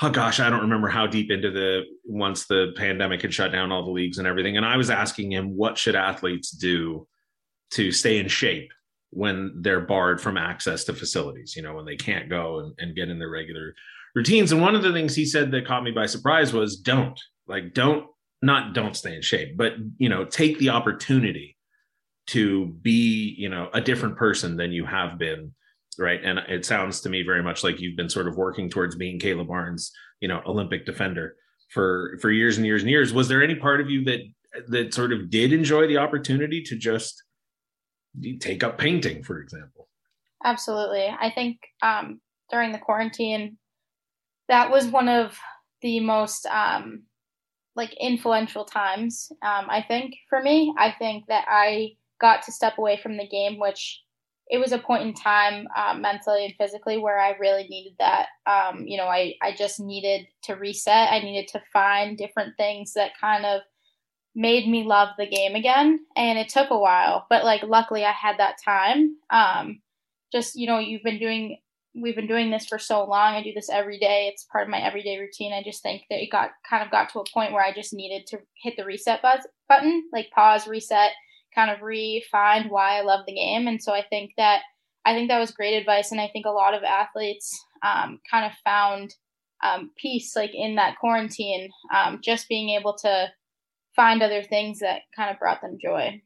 Oh 0.02 0.10
gosh 0.10 0.40
i 0.40 0.50
don't 0.50 0.62
remember 0.62 0.88
how 0.88 1.08
deep 1.08 1.32
into 1.32 1.52
the 1.52 1.82
once 2.06 2.46
the 2.46 2.74
pandemic 2.78 3.22
had 3.22 3.34
shut 3.34 3.52
down 3.52 3.72
all 3.72 3.84
the 3.84 3.92
leagues 3.92 4.18
and 4.18 4.28
everything. 4.28 4.58
And 4.58 4.66
i 4.66 4.78
was 4.78 4.90
asking 4.90 5.32
him 5.32 5.58
what 5.58 5.78
should 5.78 5.96
athletes 5.96 6.52
do 6.52 7.08
to 7.72 7.92
stay 7.92 8.20
in 8.20 8.28
shape 8.28 8.72
when 9.12 9.56
they're 9.62 9.82
barred 9.82 10.22
from 10.22 10.38
access 10.38 10.84
to 10.86 10.94
facilities 10.94 11.56
you 11.56 11.62
know 11.62 11.74
when 11.74 11.86
they 11.86 11.96
can't 11.96 12.30
go 12.30 12.60
and, 12.60 12.74
and 12.78 12.96
get 12.96 13.10
in 13.10 13.20
their 13.20 13.30
regular 13.30 13.74
routines? 14.16 14.52
And 14.52 14.62
one 14.62 14.76
of 14.76 14.84
the 14.84 14.94
things 14.94 15.16
he 15.16 15.26
said 15.26 15.52
that 15.52 15.68
caught 15.68 15.84
me 15.84 15.92
by 15.92 16.06
surprise 16.06 16.54
was 16.54 16.78
don't 16.78 17.20
like 17.48 17.74
don't 17.74 18.06
not 18.42 18.74
don't 18.74 18.96
stay 18.96 19.16
in 19.16 19.22
shape 19.22 19.58
but 19.58 19.74
you 19.98 20.08
know 20.08 20.24
take 20.24 20.60
the 20.60 20.70
opportunity 20.70 21.58
to 22.28 22.68
be 22.68 23.36
you 23.38 23.50
know 23.50 23.70
a 23.74 23.82
different 23.82 24.16
person 24.16 24.56
than 24.56 24.72
you 24.72 24.86
have 24.86 25.18
been 25.18 25.54
right? 26.00 26.20
And 26.24 26.40
it 26.48 26.66
sounds 26.66 27.02
to 27.02 27.10
me 27.10 27.24
very 27.24 27.44
much 27.44 27.64
like 27.64 27.80
you've 27.80 27.98
been 27.98 28.10
sort 28.10 28.28
of 28.28 28.38
working 28.38 28.70
towards 28.70 28.96
being 28.96 29.20
Kayla 29.20 29.48
Barnes, 29.48 29.92
you 30.20 30.28
know, 30.28 30.42
Olympic 30.46 30.86
defender 30.86 31.36
for 31.70 32.18
for 32.22 32.32
years 32.32 32.58
and 32.58 32.66
years 32.66 32.82
and 32.82 32.90
years. 32.90 33.14
Was 33.14 33.28
there 33.28 33.44
any 33.44 33.56
part 33.56 33.82
of 33.82 33.90
you 33.90 34.04
that 34.06 34.20
that 34.68 34.94
sort 34.94 35.14
of 35.14 35.30
did 35.30 35.54
enjoy 35.54 35.88
the 35.88 35.98
opportunity 35.98 36.62
to 36.64 36.76
just 36.76 37.24
take 38.40 38.64
up 38.64 38.78
painting, 38.78 39.24
for 39.24 39.40
example? 39.40 39.88
Absolutely. 40.44 41.08
I 41.08 41.32
think 41.34 41.60
um, 41.82 42.22
during 42.50 42.72
the 42.72 42.80
quarantine, 42.80 43.58
that 44.48 44.72
was 44.72 44.88
one 44.88 45.10
of 45.10 45.38
the 45.82 46.00
most 46.00 46.46
um, 46.48 47.04
like 47.76 47.94
influential 48.00 48.66
times. 48.66 49.32
Um, 49.42 49.68
I 49.70 49.84
think 49.88 50.16
for 50.30 50.42
me, 50.42 50.74
I 50.78 50.94
think 50.98 51.26
that 51.28 51.46
I 51.48 51.92
got 52.20 52.44
to 52.44 52.52
step 52.52 52.78
away 52.78 53.00
from 53.02 53.18
the 53.18 53.28
game, 53.28 53.60
which 53.60 54.02
it 54.50 54.58
was 54.58 54.72
a 54.72 54.80
point 54.80 55.04
in 55.04 55.14
time 55.14 55.68
um, 55.78 56.02
mentally 56.02 56.44
and 56.44 56.56
physically 56.58 56.98
where 56.98 57.20
I 57.20 57.38
really 57.38 57.68
needed 57.68 57.94
that. 58.00 58.28
Um, 58.48 58.86
you 58.88 58.98
know, 58.98 59.06
I, 59.06 59.36
I 59.44 59.56
just 59.56 59.80
needed 59.80 60.28
to 60.44 60.56
reset. 60.56 61.12
I 61.12 61.20
needed 61.20 61.48
to 61.50 61.62
find 61.72 62.18
different 62.18 62.58
things 62.58 62.94
that 62.94 63.20
kind 63.20 63.46
of 63.46 63.62
made 64.36 64.68
me 64.68 64.84
love 64.84 65.10
the 65.18 65.28
game 65.28 65.54
again. 65.54 66.00
And 66.16 66.40
it 66.40 66.50
took 66.50 66.72
a 66.72 66.80
while, 66.80 67.28
but 67.30 67.44
like 67.44 67.62
luckily 67.62 68.06
I 68.06 68.12
had 68.12 68.40
that 68.40 68.56
time. 68.64 69.18
Um, 69.30 69.82
just, 70.32 70.56
you 70.56 70.66
know, 70.66 70.80
you've 70.80 71.04
been 71.04 71.20
doing, 71.20 71.60
we've 71.94 72.16
been 72.16 72.28
doing 72.28 72.50
this 72.50 72.66
for 72.66 72.80
so 72.80 73.04
long. 73.06 73.36
I 73.36 73.44
do 73.44 73.54
this 73.54 73.70
every 73.70 74.00
day. 74.00 74.32
It's 74.32 74.46
part 74.46 74.64
of 74.64 74.72
my 74.72 74.80
everyday 74.80 75.20
routine. 75.20 75.54
I 75.54 75.62
just 75.62 75.84
think 75.84 76.04
that 76.10 76.24
it 76.24 76.32
got 76.32 76.52
kind 76.68 76.84
of 76.84 76.90
got 76.90 77.10
to 77.10 77.20
a 77.20 77.32
point 77.32 77.54
where 77.54 77.64
I 77.64 77.74
just 77.74 77.94
needed 77.94 78.26
to 78.28 78.40
hit 78.56 78.78
the 78.78 78.86
reset 78.86 79.22
button, 79.22 80.04
like 80.12 80.32
pause, 80.32 80.68
reset 80.68 81.12
kind 81.60 81.72
of 81.72 81.82
re-find 81.82 82.72
why 82.72 82.98
I 82.98 83.02
love 83.02 83.26
the 83.26 83.34
game. 83.34 83.67
And 83.67 83.84
so 83.84 83.93
I 83.93 84.04
think 84.10 84.32
that 84.38 84.62
I 85.06 85.13
think 85.13 85.30
that 85.30 85.39
was 85.39 85.52
great 85.52 85.76
advice, 85.76 86.12
and 86.12 86.19
I 86.19 86.28
think 86.28 86.45
a 86.45 86.52
lot 86.52 86.74
of 86.74 86.84
athletes 86.84 87.58
um, 87.84 88.19
kind 88.30 88.45
of 88.45 88.52
found 88.63 89.15
um, 89.63 89.91
peace 89.98 90.36
like 90.36 90.52
in 90.54 90.76
that 90.76 90.98
quarantine, 91.00 91.69
um, 91.95 92.19
just 92.22 92.50
being 92.50 92.69
able 92.69 92.95
to 92.98 93.28
find 93.95 94.22
other 94.22 94.43
things 94.43 94.80
that 94.80 95.02
kind 95.15 95.32
of 95.32 95.39
brought 95.39 95.62
them 95.62 95.78
joy. 95.82 96.22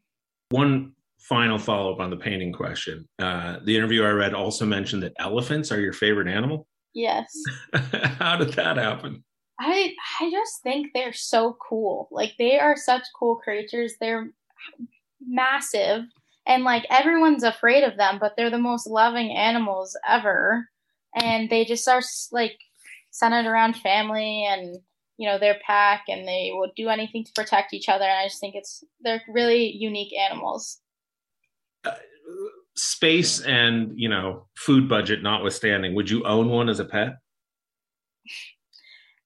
One 0.50 0.93
final 1.19 1.58
follow 1.58 1.93
up 1.93 2.00
on 2.00 2.10
the 2.10 2.17
painting 2.17 2.52
question. 2.52 3.08
Uh, 3.19 3.60
the 3.63 3.76
interview 3.76 4.04
I 4.04 4.10
read 4.10 4.34
also 4.34 4.65
mentioned 4.65 5.04
that 5.04 5.13
elephants 5.19 5.72
are 5.72 5.80
your 5.80 5.93
favorite 5.93 6.28
animal. 6.28 6.67
Yes. 6.96 7.34
How 7.74 8.36
did 8.36 8.54
that 8.54 8.78
happen? 8.78 9.24
I 9.60 9.96
I 10.22 10.30
just 10.30 10.62
think 10.62 10.91
they're 10.93 11.12
so 11.12 11.58
cool. 11.67 12.08
Like 12.12 12.34
they 12.38 12.60
are 12.60 12.78
such 12.78 13.02
cool 13.17 13.38
creatures. 13.38 13.96
They're 14.00 14.30
massive 15.28 16.04
and 16.46 16.64
like 16.64 16.86
everyone's 16.90 17.44
afraid 17.44 17.84
of 17.84 17.98
them, 17.98 18.18
but 18.20 18.34
they're 18.36 18.50
the 18.50 18.58
most 18.58 18.88
loving 18.88 19.32
animals 19.32 19.98
ever. 20.08 20.70
And 21.16 21.50
they 21.50 21.64
just 21.66 21.88
are 21.88 22.02
like 22.32 22.58
centered 23.12 23.45
around 23.45 23.76
family 23.76 24.45
and 24.50 24.78
you 25.18 25.30
know 25.30 25.38
their 25.38 25.58
pack 25.66 26.06
and 26.08 26.28
they 26.28 26.52
will 26.54 26.72
do 26.76 26.89
anything 26.89 27.24
to 27.24 27.32
protect 27.34 27.74
each 27.74 27.88
other 27.88 28.04
and 28.04 28.20
i 28.20 28.26
just 28.26 28.39
think 28.39 28.56
it's 28.56 28.84
they're 29.02 29.22
really 29.28 29.72
unique 29.72 30.14
animals. 30.18 30.82
Uh, 31.86 31.91
space 32.76 33.41
and 33.41 33.91
you 33.95 34.10
know 34.10 34.47
food 34.56 34.89
budget 34.89 35.22
notwithstanding 35.22 35.93
would 35.93 36.10
you 36.10 36.24
own 36.24 36.50
one 36.50 36.70
as 36.70 36.80
a 36.80 36.86
pet? 36.86 37.18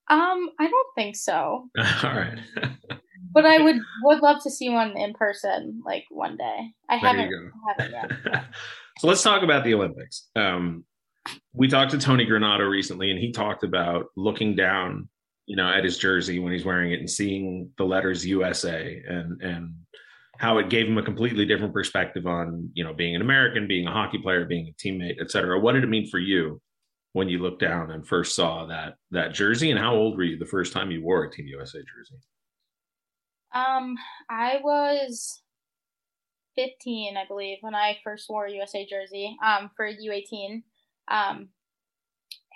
Um 0.10 0.50
i 0.60 0.68
don't 0.68 0.96
think 0.96 1.16
so. 1.16 1.70
All 1.78 1.86
right 2.04 2.40
but 3.34 3.46
I 3.46 3.60
would 3.60 3.78
would 4.04 4.22
love 4.22 4.42
to 4.44 4.52
see 4.52 4.70
one 4.70 4.98
in 4.98 5.14
person, 5.14 5.82
like 5.86 6.06
one 6.10 6.38
day. 6.38 6.72
I 6.90 7.00
there 7.00 7.14
haven't, 7.14 7.52
haven't 7.68 8.24
yet. 8.24 8.46
so 9.00 9.08
let's 9.08 9.24
talk 9.24 9.44
about 9.44 9.64
the 9.64 9.74
Olympics. 9.74 10.28
Um, 10.36 10.86
we 11.54 11.68
talked 11.68 11.92
to 11.92 11.98
Tony 11.98 12.26
Granato 12.26 12.70
recently, 12.70 13.12
and 13.12 13.20
he 13.20 13.32
talked 13.32 13.64
about 13.64 14.06
looking 14.16 14.56
down, 14.56 15.10
you 15.46 15.56
know, 15.56 15.68
at 15.68 15.84
his 15.84 15.98
jersey 15.98 16.40
when 16.40 16.54
he's 16.54 16.66
wearing 16.66 16.92
it 16.92 17.00
and 17.00 17.10
seeing 17.10 17.72
the 17.78 17.84
letters 17.84 18.26
USA 18.26 19.02
and 19.08 19.42
and 19.42 19.74
how 20.38 20.60
it 20.60 20.70
gave 20.70 20.88
him 20.88 20.98
a 21.00 21.04
completely 21.04 21.46
different 21.46 21.74
perspective 21.74 22.28
on 22.28 22.70
you 22.74 22.84
know 22.84 22.94
being 22.94 23.16
an 23.16 23.22
American, 23.22 23.68
being 23.68 23.88
a 23.88 23.92
hockey 23.92 24.20
player, 24.20 24.46
being 24.46 24.68
a 24.68 24.74
teammate, 24.82 25.18
et 25.20 25.32
cetera. 25.32 25.60
What 25.60 25.74
did 25.74 25.84
it 25.84 25.90
mean 25.90 26.10
for 26.10 26.20
you 26.20 26.62
when 27.14 27.28
you 27.30 27.40
looked 27.40 27.62
down 27.62 27.92
and 27.92 28.08
first 28.08 28.36
saw 28.36 28.66
that 28.68 28.96
that 29.12 29.34
jersey? 29.34 29.72
And 29.72 29.80
how 29.80 29.96
old 29.96 30.18
were 30.18 30.24
you 30.24 30.38
the 30.38 30.46
first 30.46 30.74
time 30.74 30.92
you 30.92 31.04
wore 31.04 31.24
a 31.24 31.32
Team 31.32 31.48
USA 31.48 31.80
jersey? 31.80 32.22
Um, 33.54 33.96
I 34.30 34.60
was 34.64 35.42
15, 36.56 37.18
I 37.18 37.26
believe, 37.28 37.58
when 37.62 37.76
I 37.76 37.98
first 38.04 38.30
wore 38.30 38.46
a 38.46 38.52
USA 38.52 38.86
jersey 38.86 39.38
um, 39.44 39.70
for 39.76 39.88
U18. 39.88 40.64
Um, 41.10 41.50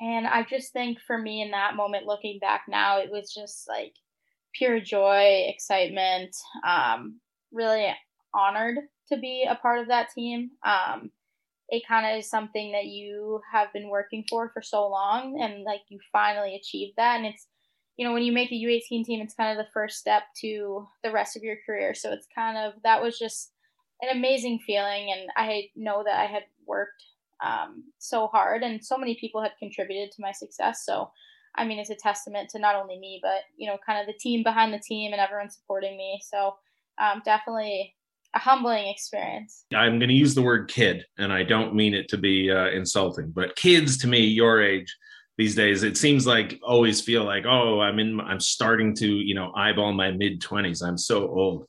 and 0.01 0.27
I 0.27 0.43
just 0.43 0.73
think 0.73 0.97
for 1.05 1.17
me 1.17 1.41
in 1.41 1.51
that 1.51 1.75
moment, 1.75 2.07
looking 2.07 2.39
back 2.39 2.63
now, 2.67 2.99
it 2.99 3.11
was 3.11 3.33
just 3.33 3.69
like 3.69 3.93
pure 4.53 4.79
joy, 4.79 5.45
excitement, 5.47 6.35
um, 6.67 7.19
really 7.51 7.93
honored 8.33 8.77
to 9.09 9.17
be 9.17 9.47
a 9.49 9.55
part 9.55 9.79
of 9.79 9.87
that 9.89 10.09
team. 10.09 10.51
Um, 10.65 11.11
it 11.69 11.83
kind 11.87 12.05
of 12.05 12.19
is 12.19 12.29
something 12.29 12.71
that 12.73 12.85
you 12.85 13.41
have 13.51 13.71
been 13.73 13.89
working 13.89 14.25
for 14.29 14.49
for 14.53 14.61
so 14.61 14.89
long, 14.89 15.39
and 15.41 15.63
like 15.63 15.81
you 15.89 15.99
finally 16.11 16.55
achieved 16.55 16.93
that. 16.97 17.17
And 17.17 17.27
it's, 17.27 17.47
you 18.01 18.07
know, 18.07 18.13
when 18.13 18.23
you 18.23 18.31
make 18.31 18.51
a 18.51 18.55
U18 18.55 19.05
team, 19.05 19.21
it's 19.21 19.35
kind 19.35 19.51
of 19.51 19.63
the 19.63 19.71
first 19.71 19.99
step 19.99 20.23
to 20.37 20.87
the 21.03 21.11
rest 21.11 21.37
of 21.37 21.43
your 21.43 21.57
career. 21.63 21.93
So 21.93 22.11
it's 22.11 22.25
kind 22.33 22.57
of 22.57 22.73
that 22.81 22.99
was 22.99 23.19
just 23.19 23.51
an 24.01 24.17
amazing 24.17 24.57
feeling, 24.65 25.11
and 25.11 25.29
I 25.37 25.69
know 25.75 26.03
that 26.03 26.19
I 26.19 26.25
had 26.25 26.45
worked 26.65 27.03
um, 27.45 27.83
so 27.99 28.25
hard, 28.25 28.63
and 28.63 28.83
so 28.83 28.97
many 28.97 29.13
people 29.21 29.39
had 29.39 29.51
contributed 29.59 30.11
to 30.13 30.21
my 30.23 30.31
success. 30.31 30.83
So, 30.83 31.11
I 31.53 31.63
mean, 31.63 31.77
it's 31.77 31.91
a 31.91 31.95
testament 31.95 32.49
to 32.49 32.59
not 32.59 32.75
only 32.75 32.97
me, 32.97 33.19
but 33.21 33.43
you 33.55 33.67
know, 33.67 33.77
kind 33.85 33.99
of 33.99 34.07
the 34.07 34.19
team 34.19 34.41
behind 34.41 34.73
the 34.73 34.79
team 34.79 35.13
and 35.13 35.21
everyone 35.21 35.51
supporting 35.51 35.95
me. 35.95 36.19
So, 36.27 36.55
um, 36.97 37.21
definitely 37.23 37.93
a 38.33 38.39
humbling 38.39 38.87
experience. 38.87 39.65
I'm 39.75 39.99
going 39.99 40.09
to 40.09 40.15
use 40.15 40.33
the 40.33 40.41
word 40.41 40.71
kid, 40.71 41.05
and 41.19 41.31
I 41.31 41.43
don't 41.43 41.75
mean 41.75 41.93
it 41.93 42.07
to 42.09 42.17
be 42.17 42.49
uh, 42.49 42.69
insulting, 42.69 43.29
but 43.29 43.55
kids 43.55 43.99
to 43.99 44.07
me, 44.07 44.21
your 44.21 44.59
age 44.59 44.97
these 45.37 45.55
days, 45.55 45.83
it 45.83 45.97
seems 45.97 46.27
like 46.27 46.59
always 46.63 47.01
feel 47.01 47.23
like, 47.23 47.45
oh, 47.45 47.79
I'm 47.79 47.99
in, 47.99 48.19
I'm 48.19 48.39
starting 48.39 48.95
to, 48.97 49.07
you 49.07 49.33
know, 49.33 49.51
eyeball 49.55 49.93
my 49.93 50.11
mid 50.11 50.41
20s. 50.41 50.83
I'm 50.83 50.97
so 50.97 51.27
old 51.29 51.67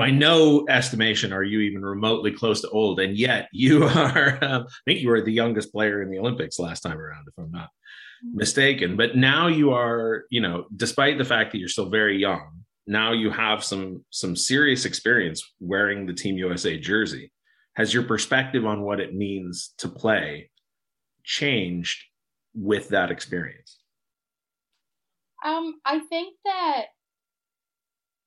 by 0.00 0.10
no 0.10 0.66
estimation 0.68 1.32
are 1.32 1.42
you 1.42 1.60
even 1.60 1.82
remotely 1.82 2.32
close 2.32 2.60
to 2.62 2.70
old, 2.70 3.00
and 3.00 3.16
yet 3.16 3.48
you 3.52 3.84
are. 3.94 4.38
Um, 4.42 4.66
I 4.66 4.80
think 4.86 5.00
you 5.00 5.08
were 5.08 5.20
the 5.20 5.32
youngest 5.32 5.72
player 5.72 6.02
in 6.02 6.10
the 6.10 6.18
Olympics 6.18 6.58
last 6.58 6.80
time 6.80 6.98
around, 6.98 7.26
if 7.28 7.34
I'm 7.38 7.50
not 7.50 7.68
mm-hmm. 8.24 8.38
mistaken. 8.38 8.96
But 8.96 9.16
now 9.16 9.48
you 9.48 9.72
are, 9.72 10.24
you 10.30 10.40
know, 10.40 10.66
despite 10.74 11.18
the 11.18 11.24
fact 11.24 11.52
that 11.52 11.58
you're 11.58 11.68
still 11.68 11.90
very 11.90 12.18
young, 12.18 12.62
now 12.86 13.12
you 13.12 13.30
have 13.30 13.62
some 13.64 14.04
some 14.10 14.36
serious 14.36 14.84
experience 14.84 15.42
wearing 15.60 16.06
the 16.06 16.14
Team 16.14 16.36
USA 16.38 16.78
jersey. 16.78 17.32
Has 17.74 17.94
your 17.94 18.02
perspective 18.02 18.66
on 18.66 18.82
what 18.82 19.00
it 19.00 19.14
means 19.14 19.74
to 19.78 19.88
play 19.88 20.50
changed 21.24 22.02
with 22.60 22.88
that 22.90 23.10
experience? 23.10 23.78
Um, 25.44 25.80
I 25.86 26.00
think 26.00 26.36
that 26.44 26.86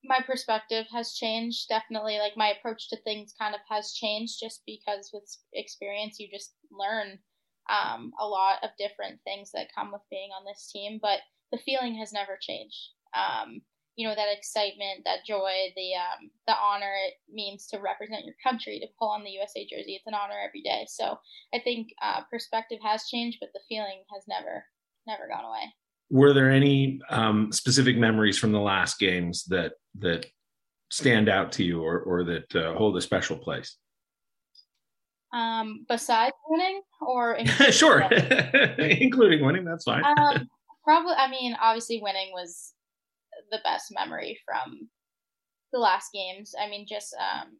my 0.03 0.19
perspective 0.25 0.86
has 0.91 1.13
changed 1.13 1.69
definitely 1.69 2.17
like 2.17 2.36
my 2.36 2.49
approach 2.49 2.89
to 2.89 2.97
things 3.03 3.34
kind 3.39 3.55
of 3.55 3.61
has 3.69 3.93
changed 3.93 4.39
just 4.41 4.61
because 4.65 5.11
with 5.13 5.23
experience 5.53 6.19
you 6.19 6.27
just 6.29 6.53
learn 6.71 7.19
um, 7.69 8.11
a 8.19 8.27
lot 8.27 8.57
of 8.63 8.71
different 8.77 9.19
things 9.23 9.51
that 9.53 9.73
come 9.73 9.91
with 9.93 10.01
being 10.09 10.29
on 10.38 10.43
this 10.45 10.69
team 10.73 10.99
but 11.01 11.19
the 11.53 11.57
feeling 11.59 11.95
has 11.95 12.11
never 12.11 12.38
changed 12.41 12.89
um, 13.15 13.61
you 13.96 14.08
know 14.08 14.16
that 14.16 14.36
excitement 14.36 15.02
that 15.06 15.26
joy 15.28 15.72
the 15.76 15.94
um, 15.96 16.30
the 16.48 16.56
honor 16.56 16.94
it 17.08 17.14
means 17.32 17.68
to 17.68 17.78
represent 17.78 18.26
your 18.26 18.36
country 18.44 18.80
to 18.80 18.88
pull 18.98 19.10
on 19.10 19.24
the 19.24 19.30
usa 19.30 19.68
jersey 19.70 19.96
it's 19.96 20.08
an 20.08 20.14
honor 20.14 20.39
every 20.46 20.62
day 20.62 20.86
so 20.88 21.18
i 21.54 21.60
think 21.60 21.89
uh, 22.02 22.22
perspective 22.30 22.80
has 22.84 23.08
changed 23.08 23.38
but 23.39 23.50
the 23.54 23.60
feeling 23.70 24.04
has 24.14 24.24
never 24.28 24.66
never 25.06 25.28
gone 25.28 25.46
away 25.46 25.72
were 26.14 26.32
there 26.32 26.52
any 26.52 27.02
um, 27.10 27.52
specific 27.52 27.98
memories 27.98 28.38
from 28.38 28.52
the 28.52 28.60
last 28.60 29.00
games 29.00 29.46
that 29.46 29.74
that 29.98 30.28
stand 30.91 31.28
out 31.28 31.52
to 31.54 31.64
you 31.64 31.82
or 31.82 32.00
or 32.02 32.24
that 32.24 32.56
uh, 32.56 32.76
hold 32.76 32.96
a 32.96 33.02
special 33.02 33.36
place? 33.36 33.78
Um, 35.34 35.86
besides 35.89 36.36
winning, 36.48 36.82
or 37.02 37.44
sure, 37.72 38.08
winning? 38.10 39.02
including 39.02 39.44
winning, 39.44 39.66
that's 39.66 39.86
fine. 39.86 40.04
um, 40.06 40.48
probably. 40.84 41.16
I 41.18 41.30
mean, 41.32 41.58
obviously, 41.60 42.00
winning 42.04 42.32
was 42.32 42.74
the 43.52 43.60
best 43.64 43.94
memory 43.94 44.39
from 44.46 44.89
the 45.72 45.80
last 45.80 46.10
games. 46.14 46.54
I 46.60 46.70
mean, 46.70 46.86
just 46.88 47.16
um, 47.20 47.58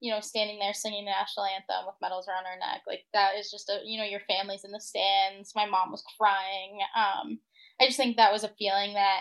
you 0.00 0.12
know, 0.12 0.20
standing 0.20 0.58
there 0.58 0.72
singing 0.72 1.04
the 1.04 1.10
national 1.10 1.46
anthem 1.46 1.86
with 1.86 1.96
medals 2.00 2.26
around 2.26 2.46
our 2.46 2.58
neck, 2.58 2.82
like 2.86 3.04
that 3.12 3.32
is 3.38 3.50
just 3.50 3.68
a 3.68 3.80
you 3.84 3.98
know, 3.98 4.06
your 4.06 4.20
family's 4.28 4.64
in 4.64 4.72
the 4.72 4.80
stands. 4.80 5.52
My 5.54 5.66
mom 5.66 5.90
was 5.90 6.04
crying. 6.18 6.78
Um, 6.96 7.38
I 7.80 7.86
just 7.86 7.96
think 7.96 8.16
that 8.16 8.32
was 8.32 8.44
a 8.44 8.54
feeling 8.58 8.94
that 8.94 9.20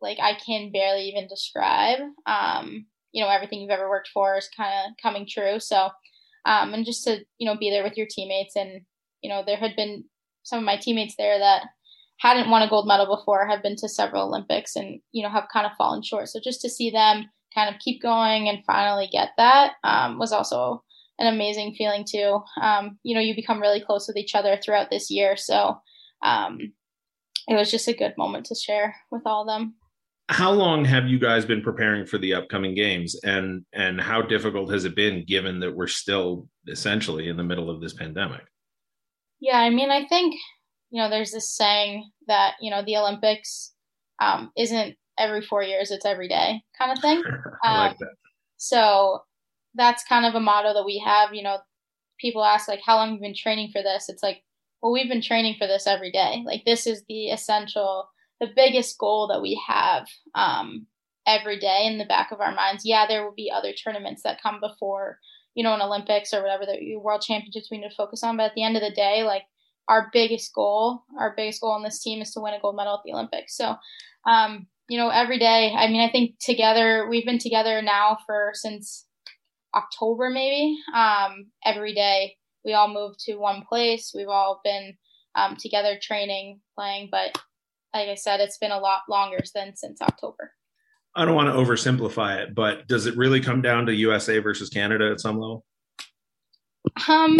like 0.00 0.18
I 0.20 0.34
can 0.34 0.72
barely 0.72 1.04
even 1.04 1.28
describe. 1.28 2.00
Um, 2.26 2.86
you 3.12 3.22
know, 3.22 3.30
everything 3.30 3.60
you've 3.60 3.70
ever 3.70 3.88
worked 3.88 4.10
for 4.12 4.36
is 4.36 4.48
kind 4.56 4.72
of 4.86 4.96
coming 5.02 5.26
true. 5.28 5.60
So, 5.60 5.88
um, 6.44 6.74
and 6.74 6.84
just 6.84 7.04
to 7.04 7.24
you 7.38 7.46
know 7.46 7.56
be 7.56 7.70
there 7.70 7.84
with 7.84 7.96
your 7.96 8.08
teammates, 8.10 8.56
and 8.56 8.82
you 9.22 9.30
know 9.30 9.42
there 9.46 9.56
had 9.56 9.76
been 9.76 10.04
some 10.42 10.58
of 10.58 10.64
my 10.64 10.76
teammates 10.76 11.14
there 11.16 11.38
that 11.38 11.62
hadn't 12.18 12.50
won 12.50 12.62
a 12.62 12.68
gold 12.68 12.86
medal 12.86 13.16
before, 13.16 13.46
have 13.46 13.62
been 13.62 13.76
to 13.76 13.88
several 13.88 14.28
Olympics, 14.28 14.76
and 14.76 15.00
you 15.12 15.22
know 15.22 15.30
have 15.30 15.48
kind 15.52 15.66
of 15.66 15.72
fallen 15.76 16.02
short. 16.02 16.28
So 16.28 16.40
just 16.42 16.60
to 16.62 16.70
see 16.70 16.90
them 16.90 17.28
kind 17.54 17.72
of 17.72 17.80
keep 17.80 18.02
going 18.02 18.48
and 18.48 18.64
finally 18.64 19.08
get 19.10 19.30
that 19.36 19.72
um, 19.84 20.18
was 20.18 20.32
also 20.32 20.82
an 21.18 21.32
amazing 21.32 21.74
feeling 21.76 22.04
too. 22.08 22.40
Um, 22.60 22.98
you 23.02 23.14
know, 23.14 23.20
you 23.20 23.34
become 23.34 23.60
really 23.60 23.80
close 23.80 24.08
with 24.08 24.16
each 24.16 24.34
other 24.34 24.56
throughout 24.56 24.90
this 24.90 25.10
year, 25.10 25.36
so 25.36 25.78
um, 26.22 26.58
it 27.48 27.54
was 27.54 27.70
just 27.70 27.88
a 27.88 27.94
good 27.94 28.14
moment 28.16 28.46
to 28.46 28.54
share 28.54 28.96
with 29.10 29.22
all 29.26 29.42
of 29.42 29.48
them. 29.48 29.74
How 30.30 30.52
long 30.52 30.86
have 30.86 31.06
you 31.06 31.18
guys 31.18 31.44
been 31.44 31.60
preparing 31.60 32.06
for 32.06 32.16
the 32.16 32.32
upcoming 32.32 32.74
games 32.74 33.14
and 33.24 33.64
and 33.74 34.00
how 34.00 34.22
difficult 34.22 34.72
has 34.72 34.86
it 34.86 34.96
been 34.96 35.24
given 35.26 35.60
that 35.60 35.76
we're 35.76 35.86
still 35.86 36.48
essentially 36.66 37.28
in 37.28 37.36
the 37.36 37.44
middle 37.44 37.68
of 37.68 37.80
this 37.82 37.92
pandemic? 37.92 38.40
Yeah, 39.40 39.58
I 39.58 39.68
mean, 39.68 39.90
I 39.90 40.06
think 40.06 40.34
you 40.90 41.02
know, 41.02 41.10
there's 41.10 41.32
this 41.32 41.50
saying 41.50 42.10
that, 42.26 42.54
you 42.60 42.70
know, 42.70 42.82
the 42.84 42.96
Olympics 42.96 43.72
um, 44.20 44.50
isn't 44.56 44.96
every 45.18 45.42
4 45.42 45.62
years, 45.62 45.90
it's 45.90 46.06
every 46.06 46.28
day 46.28 46.62
kind 46.78 46.92
of 46.92 47.00
thing. 47.00 47.22
I 47.62 47.78
like 47.78 47.90
um, 47.90 47.96
that. 48.00 48.14
So 48.56 49.20
that's 49.74 50.04
kind 50.04 50.24
of 50.24 50.34
a 50.34 50.40
motto 50.40 50.72
that 50.74 50.84
we 50.84 51.02
have, 51.04 51.34
you 51.34 51.42
know, 51.42 51.58
people 52.20 52.44
ask 52.44 52.68
like 52.68 52.80
how 52.84 52.96
long 52.96 53.08
have 53.08 53.14
you 53.16 53.20
been 53.20 53.34
training 53.34 53.70
for 53.72 53.82
this? 53.82 54.08
It's 54.08 54.22
like 54.22 54.42
well, 54.84 54.92
we've 54.92 55.08
been 55.08 55.22
training 55.22 55.56
for 55.58 55.66
this 55.66 55.86
every 55.86 56.12
day. 56.12 56.42
Like 56.44 56.66
this 56.66 56.86
is 56.86 57.04
the 57.08 57.30
essential, 57.30 58.10
the 58.38 58.50
biggest 58.54 58.98
goal 58.98 59.28
that 59.28 59.40
we 59.40 59.58
have 59.66 60.06
um, 60.34 60.86
every 61.26 61.58
day 61.58 61.86
in 61.86 61.96
the 61.96 62.04
back 62.04 62.32
of 62.32 62.40
our 62.42 62.54
minds. 62.54 62.84
Yeah, 62.84 63.06
there 63.06 63.24
will 63.24 63.34
be 63.34 63.50
other 63.50 63.72
tournaments 63.72 64.22
that 64.24 64.42
come 64.42 64.60
before, 64.60 65.20
you 65.54 65.64
know, 65.64 65.72
an 65.72 65.80
Olympics 65.80 66.34
or 66.34 66.42
whatever 66.42 66.66
the 66.66 66.96
world 66.96 67.22
championships 67.22 67.68
we 67.70 67.78
need 67.78 67.88
to 67.88 67.94
focus 67.94 68.22
on. 68.22 68.36
But 68.36 68.50
at 68.50 68.54
the 68.54 68.62
end 68.62 68.76
of 68.76 68.82
the 68.82 68.90
day, 68.90 69.22
like 69.22 69.44
our 69.88 70.10
biggest 70.12 70.54
goal, 70.54 71.02
our 71.18 71.34
biggest 71.36 71.60
goal 71.60 71.72
on 71.72 71.82
this 71.82 72.02
team 72.02 72.22
is 72.22 72.32
to 72.32 72.40
win 72.40 72.54
a 72.54 72.60
gold 72.60 72.76
medal 72.76 72.94
at 72.94 73.00
the 73.04 73.12
Olympics. 73.12 73.56
So, 73.56 73.76
um, 74.26 74.66
you 74.88 74.98
know, 74.98 75.08
every 75.08 75.38
day. 75.38 75.74
I 75.76 75.88
mean, 75.88 76.00
I 76.00 76.10
think 76.10 76.36
together 76.40 77.06
we've 77.08 77.24
been 77.24 77.38
together 77.38 77.80
now 77.82 78.18
for 78.26 78.50
since 78.54 79.06
October, 79.74 80.30
maybe. 80.30 80.76
Um, 80.94 81.46
every 81.64 81.94
day 81.94 82.36
we 82.64 82.72
all 82.72 82.92
moved 82.92 83.20
to 83.20 83.36
one 83.36 83.62
place. 83.68 84.12
We've 84.14 84.28
all 84.28 84.60
been 84.64 84.94
um, 85.34 85.56
together 85.56 85.98
training, 86.00 86.60
playing, 86.76 87.08
but 87.10 87.38
like 87.94 88.08
I 88.08 88.14
said, 88.14 88.40
it's 88.40 88.58
been 88.58 88.72
a 88.72 88.78
lot 88.78 89.02
longer 89.08 89.38
than 89.54 89.76
since 89.76 90.00
October. 90.00 90.52
I 91.16 91.24
don't 91.24 91.36
want 91.36 91.48
to 91.48 91.54
oversimplify 91.54 92.38
it, 92.38 92.54
but 92.54 92.88
does 92.88 93.06
it 93.06 93.16
really 93.16 93.40
come 93.40 93.62
down 93.62 93.86
to 93.86 93.94
USA 93.94 94.38
versus 94.38 94.68
Canada 94.68 95.10
at 95.12 95.20
some 95.20 95.38
level? 95.38 95.64
Um, 97.08 97.38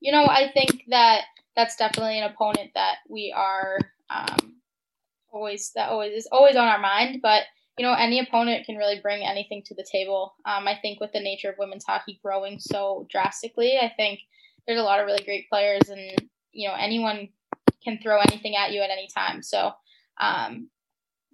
you 0.00 0.12
know, 0.12 0.24
I 0.24 0.50
think 0.52 0.84
that 0.88 1.22
that's 1.54 1.76
definitely 1.76 2.18
an 2.18 2.30
opponent 2.30 2.72
that 2.74 2.96
we 3.08 3.32
are 3.34 3.78
um, 4.10 4.56
always 5.32 5.72
that 5.74 5.90
always 5.90 6.12
is 6.12 6.28
always 6.30 6.56
on 6.56 6.68
our 6.68 6.78
mind. 6.78 7.20
But 7.22 7.42
you 7.78 7.84
know, 7.84 7.92
any 7.92 8.20
opponent 8.20 8.64
can 8.64 8.76
really 8.76 9.00
bring 9.00 9.24
anything 9.24 9.62
to 9.66 9.74
the 9.74 9.86
table. 9.90 10.34
Um, 10.46 10.66
I 10.66 10.78
think 10.80 11.00
with 11.00 11.12
the 11.12 11.20
nature 11.20 11.50
of 11.50 11.56
women's 11.58 11.84
hockey 11.84 12.18
growing 12.22 12.58
so 12.58 13.06
drastically, 13.10 13.78
I 13.78 13.92
think 13.96 14.20
there's 14.66 14.80
a 14.80 14.84
lot 14.84 15.00
of 15.00 15.06
really 15.06 15.24
great 15.24 15.48
players, 15.48 15.88
and 15.88 16.28
you 16.52 16.68
know 16.68 16.74
anyone 16.74 17.28
can 17.84 17.98
throw 18.02 18.20
anything 18.20 18.56
at 18.56 18.72
you 18.72 18.80
at 18.80 18.90
any 18.90 19.08
time. 19.14 19.42
So 19.42 19.72
um, 20.20 20.68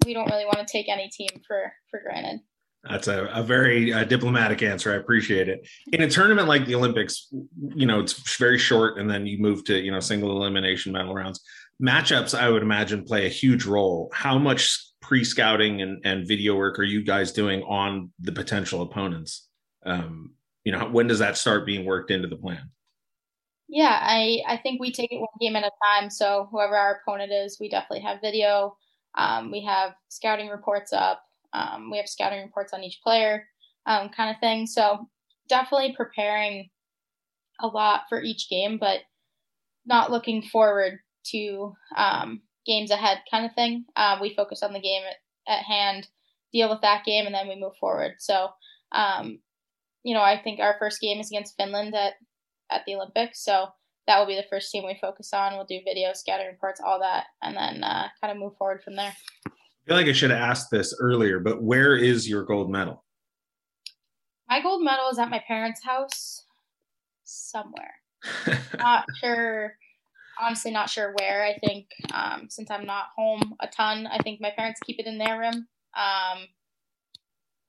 we 0.04 0.14
don't 0.14 0.30
really 0.30 0.44
want 0.44 0.66
to 0.66 0.70
take 0.70 0.88
any 0.88 1.08
team 1.08 1.42
for 1.46 1.72
for 1.90 2.00
granted. 2.00 2.40
That's 2.88 3.06
a, 3.06 3.26
a 3.32 3.42
very 3.42 3.92
uh, 3.92 4.04
diplomatic 4.04 4.62
answer. 4.62 4.92
I 4.92 4.96
appreciate 4.96 5.48
it. 5.48 5.68
In 5.92 6.02
a 6.02 6.10
tournament 6.10 6.48
like 6.48 6.66
the 6.66 6.74
Olympics, 6.74 7.28
you 7.74 7.86
know, 7.86 8.00
it's 8.00 8.36
very 8.36 8.58
short, 8.58 8.98
and 8.98 9.08
then 9.08 9.26
you 9.26 9.38
move 9.38 9.64
to 9.64 9.78
you 9.78 9.92
know 9.92 10.00
single 10.00 10.36
elimination 10.36 10.92
medal 10.92 11.14
rounds. 11.14 11.40
Matchups, 11.80 12.36
I 12.38 12.48
would 12.48 12.62
imagine, 12.62 13.04
play 13.04 13.26
a 13.26 13.30
huge 13.30 13.64
role. 13.64 14.10
How 14.12 14.38
much 14.38 14.78
pre-scouting 15.00 15.82
and, 15.82 16.00
and 16.04 16.26
video 16.26 16.56
work 16.56 16.78
are 16.78 16.84
you 16.84 17.02
guys 17.02 17.32
doing 17.32 17.62
on 17.62 18.12
the 18.20 18.30
potential 18.30 18.82
opponents 18.82 19.48
um, 19.84 20.32
you 20.64 20.72
know, 20.72 20.88
when 20.88 21.06
does 21.06 21.18
that 21.18 21.36
start 21.36 21.66
being 21.66 21.84
worked 21.84 22.10
into 22.10 22.28
the 22.28 22.36
plan? 22.36 22.70
Yeah, 23.68 23.98
I 24.00 24.42
I 24.46 24.58
think 24.58 24.80
we 24.80 24.92
take 24.92 25.12
it 25.12 25.18
one 25.18 25.28
game 25.40 25.56
at 25.56 25.64
a 25.64 25.70
time. 25.88 26.10
So 26.10 26.48
whoever 26.50 26.76
our 26.76 27.00
opponent 27.02 27.32
is, 27.32 27.58
we 27.58 27.68
definitely 27.68 28.00
have 28.00 28.20
video. 28.20 28.76
Um, 29.16 29.50
we 29.50 29.64
have 29.64 29.94
scouting 30.08 30.48
reports 30.48 30.92
up. 30.92 31.22
Um, 31.52 31.90
we 31.90 31.98
have 31.98 32.08
scouting 32.08 32.42
reports 32.42 32.72
on 32.72 32.82
each 32.82 33.00
player, 33.02 33.46
um, 33.86 34.08
kind 34.08 34.30
of 34.30 34.40
thing. 34.40 34.66
So 34.66 35.08
definitely 35.48 35.94
preparing 35.96 36.70
a 37.60 37.66
lot 37.66 38.02
for 38.08 38.22
each 38.22 38.48
game, 38.48 38.78
but 38.78 39.00
not 39.86 40.10
looking 40.10 40.42
forward 40.42 40.98
to 41.26 41.74
um, 41.96 42.42
games 42.66 42.90
ahead, 42.90 43.18
kind 43.30 43.46
of 43.46 43.54
thing. 43.54 43.84
Um, 43.96 44.20
we 44.20 44.34
focus 44.34 44.62
on 44.62 44.72
the 44.72 44.80
game 44.80 45.02
at, 45.08 45.52
at, 45.52 45.64
hand, 45.64 46.08
deal 46.52 46.68
with 46.68 46.80
that 46.82 47.04
game, 47.04 47.26
and 47.26 47.34
then 47.34 47.48
we 47.48 47.60
move 47.60 47.76
forward. 47.80 48.14
So, 48.18 48.48
um, 48.92 49.40
you 50.02 50.14
know, 50.14 50.22
I 50.22 50.40
think 50.42 50.60
our 50.60 50.76
first 50.78 51.00
game 51.00 51.20
is 51.20 51.30
against 51.30 51.56
Finland 51.56 51.94
at 51.94 52.14
at 52.70 52.82
the 52.86 52.94
Olympics, 52.94 53.44
so 53.44 53.66
that 54.06 54.18
will 54.18 54.26
be 54.26 54.36
the 54.36 54.46
first 54.48 54.70
team 54.70 54.84
we 54.86 54.98
focus 55.00 55.32
on. 55.32 55.54
We'll 55.54 55.66
do 55.66 55.80
video, 55.84 56.12
scouting 56.14 56.46
reports, 56.46 56.80
all 56.84 57.00
that, 57.00 57.26
and 57.42 57.56
then 57.56 57.84
uh, 57.84 58.08
kind 58.20 58.32
of 58.32 58.38
move 58.38 58.56
forward 58.56 58.82
from 58.82 58.96
there. 58.96 59.14
I 59.82 59.88
feel 59.88 59.96
like 59.96 60.06
I 60.06 60.12
should 60.12 60.30
have 60.30 60.40
asked 60.40 60.70
this 60.70 60.94
earlier, 61.00 61.40
but 61.40 61.62
where 61.62 61.96
is 61.96 62.28
your 62.28 62.44
gold 62.44 62.70
medal? 62.70 63.04
My 64.48 64.62
gold 64.62 64.84
medal 64.84 65.08
is 65.10 65.18
at 65.18 65.30
my 65.30 65.42
parents' 65.46 65.82
house 65.82 66.44
somewhere. 67.24 67.94
not 68.78 69.06
sure. 69.20 69.74
Honestly, 70.40 70.70
not 70.70 70.88
sure 70.88 71.14
where. 71.18 71.44
I 71.44 71.58
think 71.66 71.86
um, 72.14 72.46
since 72.48 72.70
I'm 72.70 72.86
not 72.86 73.06
home 73.16 73.54
a 73.60 73.66
ton, 73.66 74.06
I 74.06 74.18
think 74.18 74.40
my 74.40 74.52
parents 74.56 74.80
keep 74.84 75.00
it 75.00 75.06
in 75.06 75.18
their 75.18 75.38
room. 75.38 75.66
Um, 75.96 76.46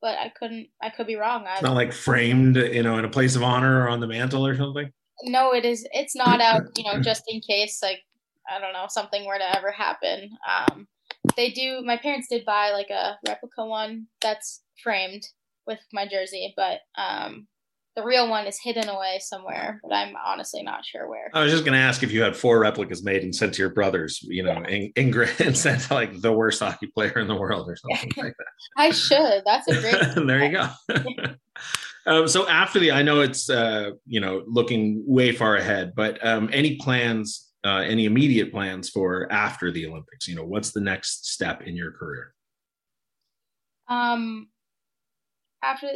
but 0.00 0.18
I 0.18 0.30
couldn't. 0.38 0.68
I 0.82 0.90
could 0.90 1.06
be 1.06 1.16
wrong. 1.16 1.44
It's 1.48 1.62
not 1.62 1.74
like 1.74 1.92
framed, 1.92 2.56
you 2.56 2.82
know, 2.82 2.98
in 2.98 3.04
a 3.04 3.10
place 3.10 3.34
of 3.36 3.42
honor 3.42 3.82
or 3.82 3.88
on 3.88 4.00
the 4.00 4.06
mantle 4.06 4.46
or 4.46 4.56
something. 4.56 4.92
No, 5.24 5.54
it 5.54 5.64
is. 5.64 5.86
It's 5.92 6.14
not 6.14 6.40
out. 6.40 6.62
You 6.76 6.84
know, 6.84 7.00
just 7.02 7.24
in 7.26 7.40
case, 7.40 7.80
like 7.82 8.00
I 8.48 8.60
don't 8.60 8.72
know, 8.72 8.86
something 8.88 9.26
were 9.26 9.38
to 9.38 9.56
ever 9.56 9.70
happen. 9.70 10.30
Um, 10.48 10.86
they 11.36 11.50
do. 11.50 11.82
My 11.84 11.96
parents 11.96 12.28
did 12.30 12.44
buy 12.44 12.70
like 12.70 12.90
a 12.90 13.18
replica 13.26 13.64
one 13.64 14.06
that's 14.20 14.62
framed 14.82 15.22
with 15.66 15.80
my 15.92 16.06
jersey, 16.06 16.54
but 16.56 16.80
um, 16.96 17.46
the 17.96 18.02
real 18.02 18.28
one 18.28 18.46
is 18.46 18.58
hidden 18.60 18.88
away 18.88 19.18
somewhere, 19.20 19.80
but 19.82 19.94
I'm 19.94 20.14
honestly 20.24 20.62
not 20.62 20.84
sure 20.84 21.08
where. 21.08 21.30
I 21.32 21.42
was 21.42 21.52
just 21.52 21.64
going 21.64 21.74
to 21.74 21.78
ask 21.78 22.02
if 22.02 22.10
you 22.10 22.22
had 22.22 22.36
four 22.36 22.58
replicas 22.58 23.04
made 23.04 23.22
and 23.22 23.34
sent 23.34 23.54
to 23.54 23.62
your 23.62 23.70
brothers, 23.70 24.20
you 24.22 24.42
know, 24.42 24.52
yeah. 24.68 24.68
in, 24.68 24.92
in 24.96 25.28
and 25.38 25.56
sent 25.56 25.82
to 25.82 25.94
like 25.94 26.20
the 26.20 26.32
worst 26.32 26.60
hockey 26.60 26.88
player 26.88 27.18
in 27.18 27.28
the 27.28 27.36
world 27.36 27.68
or 27.68 27.76
something 27.76 28.12
like 28.16 28.34
that. 28.36 28.46
I 28.76 28.90
should. 28.90 29.42
That's 29.46 29.68
a 29.68 29.80
great. 29.80 30.26
there 30.26 30.44
you 30.44 30.52
go. 30.52 30.68
um, 32.06 32.26
so 32.26 32.48
after 32.48 32.80
the, 32.80 32.90
I 32.90 33.02
know 33.02 33.20
it's 33.20 33.48
uh, 33.48 33.90
you 34.06 34.20
know 34.20 34.42
looking 34.46 35.04
way 35.06 35.32
far 35.32 35.56
ahead, 35.56 35.92
but 35.94 36.24
um, 36.26 36.50
any 36.52 36.76
plans, 36.76 37.43
uh, 37.64 37.78
any 37.78 38.04
immediate 38.04 38.52
plans 38.52 38.90
for 38.90 39.30
after 39.32 39.70
the 39.70 39.86
Olympics? 39.86 40.28
You 40.28 40.36
know, 40.36 40.44
what's 40.44 40.72
the 40.72 40.80
next 40.80 41.32
step 41.32 41.62
in 41.62 41.76
your 41.76 41.92
career? 41.92 42.34
Um, 43.88 44.48
after 45.62 45.88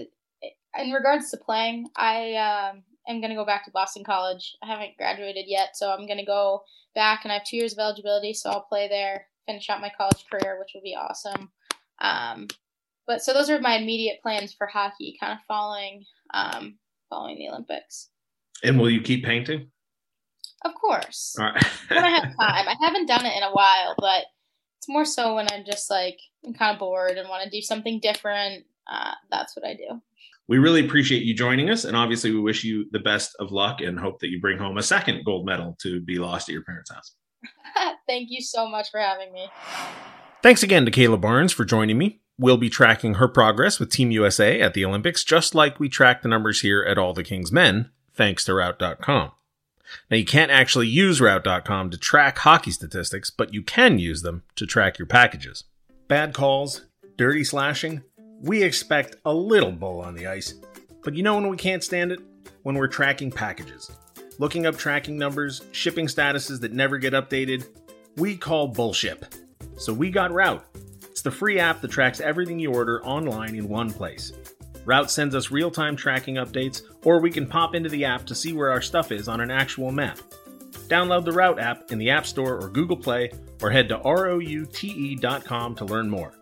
in 0.78 0.92
regards 0.92 1.30
to 1.30 1.36
playing, 1.36 1.86
I 1.96 2.34
um, 2.34 2.82
am 3.08 3.20
going 3.20 3.30
to 3.30 3.36
go 3.36 3.44
back 3.44 3.64
to 3.64 3.70
Boston 3.70 4.04
College. 4.04 4.56
I 4.62 4.66
haven't 4.66 4.96
graduated 4.96 5.44
yet, 5.46 5.70
so 5.74 5.90
I'm 5.90 6.06
going 6.06 6.18
to 6.18 6.24
go 6.24 6.62
back, 6.94 7.20
and 7.24 7.32
I 7.32 7.36
have 7.36 7.44
two 7.44 7.56
years 7.56 7.72
of 7.72 7.78
eligibility, 7.78 8.32
so 8.34 8.50
I'll 8.50 8.66
play 8.68 8.88
there, 8.88 9.26
finish 9.46 9.68
out 9.70 9.80
my 9.80 9.92
college 9.96 10.24
career, 10.30 10.58
which 10.58 10.70
will 10.74 10.82
be 10.82 10.96
awesome. 10.96 11.50
Um, 12.00 12.48
but 13.06 13.22
so 13.22 13.32
those 13.32 13.50
are 13.50 13.60
my 13.60 13.76
immediate 13.76 14.20
plans 14.22 14.52
for 14.52 14.66
hockey, 14.66 15.16
kind 15.20 15.32
of 15.32 15.38
following 15.48 16.04
um, 16.34 16.78
following 17.08 17.38
the 17.38 17.48
Olympics. 17.48 18.10
And 18.62 18.78
will 18.78 18.90
you 18.90 19.00
keep 19.00 19.24
painting? 19.24 19.70
Of 20.64 20.74
course. 20.74 21.36
Right. 21.38 21.62
when 21.88 22.04
I 22.04 22.10
have 22.10 22.22
time, 22.40 22.68
I 22.68 22.74
haven't 22.80 23.06
done 23.06 23.26
it 23.26 23.36
in 23.36 23.42
a 23.42 23.52
while, 23.52 23.94
but 23.98 24.24
it's 24.78 24.88
more 24.88 25.04
so 25.04 25.36
when 25.36 25.46
I'm 25.50 25.64
just 25.64 25.90
like 25.90 26.18
I'm 26.44 26.54
kind 26.54 26.74
of 26.74 26.78
bored 26.80 27.16
and 27.16 27.28
want 27.28 27.44
to 27.44 27.50
do 27.50 27.62
something 27.62 28.00
different. 28.00 28.64
Uh, 28.90 29.12
that's 29.30 29.54
what 29.56 29.66
I 29.66 29.74
do 29.74 30.00
we 30.48 30.58
really 30.58 30.84
appreciate 30.84 31.22
you 31.22 31.34
joining 31.34 31.70
us. 31.70 31.84
And 31.84 31.96
obviously, 31.96 32.32
we 32.32 32.40
wish 32.40 32.64
you 32.64 32.86
the 32.90 32.98
best 32.98 33.36
of 33.38 33.52
luck 33.52 33.80
and 33.80 33.98
hope 33.98 34.20
that 34.20 34.28
you 34.28 34.40
bring 34.40 34.58
home 34.58 34.78
a 34.78 34.82
second 34.82 35.24
gold 35.24 35.46
medal 35.46 35.76
to 35.82 36.00
be 36.00 36.18
lost 36.18 36.48
at 36.48 36.54
your 36.54 36.64
parents' 36.64 36.90
house. 36.90 37.14
Thank 38.08 38.30
you 38.30 38.40
so 38.40 38.66
much 38.66 38.90
for 38.90 38.98
having 38.98 39.32
me. 39.32 39.48
Thanks 40.42 40.62
again 40.62 40.84
to 40.86 40.90
Kayla 40.90 41.20
Barnes 41.20 41.52
for 41.52 41.64
joining 41.64 41.98
me. 41.98 42.20
We'll 42.38 42.56
be 42.56 42.70
tracking 42.70 43.14
her 43.14 43.28
progress 43.28 43.78
with 43.78 43.90
Team 43.90 44.10
USA 44.10 44.60
at 44.60 44.72
the 44.72 44.84
Olympics, 44.84 45.24
just 45.24 45.54
like 45.54 45.78
we 45.78 45.88
track 45.88 46.22
the 46.22 46.28
numbers 46.28 46.62
here 46.62 46.82
at 46.82 46.96
All 46.96 47.12
the 47.12 47.24
King's 47.24 47.52
Men, 47.52 47.90
thanks 48.14 48.44
to 48.44 48.54
Route.com. 48.54 49.32
Now, 50.10 50.16
you 50.16 50.24
can't 50.24 50.50
actually 50.50 50.88
use 50.88 51.20
Route.com 51.20 51.90
to 51.90 51.98
track 51.98 52.38
hockey 52.38 52.70
statistics, 52.70 53.30
but 53.30 53.54
you 53.54 53.62
can 53.62 53.98
use 53.98 54.22
them 54.22 54.42
to 54.56 54.66
track 54.66 54.98
your 54.98 55.06
packages. 55.06 55.64
Bad 56.08 56.34
calls, 56.34 56.86
dirty 57.16 57.44
slashing, 57.44 58.02
we 58.40 58.62
expect 58.62 59.16
a 59.24 59.34
little 59.34 59.72
bull 59.72 60.00
on 60.00 60.14
the 60.14 60.28
ice, 60.28 60.54
but 61.02 61.14
you 61.14 61.22
know 61.22 61.34
when 61.34 61.48
we 61.48 61.56
can't 61.56 61.82
stand 61.82 62.12
it? 62.12 62.20
When 62.62 62.76
we're 62.76 62.86
tracking 62.86 63.30
packages. 63.30 63.90
Looking 64.38 64.66
up 64.66 64.76
tracking 64.76 65.18
numbers, 65.18 65.62
shipping 65.72 66.06
statuses 66.06 66.60
that 66.60 66.72
never 66.72 66.98
get 66.98 67.14
updated, 67.14 67.66
we 68.16 68.36
call 68.36 68.68
bullshit. 68.68 69.36
So 69.76 69.92
we 69.92 70.10
got 70.10 70.32
Route. 70.32 70.64
It's 71.10 71.22
the 71.22 71.30
free 71.32 71.58
app 71.58 71.80
that 71.80 71.90
tracks 71.90 72.20
everything 72.20 72.60
you 72.60 72.72
order 72.72 73.04
online 73.04 73.56
in 73.56 73.68
one 73.68 73.90
place. 73.90 74.32
Route 74.84 75.10
sends 75.10 75.34
us 75.34 75.50
real 75.50 75.70
time 75.70 75.96
tracking 75.96 76.36
updates, 76.36 76.82
or 77.04 77.20
we 77.20 77.30
can 77.30 77.46
pop 77.46 77.74
into 77.74 77.88
the 77.88 78.04
app 78.04 78.24
to 78.26 78.34
see 78.34 78.52
where 78.52 78.70
our 78.70 78.82
stuff 78.82 79.12
is 79.12 79.28
on 79.28 79.40
an 79.40 79.50
actual 79.50 79.90
map. 79.90 80.18
Download 80.88 81.24
the 81.24 81.32
Route 81.32 81.58
app 81.58 81.92
in 81.92 81.98
the 81.98 82.10
App 82.10 82.26
Store 82.26 82.56
or 82.56 82.68
Google 82.68 82.96
Play, 82.96 83.30
or 83.62 83.70
head 83.70 83.88
to 83.88 83.98
route.com 83.98 85.74
to 85.74 85.84
learn 85.84 86.08
more. 86.08 86.32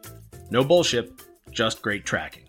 No 0.51 0.62
bullshit, 0.62 1.12
just 1.51 1.82
great 1.82 2.05
tracking. 2.05 2.45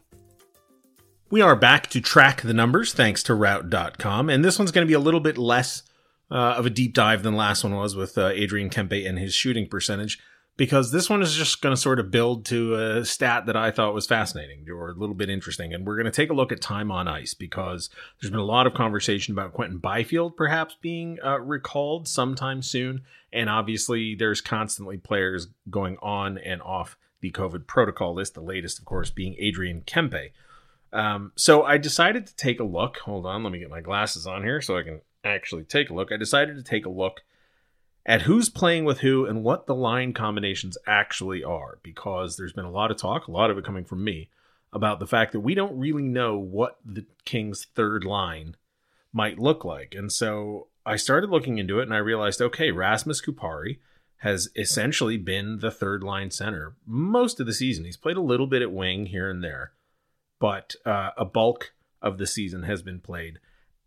We 1.29 1.41
are 1.41 1.55
back 1.55 1.89
to 1.89 1.99
track 1.99 2.41
the 2.41 2.53
numbers 2.53 2.93
thanks 2.93 3.23
to 3.23 3.33
Route.com, 3.33 4.29
and 4.29 4.45
this 4.45 4.57
one's 4.57 4.71
going 4.71 4.85
to 4.85 4.89
be 4.89 4.93
a 4.93 4.99
little 4.99 5.19
bit 5.19 5.37
less 5.37 5.83
uh, 6.31 6.55
of 6.57 6.65
a 6.65 6.69
deep 6.69 6.93
dive 6.93 7.23
than 7.23 7.35
last 7.35 7.63
one 7.63 7.75
was 7.75 7.95
with 7.95 8.17
uh, 8.17 8.27
Adrian 8.27 8.69
Kempe 8.69 9.07
and 9.07 9.19
his 9.19 9.33
shooting 9.33 9.67
percentage, 9.67 10.19
because 10.57 10.91
this 10.91 11.09
one 11.09 11.21
is 11.21 11.35
just 11.35 11.61
going 11.61 11.73
to 11.73 11.79
sort 11.79 11.99
of 11.99 12.09
build 12.09 12.43
to 12.45 12.73
a 12.75 13.05
stat 13.05 13.45
that 13.45 13.55
I 13.55 13.69
thought 13.69 13.93
was 13.93 14.07
fascinating 14.07 14.67
or 14.69 14.89
a 14.89 14.95
little 14.95 15.15
bit 15.15 15.29
interesting. 15.29 15.73
And 15.73 15.85
we're 15.85 15.95
going 15.95 16.05
to 16.05 16.11
take 16.11 16.31
a 16.31 16.33
look 16.33 16.51
at 16.51 16.59
time 16.59 16.91
on 16.91 17.07
ice 17.07 17.35
because 17.35 17.89
there's 18.19 18.31
been 18.31 18.39
a 18.39 18.43
lot 18.43 18.65
of 18.65 18.73
conversation 18.73 19.33
about 19.33 19.53
Quinton 19.53 19.77
Byfield 19.77 20.35
perhaps 20.35 20.75
being 20.81 21.19
uh, 21.23 21.39
recalled 21.39 22.07
sometime 22.07 22.63
soon. 22.63 23.03
And 23.31 23.49
obviously, 23.49 24.15
there's 24.15 24.41
constantly 24.41 24.97
players 24.97 25.47
going 25.69 25.97
on 26.01 26.39
and 26.39 26.61
off 26.63 26.97
the 27.21 27.31
COVID 27.31 27.67
protocol 27.67 28.15
list, 28.15 28.33
the 28.33 28.41
latest, 28.41 28.79
of 28.79 28.85
course, 28.85 29.11
being 29.11 29.35
Adrian 29.37 29.81
Kempe. 29.81 30.31
Um, 30.91 31.33
so 31.35 31.63
I 31.63 31.77
decided 31.77 32.25
to 32.27 32.35
take 32.35 32.59
a 32.59 32.63
look. 32.63 32.97
Hold 32.99 33.25
on, 33.25 33.43
let 33.43 33.51
me 33.51 33.59
get 33.59 33.69
my 33.69 33.81
glasses 33.81 34.25
on 34.25 34.43
here 34.43 34.61
so 34.61 34.77
I 34.77 34.83
can 34.83 35.01
actually 35.23 35.63
take 35.63 35.89
a 35.89 35.93
look. 35.93 36.11
I 36.11 36.17
decided 36.17 36.55
to 36.55 36.63
take 36.63 36.85
a 36.85 36.89
look 36.89 37.21
at 38.07 38.21
who's 38.21 38.49
playing 38.49 38.85
with 38.85 39.01
who 39.01 39.25
and 39.25 39.43
what 39.43 39.67
the 39.67 39.75
line 39.75 40.13
combinations 40.13 40.77
actually 40.87 41.43
are, 41.43 41.77
because 41.83 42.37
there's 42.37 42.53
been 42.53 42.65
a 42.65 42.71
lot 42.71 42.89
of 42.89 42.97
talk, 42.97 43.27
a 43.27 43.31
lot 43.31 43.51
of 43.51 43.57
it 43.57 43.65
coming 43.65 43.83
from 43.83 44.03
me, 44.03 44.29
about 44.71 44.99
the 44.99 45.07
fact 45.07 45.33
that 45.33 45.41
we 45.41 45.53
don't 45.53 45.77
really 45.77 46.03
know 46.03 46.37
what 46.37 46.79
the 46.85 47.05
Kings' 47.25 47.67
third 47.75 48.05
line 48.05 48.55
might 49.11 49.37
look 49.37 49.65
like. 49.65 49.93
And 49.93 50.11
so 50.11 50.67
I 50.85 50.95
started 50.95 51.29
looking 51.29 51.57
into 51.57 51.79
it 51.79 51.83
and 51.83 51.93
I 51.93 51.97
realized 51.97 52.41
okay, 52.41 52.71
Rasmus 52.71 53.21
Kupari 53.21 53.79
has 54.21 54.49
essentially 54.55 55.17
been 55.17 55.59
the 55.59 55.69
third 55.69 56.01
line 56.01 56.31
center 56.31 56.75
most 56.85 57.39
of 57.39 57.45
the 57.45 57.53
season. 57.53 57.85
He's 57.85 57.97
played 57.97 58.17
a 58.17 58.21
little 58.21 58.47
bit 58.47 58.61
at 58.61 58.71
wing 58.71 59.07
here 59.07 59.29
and 59.29 59.43
there, 59.43 59.73
but 60.39 60.75
uh, 60.85 61.11
a 61.17 61.25
bulk 61.25 61.73
of 62.01 62.17
the 62.17 62.25
season 62.25 62.63
has 62.63 62.81
been 62.81 62.99
played 62.99 63.39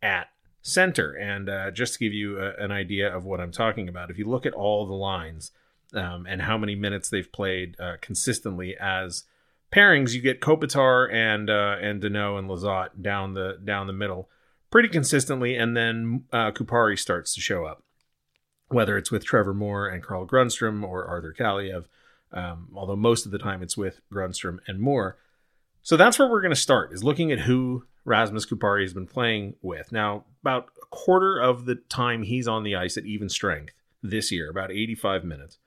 at 0.02 0.28
center. 0.62 1.12
And 1.12 1.48
uh, 1.48 1.70
just 1.70 1.94
to 1.94 1.98
give 1.98 2.12
you 2.12 2.38
a, 2.38 2.54
an 2.56 2.70
idea 2.70 3.14
of 3.14 3.24
what 3.24 3.40
I'm 3.40 3.52
talking 3.52 3.88
about, 3.88 4.10
if 4.10 4.18
you 4.18 4.28
look 4.28 4.46
at 4.46 4.52
all 4.52 4.86
the 4.86 4.92
lines 4.92 5.52
um, 5.94 6.26
and 6.26 6.42
how 6.42 6.58
many 6.58 6.74
minutes 6.74 7.08
they've 7.08 7.30
played 7.30 7.78
uh, 7.80 7.96
consistently 8.00 8.76
as 8.78 9.24
pairings, 9.72 10.12
you 10.12 10.20
get 10.20 10.40
Kopitar 10.40 11.12
and 11.12 11.48
uh, 11.48 11.76
and 11.80 12.02
Danault 12.02 12.38
and 12.38 12.48
Lizotte 12.48 13.00
down 13.00 13.34
the 13.34 13.58
down 13.64 13.86
the 13.86 13.92
middle 13.92 14.28
pretty 14.70 14.88
consistently, 14.88 15.56
and 15.56 15.76
then 15.76 16.24
uh, 16.32 16.52
Kupari 16.52 16.98
starts 16.98 17.34
to 17.34 17.40
show 17.40 17.64
up 17.64 17.82
whether 18.68 18.96
it's 18.96 19.10
with 19.10 19.24
Trevor 19.24 19.52
Moore 19.52 19.88
and 19.88 20.02
Carl 20.02 20.26
Grundstrom 20.26 20.84
or 20.84 21.04
Arthur 21.04 21.34
Kaliyev, 21.36 21.86
um, 22.32 22.68
although 22.74 22.94
most 22.94 23.26
of 23.26 23.32
the 23.32 23.38
time 23.38 23.64
it's 23.64 23.76
with 23.76 24.00
Grundstrom 24.12 24.58
and 24.68 24.78
Moore. 24.78 25.18
So 25.82 25.96
that's 25.96 26.18
where 26.18 26.28
we're 26.28 26.40
going 26.40 26.54
to 26.54 26.60
start, 26.60 26.92
is 26.92 27.02
looking 27.02 27.32
at 27.32 27.40
who 27.40 27.84
Rasmus 28.04 28.46
Kupari 28.46 28.82
has 28.82 28.94
been 28.94 29.08
playing 29.08 29.54
with. 29.60 29.90
Now, 29.90 30.24
about 30.42 30.68
a 30.82 30.86
quarter 30.86 31.38
of 31.38 31.66
the 31.66 31.76
time 31.76 32.22
he's 32.22 32.48
on 32.48 32.62
the 32.62 32.76
ice 32.76 32.96
at 32.96 33.06
even 33.06 33.28
strength 33.28 33.72
this 34.02 34.32
year, 34.32 34.50
about 34.50 34.70
85 34.70 35.24
minutes, 35.24 35.58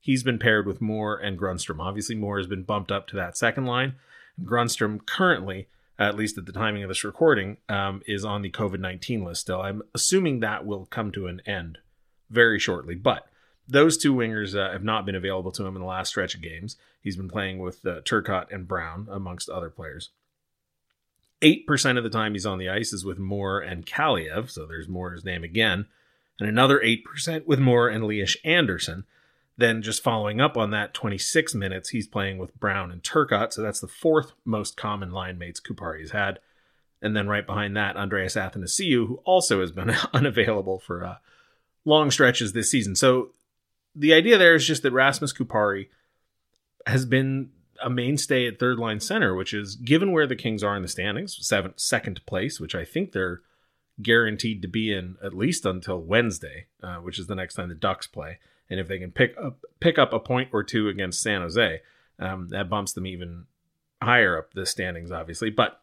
he's 0.00 0.22
been 0.22 0.38
paired 0.38 0.66
with 0.66 0.80
Moore 0.80 1.16
and 1.16 1.38
Grundstrom. 1.38 1.80
Obviously, 1.80 2.14
Moore 2.14 2.38
has 2.38 2.46
been 2.46 2.62
bumped 2.62 2.90
up 2.90 3.06
to 3.08 3.16
that 3.16 3.36
second 3.36 3.66
line. 3.66 3.94
And 4.36 4.46
Grundstrom 4.46 5.04
currently 5.06 5.68
at 5.98 6.16
least 6.16 6.36
at 6.38 6.46
the 6.46 6.52
timing 6.52 6.82
of 6.82 6.88
this 6.88 7.04
recording, 7.04 7.56
um, 7.68 8.02
is 8.06 8.24
on 8.24 8.42
the 8.42 8.50
COVID 8.50 8.80
19 8.80 9.24
list 9.24 9.42
still. 9.42 9.62
I'm 9.62 9.82
assuming 9.94 10.40
that 10.40 10.66
will 10.66 10.86
come 10.86 11.10
to 11.12 11.26
an 11.26 11.40
end 11.46 11.78
very 12.30 12.58
shortly. 12.58 12.94
But 12.94 13.26
those 13.68 13.96
two 13.96 14.14
wingers 14.14 14.56
uh, 14.56 14.72
have 14.72 14.84
not 14.84 15.06
been 15.06 15.14
available 15.14 15.52
to 15.52 15.66
him 15.66 15.74
in 15.74 15.82
the 15.82 15.88
last 15.88 16.08
stretch 16.08 16.34
of 16.34 16.42
games. 16.42 16.76
He's 17.00 17.16
been 17.16 17.28
playing 17.28 17.58
with 17.58 17.84
uh, 17.86 18.00
Turcotte 18.02 18.52
and 18.52 18.68
Brown, 18.68 19.08
amongst 19.10 19.48
other 19.48 19.70
players. 19.70 20.10
8% 21.42 21.98
of 21.98 22.04
the 22.04 22.10
time 22.10 22.32
he's 22.32 22.46
on 22.46 22.58
the 22.58 22.68
ice 22.68 22.92
is 22.92 23.04
with 23.04 23.18
Moore 23.18 23.60
and 23.60 23.86
Kaliyev, 23.86 24.50
so 24.50 24.66
there's 24.66 24.88
Moore's 24.88 25.24
name 25.24 25.44
again, 25.44 25.86
and 26.40 26.48
another 26.48 26.80
8% 26.80 27.46
with 27.46 27.58
Moore 27.58 27.88
and 27.88 28.04
Lias 28.04 28.36
Andersson. 28.44 29.04
Then 29.58 29.80
just 29.82 30.02
following 30.02 30.40
up 30.40 30.56
on 30.56 30.70
that, 30.70 30.92
26 30.92 31.54
minutes 31.54 31.90
he's 31.90 32.06
playing 32.06 32.38
with 32.38 32.58
Brown 32.58 32.90
and 32.90 33.02
Turcotte, 33.02 33.52
so 33.52 33.62
that's 33.62 33.80
the 33.80 33.88
fourth 33.88 34.32
most 34.44 34.76
common 34.76 35.12
line 35.12 35.38
mates 35.38 35.60
Kupari's 35.60 36.10
had. 36.10 36.40
And 37.00 37.14
then 37.14 37.28
right 37.28 37.46
behind 37.46 37.76
that, 37.76 37.96
Andreas 37.96 38.34
Athanasiou, 38.34 39.06
who 39.06 39.20
also 39.24 39.60
has 39.60 39.72
been 39.72 39.90
unavailable 40.12 40.78
for 40.78 41.04
uh, 41.04 41.16
long 41.84 42.10
stretches 42.10 42.52
this 42.52 42.70
season. 42.70 42.96
So 42.96 43.30
the 43.94 44.12
idea 44.12 44.36
there 44.38 44.54
is 44.54 44.66
just 44.66 44.82
that 44.82 44.92
Rasmus 44.92 45.32
Kupari 45.32 45.88
has 46.86 47.06
been 47.06 47.50
a 47.82 47.90
mainstay 47.90 48.46
at 48.46 48.58
third 48.58 48.78
line 48.78 49.00
center, 49.00 49.34
which 49.34 49.54
is 49.54 49.76
given 49.76 50.12
where 50.12 50.26
the 50.26 50.36
Kings 50.36 50.62
are 50.62 50.76
in 50.76 50.82
the 50.82 50.88
standings, 50.88 51.36
seventh, 51.40 51.78
second 51.78 52.24
place, 52.26 52.60
which 52.60 52.74
I 52.74 52.84
think 52.84 53.12
they're 53.12 53.42
guaranteed 54.02 54.62
to 54.62 54.68
be 54.68 54.92
in 54.92 55.16
at 55.24 55.34
least 55.34 55.64
until 55.64 56.00
Wednesday, 56.00 56.66
uh, 56.82 56.96
which 56.96 57.18
is 57.18 57.26
the 57.26 57.34
next 57.34 57.54
time 57.54 57.68
the 57.68 57.74
Ducks 57.74 58.06
play. 58.06 58.38
And 58.68 58.80
if 58.80 58.88
they 58.88 58.98
can 58.98 59.12
pick 59.12 59.34
up 59.42 59.58
pick 59.80 59.98
up 59.98 60.12
a 60.12 60.18
point 60.18 60.50
or 60.52 60.62
two 60.62 60.88
against 60.88 61.22
San 61.22 61.40
Jose, 61.40 61.80
um, 62.18 62.48
that 62.48 62.68
bumps 62.68 62.92
them 62.92 63.06
even 63.06 63.46
higher 64.02 64.36
up 64.36 64.52
the 64.54 64.66
standings, 64.66 65.12
obviously. 65.12 65.50
But 65.50 65.80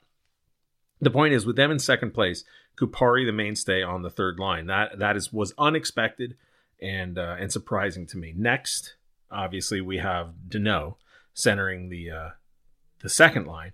the 0.99 1.11
point 1.11 1.33
is, 1.33 1.45
with 1.45 1.55
them 1.55 1.71
in 1.71 1.79
second 1.79 2.13
place, 2.13 2.43
Kupari 2.77 3.25
the 3.25 3.31
mainstay 3.31 3.83
on 3.83 4.01
the 4.01 4.09
third 4.09 4.39
line. 4.39 4.67
That 4.67 4.99
that 4.99 5.15
is 5.15 5.31
was 5.31 5.53
unexpected 5.57 6.35
and 6.81 7.17
uh, 7.17 7.35
and 7.39 7.51
surprising 7.51 8.05
to 8.07 8.17
me. 8.17 8.33
Next, 8.35 8.95
obviously, 9.31 9.81
we 9.81 9.97
have 9.99 10.33
Danault 10.47 10.95
centering 11.33 11.89
the 11.89 12.11
uh, 12.11 12.29
the 13.01 13.09
second 13.09 13.45
line. 13.45 13.73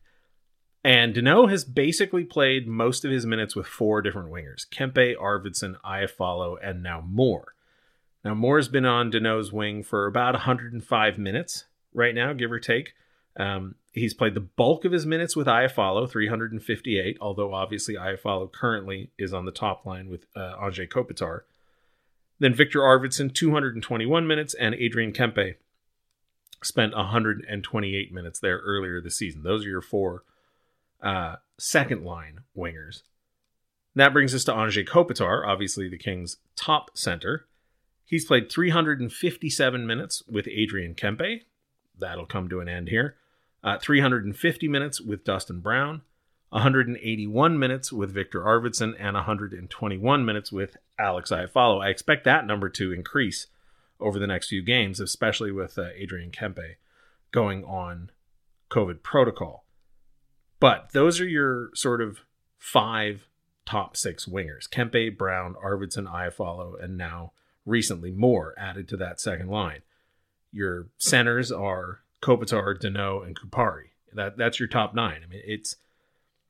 And 0.84 1.14
Danault 1.14 1.50
has 1.50 1.66
basically 1.66 2.24
played 2.24 2.68
most 2.68 3.04
of 3.04 3.12
his 3.12 3.26
minutes 3.26 3.56
with 3.56 3.68
four 3.68 4.02
different 4.02 4.32
wingers 4.32 4.68
Kempe, 4.70 5.16
Arvidsson, 5.18 5.76
Iafallo, 5.86 6.58
and 6.62 6.82
now 6.82 7.02
Moore. 7.06 7.54
Now, 8.24 8.34
Moore's 8.34 8.68
been 8.68 8.86
on 8.86 9.12
Danault's 9.12 9.52
wing 9.52 9.84
for 9.84 10.06
about 10.06 10.34
105 10.34 11.18
minutes 11.18 11.66
right 11.94 12.14
now, 12.14 12.34
give 12.34 12.52
or 12.52 12.60
take. 12.60 12.94
Um, 13.38 13.76
he's 13.94 14.14
played 14.14 14.34
the 14.34 14.42
bulk 14.42 14.84
of 14.84 14.92
his 14.92 15.06
minutes 15.06 15.36
with 15.36 15.48
Iafallo, 15.48 16.10
358, 16.10 17.18
although 17.22 17.54
obviously 17.54 17.96
Iafallo 17.96 18.52
currently 18.52 19.12
is 19.18 19.34
on 19.34 19.46
the 19.46 19.52
top 19.52 19.86
line 19.86 20.10
with 20.10 20.26
uh, 20.36 20.56
Anze 20.62 20.90
Kopitar. 20.90 21.42
Then 22.40 22.54
Viktor 22.54 22.80
Arvidsson, 22.80 23.34
221 23.34 24.28
minutes, 24.28 24.54
and 24.54 24.76
Adrian 24.76 25.14
Kempe 25.14 25.56
spent 26.64 26.96
128 26.96 28.14
minutes 28.14 28.40
there 28.40 28.58
earlier 28.58 29.02
this 29.02 29.18
season. 29.18 29.44
Those 29.44 29.66
are 29.66 29.70
your 29.70 29.82
four 29.82 30.24
uh, 31.02 31.36
second 31.58 32.04
line 32.04 32.42
wingers. 32.58 33.04
That 33.96 34.14
brings 34.14 34.36
us 34.36 34.44
to 34.46 34.52
Anze 34.54 34.88
Kopitar, 34.88 35.46
obviously 35.48 35.90
the 35.90 35.98
Kings' 35.98 36.38
top 36.56 36.92
center. 36.98 37.48
He's 38.06 38.26
played 38.26 38.52
357 38.52 39.86
minutes 39.86 40.24
with 40.28 40.48
Adrian 40.48 40.96
Kempe. 40.96 41.42
That'll 41.98 42.26
come 42.26 42.50
to 42.50 42.60
an 42.60 42.70
end 42.70 42.90
here. 42.90 43.16
Uh, 43.64 43.78
350 43.78 44.68
minutes 44.68 45.02
with 45.02 45.26
Dustin 45.26 45.60
Brown, 45.60 46.02
181 46.50 47.60
minutes 47.60 47.92
with 47.92 48.14
Viktor 48.14 48.42
Arvidsson, 48.42 48.96
and 48.98 49.16
121 49.16 50.26
minutes 50.26 50.52
with 50.52 50.78
Alex 50.98 51.30
Iafallo. 51.30 51.84
I 51.84 51.90
expect 51.90 52.24
that 52.24 52.48
number 52.48 52.70
to 52.70 52.94
increase 52.94 53.48
over 54.00 54.20
the 54.20 54.28
next 54.28 54.50
few 54.50 54.62
games, 54.62 55.00
especially 55.00 55.52
with 55.52 55.78
uh, 55.78 55.88
Adrian 55.96 56.32
Kempe 56.32 56.76
going 57.32 57.64
on 57.64 58.12
COVID 58.70 59.04
protocol. 59.04 59.66
But 60.60 60.90
those 60.94 61.20
are 61.20 61.28
your 61.28 61.70
sort 61.74 62.02
of 62.02 62.20
five 62.58 63.28
top 63.66 63.96
six 63.96 64.26
wingers 64.26 64.70
Kempe, 64.70 65.18
Brown, 65.18 65.56
Arvidsson, 65.64 66.12
Iafallo, 66.12 66.82
and 66.84 66.98
now 66.98 67.32
recently 67.66 68.12
Moore 68.12 68.54
added 68.58 68.88
to 68.90 68.98
that 68.98 69.20
second 69.20 69.50
line. 69.50 69.82
Your 70.52 70.88
centers 70.98 71.52
are 71.52 72.02
Kopitar, 72.22 72.78
Danault, 72.80 73.26
and 73.26 73.40
Kupari. 73.40 73.90
That 74.14 74.38
that's 74.38 74.60
your 74.60 74.68
top 74.68 74.96
nine. 74.96 75.22
I 75.24 75.28
mean, 75.28 75.42
it's 75.46 75.76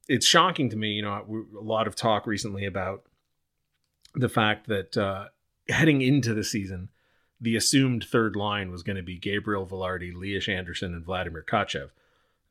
it's 0.08 0.26
shocking 0.26 0.70
to 0.70 0.78
me. 0.78 0.92
You 0.92 1.04
know, 1.04 1.46
a 1.58 1.64
lot 1.64 1.88
of 1.88 1.96
talk 1.96 2.26
recently 2.26 2.66
about 2.66 3.04
the 4.16 4.30
fact 4.30 4.68
that 4.68 4.98
uh, 4.98 5.28
heading 5.68 6.02
into 6.02 6.34
the 6.34 6.44
season, 6.44 6.90
the 7.42 7.56
assumed 7.56 8.04
third 8.04 8.36
line 8.36 8.72
was 8.72 8.84
going 8.84 8.98
to 8.98 9.04
be 9.04 9.18
Gabriel 9.18 9.66
Vilardi, 9.66 10.14
Lias 10.14 10.48
Andersson, 10.48 10.94
and 10.94 11.06
Vladimir 11.06 11.46
Tkachev. 11.48 11.90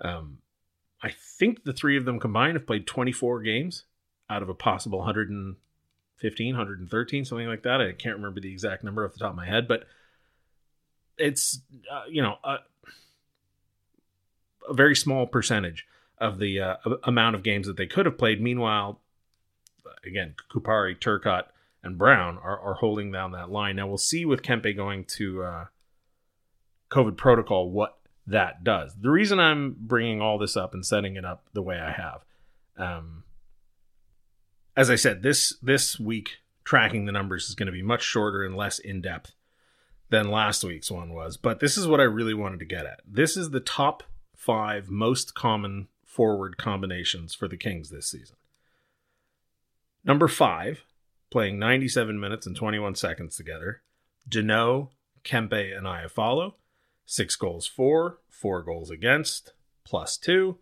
Um, 0.00 0.38
I 1.02 1.10
think 1.10 1.64
the 1.64 1.72
three 1.72 1.96
of 1.96 2.04
them 2.04 2.18
combined 2.18 2.54
have 2.54 2.66
played 2.66 2.86
24 2.86 3.42
games 3.42 3.84
out 4.30 4.42
of 4.42 4.48
a 4.48 4.54
possible 4.54 4.98
115, 4.98 6.54
113, 6.54 7.24
something 7.24 7.46
like 7.46 7.62
that. 7.62 7.80
I 7.80 7.92
can't 7.92 8.16
remember 8.16 8.40
the 8.40 8.52
exact 8.52 8.82
number 8.82 9.04
off 9.04 9.12
the 9.12 9.18
top 9.18 9.30
of 9.30 9.36
my 9.36 9.46
head, 9.46 9.68
but 9.68 9.84
it's, 11.16 11.60
uh, 11.90 12.04
you 12.08 12.22
know, 12.22 12.36
a, 12.44 12.56
a, 14.68 14.74
very 14.74 14.94
small 14.94 15.26
percentage 15.26 15.86
of 16.18 16.38
the 16.38 16.60
uh, 16.60 16.76
amount 17.04 17.36
of 17.36 17.42
games 17.42 17.66
that 17.66 17.76
they 17.76 17.86
could 17.86 18.06
have 18.06 18.18
played. 18.18 18.40
Meanwhile, 18.40 19.00
again, 20.04 20.34
Kupari, 20.50 20.98
Turcotte, 20.98 21.46
and 21.88 21.98
Brown 21.98 22.38
are, 22.38 22.60
are 22.60 22.74
holding 22.74 23.10
down 23.10 23.32
that 23.32 23.50
line. 23.50 23.76
Now 23.76 23.88
we'll 23.88 23.98
see 23.98 24.24
with 24.24 24.42
Kempe 24.42 24.76
going 24.76 25.04
to 25.16 25.42
uh, 25.42 25.64
COVID 26.90 27.16
protocol 27.16 27.70
what 27.70 27.98
that 28.26 28.62
does. 28.62 28.94
The 29.00 29.10
reason 29.10 29.40
I'm 29.40 29.74
bringing 29.76 30.20
all 30.20 30.38
this 30.38 30.56
up 30.56 30.74
and 30.74 30.86
setting 30.86 31.16
it 31.16 31.24
up 31.24 31.46
the 31.52 31.62
way 31.62 31.78
I 31.80 31.90
have, 31.90 32.24
um, 32.76 33.24
as 34.76 34.90
I 34.90 34.94
said, 34.94 35.22
this 35.22 35.56
this 35.60 35.98
week 35.98 36.38
tracking 36.64 37.06
the 37.06 37.12
numbers 37.12 37.48
is 37.48 37.54
going 37.54 37.66
to 37.66 37.72
be 37.72 37.82
much 37.82 38.02
shorter 38.02 38.44
and 38.44 38.54
less 38.54 38.78
in 38.78 39.00
depth 39.00 39.32
than 40.10 40.30
last 40.30 40.62
week's 40.62 40.90
one 40.90 41.12
was. 41.12 41.36
But 41.36 41.60
this 41.60 41.76
is 41.76 41.86
what 41.86 42.00
I 42.00 42.04
really 42.04 42.34
wanted 42.34 42.60
to 42.60 42.66
get 42.66 42.86
at. 42.86 43.00
This 43.06 43.36
is 43.36 43.50
the 43.50 43.60
top 43.60 44.02
five 44.36 44.88
most 44.90 45.34
common 45.34 45.88
forward 46.04 46.58
combinations 46.58 47.34
for 47.34 47.48
the 47.48 47.56
Kings 47.56 47.90
this 47.90 48.08
season. 48.10 48.36
Number 50.04 50.28
five, 50.28 50.84
playing 51.30 51.58
97 51.58 52.18
minutes 52.18 52.46
and 52.46 52.56
21 52.56 52.94
seconds 52.94 53.36
together, 53.36 53.82
Danault, 54.28 54.90
Kempe, 55.24 55.76
and 55.76 55.86
Iafallo. 55.86 56.54
Six 57.06 57.36
goals 57.36 57.66
for, 57.66 58.18
four 58.28 58.62
goals 58.62 58.90
against, 58.90 59.52
plus 59.84 60.16
two. 60.16 60.58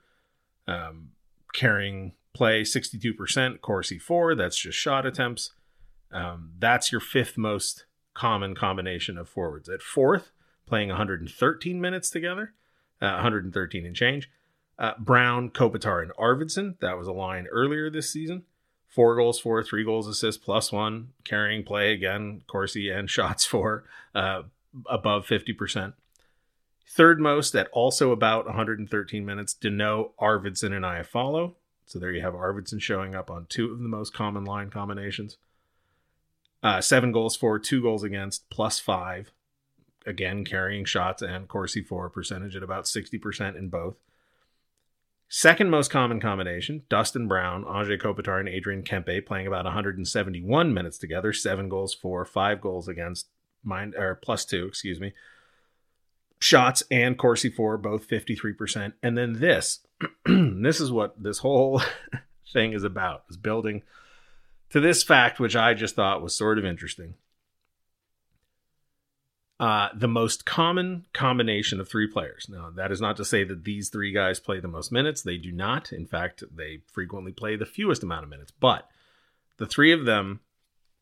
Um, 0.69 1.11
carrying 1.53 2.13
play 2.35 2.63
62%, 2.63 3.61
Corsi 3.61 3.99
four. 3.99 4.35
That's 4.35 4.57
just 4.57 4.79
shot 4.79 5.07
attempts. 5.07 5.53
Um, 6.13 6.53
that's 6.59 6.93
your 6.93 7.01
fifth 7.01 7.37
most 7.37 7.87
common 8.15 8.55
combination 8.55 9.19
of 9.19 9.29
forwards. 9.29 9.69
At 9.69 9.83
fourth, 9.83 10.31
playing 10.67 10.89
113 10.89 11.81
minutes 11.81 12.11
together, 12.11 12.55
uh, 13.01 13.11
113 13.15 13.87
and 13.87 13.97
change. 13.97 14.31
Uh, 14.79 14.93
Brown, 14.99 15.51
Kopitar, 15.51 16.03
and 16.03 16.13
Arvidsson. 16.13 16.79
That 16.81 16.99
was 16.99 17.09
a 17.09 17.13
line 17.13 17.47
earlier 17.51 17.91
this 17.91 18.11
season 18.11 18.45
four 18.97 19.15
goals 19.15 19.39
for, 19.39 19.63
three 19.63 19.85
goals 19.85 20.09
assist 20.09 20.43
plus 20.43 20.73
one, 20.73 21.09
carrying 21.23 21.63
play 21.63 21.93
again, 21.93 22.41
Corsi 22.47 22.89
and 22.89 23.11
shots 23.17 23.45
for 23.45 23.85
uh, 24.15 24.43
above 24.87 25.27
50%. 25.27 25.93
Third 26.89 27.21
most 27.21 27.55
at 27.55 27.69
also 27.73 28.11
about 28.11 28.47
113 28.47 29.27
minutes, 29.27 29.55
Danault, 29.55 30.13
Arvidsson, 30.19 30.73
and 30.75 30.83
Iafallo. 30.83 31.57
So 31.85 31.99
there 31.99 32.11
you 32.11 32.23
have 32.23 32.33
Arvidsson 32.33 32.81
showing 32.81 33.15
up 33.15 33.31
on 33.31 33.45
two 33.51 33.71
of 33.71 33.81
the 33.81 33.89
most 33.89 34.15
common 34.15 34.45
line 34.45 34.71
combinations. 34.71 35.37
Uh, 36.63 36.81
seven 36.81 37.13
goals 37.13 37.37
for, 37.37 37.59
two 37.59 37.83
goals 37.83 38.03
against, 38.03 38.49
plus 38.49 38.81
five. 38.81 39.31
Again, 40.07 40.43
carrying 40.43 40.87
shots 40.87 41.21
and 41.21 41.49
Corsi 41.49 41.83
for 41.83 42.09
percentage 42.09 42.57
at 42.57 42.63
about 42.63 42.85
60% 42.85 43.59
in 43.59 43.69
both. 43.69 43.97
Second 45.29 45.71
most 45.71 45.91
common 45.91 46.21
combination, 46.21 46.83
Dustin 46.89 47.27
Brown, 47.27 47.65
Anze 47.65 48.01
Kopitar, 48.01 48.39
and 48.39 48.49
Adrian 48.49 48.83
Kempe 48.83 49.27
playing 49.27 49.47
about 49.47 49.65
171 49.65 50.73
minutes 50.73 50.99
together, 50.99 51.33
seven 51.33 51.69
goals 51.69 51.95
for, 51.95 52.25
five 52.25 52.61
goals 52.61 52.87
against, 52.87 53.27
mind 53.65 53.95
or 53.97 54.15
plus 54.15 54.45
two, 54.45 54.67
excuse 54.67 55.01
me. 55.01 55.13
Shots 56.39 56.85
and 56.91 57.19
Corsi 57.19 57.51
for 57.51 57.77
both 57.77 58.09
53%. 58.09 58.93
And 59.03 59.19
then 59.19 59.41
this, 59.41 59.81
this 60.27 60.81
is 60.81 60.93
what 60.93 61.21
this 61.21 61.39
whole 61.39 61.83
thing 62.53 62.73
is 62.73 62.85
about, 62.85 63.25
is 63.29 63.37
building 63.37 63.83
to 64.71 64.81
this 64.81 65.03
fact, 65.03 65.41
which 65.41 65.57
I 65.57 65.75
just 65.75 65.97
thought 65.97 66.23
was 66.23 66.37
sort 66.37 66.59
of 66.59 66.65
interesting. 66.65 67.15
Uh, 69.59 69.89
the 69.95 70.09
most 70.09 70.45
common 70.45 71.07
combination 71.15 71.81
of 71.81 71.89
three 71.89 72.07
players. 72.07 72.47
Now, 72.47 72.71
that 72.77 72.93
is 72.93 73.01
not 73.01 73.17
to 73.17 73.25
say 73.25 73.43
that 73.45 73.65
these 73.65 73.89
three 73.89 74.13
guys 74.13 74.39
play 74.39 74.61
the 74.61 74.69
most 74.69 74.93
minutes. 74.93 75.23
They 75.23 75.39
do 75.39 75.51
not. 75.51 75.93
In 75.93 76.05
fact, 76.07 76.45
they 76.55 76.81
frequently 76.93 77.33
play 77.33 77.57
the 77.57 77.65
fewest 77.65 78.03
amount 78.03 78.25
of 78.25 78.29
minutes. 78.29 78.53
But 78.61 78.87
the 79.57 79.65
three 79.65 79.93
of 79.93 80.05
them 80.05 80.41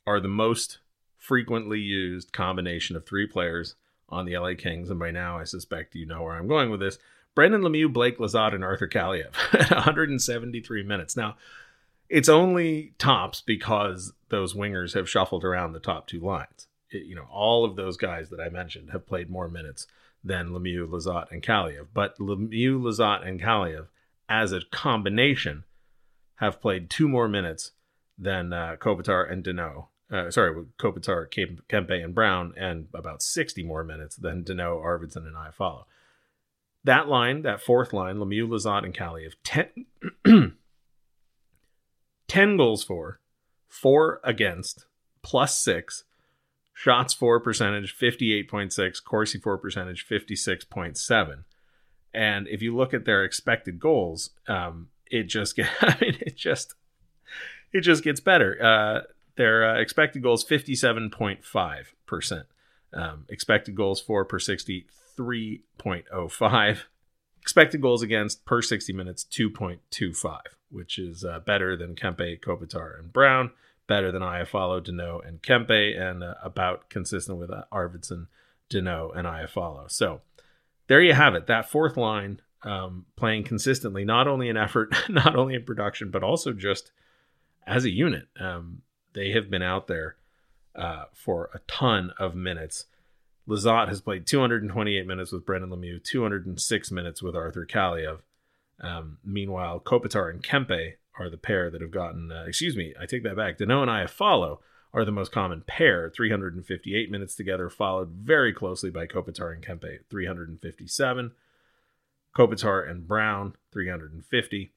are 0.07 0.21
the 0.21 0.29
most 0.29 0.79
frequently 1.17 1.81
used 1.81 2.33
combination 2.33 2.95
of 2.95 3.05
three 3.05 3.27
players 3.27 3.75
on 4.09 4.27
the 4.27 4.39
LA 4.39 4.53
Kings. 4.57 4.91
And 4.91 5.01
by 5.01 5.11
now, 5.11 5.39
I 5.39 5.45
suspect 5.45 5.97
you 5.97 6.07
know 6.07 6.23
where 6.23 6.35
I'm 6.35 6.47
going 6.47 6.71
with 6.71 6.81
this. 6.81 6.99
Brendan 7.35 7.63
Lemieux, 7.63 7.93
Blake 7.93 8.19
Lizotte, 8.19 8.55
and 8.55 8.63
Arthur 8.63 8.87
Kaliyev 8.87 9.35
at 9.53 9.71
173 9.75 10.83
minutes. 10.85 11.17
Now, 11.17 11.37
it's 12.09 12.29
only 12.29 12.95
tops 12.99 13.41
because 13.41 14.13
those 14.29 14.55
wingers 14.55 14.95
have 14.95 15.09
shuffled 15.09 15.45
around 15.45 15.73
the 15.73 15.81
top 15.81 16.07
two 16.07 16.21
lines. 16.21 16.69
You 16.99 17.15
know, 17.15 17.27
all 17.31 17.65
of 17.65 17.77
those 17.77 17.97
guys 17.97 18.31
that 18.31 18.41
I 18.41 18.49
mentioned 18.49 18.91
have 18.91 19.07
played 19.07 19.31
more 19.31 19.49
minutes 19.49 19.87
than 20.23 20.51
Lemieux, 20.51 20.89
Lizotte, 20.89 21.31
and 21.31 21.43
Kaliyev. 21.43 21.89
But 21.93 22.19
Lemieux, 22.19 22.81
Lizotte, 22.81 23.27
and 23.27 23.41
Kaliyev, 23.41 23.89
as 24.29 24.53
a 24.53 24.63
combination, 24.73 25.65
have 26.37 26.61
played 26.61 26.91
two 26.91 27.09
more 27.09 27.29
minutes 27.29 27.73
than 28.19 28.53
uh, 28.53 28.77
Kopitar 28.79 29.31
and 29.31 29.45
Danault. 29.45 29.89
Uh, 30.11 30.31
sorry, 30.31 30.65
Kopitar, 30.79 31.29
Kempe, 31.69 32.05
and 32.05 32.15
Brown, 32.15 32.55
and 32.57 32.89
about 32.95 33.23
60 33.23 33.63
more 33.65 33.85
minutes 33.85 34.17
than 34.17 34.45
Danault, 34.45 34.83
Arvidsson, 34.83 35.27
and 35.27 35.35
Iafallo. 35.35 35.85
That 36.85 37.09
line, 37.09 37.43
that 37.43 37.63
fourth 37.63 37.93
line, 37.93 38.17
Lemieux, 38.17 38.47
Lizotte, 38.49 38.85
and 38.85 38.95
Kaliyev, 38.95 39.35
10, 39.43 39.87
10 42.29 42.57
goals 42.57 42.85
for, 42.85 43.21
4 43.69 44.21
against, 44.23 44.87
plus 45.23 45.59
6, 45.61 46.05
shots 46.75 47.15
for 47.15 47.41
percentage 47.41 47.97
58.6, 47.97 49.03
Corsi 49.03 49.39
for 49.39 49.57
percentage 49.57 50.07
56.7. 50.07 51.45
And 52.13 52.47
if 52.49 52.61
you 52.61 52.77
look 52.77 52.93
at 52.93 53.07
their 53.07 53.25
expected 53.25 53.81
goals, 53.81 54.31
um, 54.47 54.89
it 55.11 55.25
just 55.25 55.57
get, 55.57 55.69
I 55.81 55.97
mean, 56.01 56.19
it 56.21 56.37
just 56.37 56.75
it 57.73 57.81
just 57.81 58.05
gets 58.05 58.21
better. 58.21 58.63
Uh, 58.63 59.01
their 59.37 59.69
uh, 59.69 59.81
expected 59.81 60.23
goals 60.23 60.45
57.5 60.45 61.85
percent. 62.07 62.47
Um, 62.93 63.25
expected 63.29 63.75
goals 63.75 64.01
for 64.01 64.25
per 64.25 64.39
60 64.39 64.87
3.05. 65.17 66.79
Expected 67.41 67.81
goals 67.83 68.03
against 68.03 68.45
per 68.45 68.63
60 68.63 68.93
minutes 68.93 69.25
2.25, 69.31 70.39
which 70.71 70.99
is 70.99 71.25
uh, 71.25 71.41
better 71.41 71.77
than 71.77 71.95
Kempe, 71.95 72.41
Kopitar, 72.41 72.99
and 72.99 73.13
Brown, 73.13 73.51
better 73.87 74.11
than 74.11 74.23
Iafallo, 74.23 74.81
Danault, 74.81 75.27
and 75.27 75.43
Kempe, 75.43 75.99
and 75.99 76.23
uh, 76.23 76.35
about 76.43 76.89
consistent 76.89 77.39
with 77.39 77.51
uh, 77.51 77.65
Arvidsson, 77.73 78.27
Danault, 78.71 79.17
and 79.17 79.27
Iafallo. 79.27 79.91
So 79.91 80.21
there 80.87 81.03
you 81.03 81.15
have 81.15 81.35
it. 81.35 81.47
That 81.47 81.71
fourth 81.71 81.97
line 81.97 82.41
um, 82.63 83.07
playing 83.17 83.45
consistently, 83.45 84.05
not 84.05 84.27
only 84.27 84.49
in 84.49 84.57
effort, 84.57 84.95
not 85.09 85.37
only 85.37 85.55
in 85.55 85.65
production, 85.65 86.11
but 86.11 86.23
also 86.23 86.53
just 86.53 86.93
as 87.67 87.85
a 87.85 87.91
unit. 87.91 88.29
Um, 88.39 88.83
they 89.13 89.31
have 89.31 89.51
been 89.51 89.63
out 89.63 89.87
there 89.87 90.17
uh, 90.75 91.05
for 91.13 91.51
a 91.55 91.61
ton 91.69 92.13
of 92.19 92.35
minutes. 92.35 92.87
Lizotte 93.49 93.89
has 93.89 94.01
played 94.01 94.27
228 94.27 95.07
minutes 95.07 95.31
with 95.31 95.45
Brendan 95.45 95.71
Lemieux, 95.71 96.03
206 96.03 96.91
minutes 96.91 97.23
with 97.23 97.37
Arthur 97.37 97.67
Kaliyev. 97.67 98.21
Um, 98.81 99.19
meanwhile, 99.25 99.79
Kopitar 99.79 100.31
and 100.31 100.43
Kempe 100.43 100.95
are 101.19 101.31
the 101.31 101.37
pair 101.37 101.71
that 101.71 101.81
have 101.81 101.91
gotten, 101.91 102.33
uh, 102.33 102.45
excuse 102.47 102.77
me, 102.77 102.95
I 103.01 103.07
take 103.07 103.23
that 103.23 103.37
back. 103.37 103.59
Danault 103.59 103.83
and 103.83 103.91
Iafallo 103.91 104.59
are 104.93 105.05
the 105.05 105.13
most 105.13 105.33
common 105.33 105.63
pair, 105.67 106.09
358 106.09 107.11
minutes 107.11 107.35
together, 107.35 107.69
followed 107.69 108.11
very 108.11 108.53
closely 108.53 108.91
by 108.91 109.07
Kopitar 109.07 109.53
and 109.53 109.65
Kempe, 109.65 109.99
357. 110.09 111.33
Kopitar 112.37 112.89
and 112.89 113.07
Brown, 113.07 113.55
350. 113.73 114.73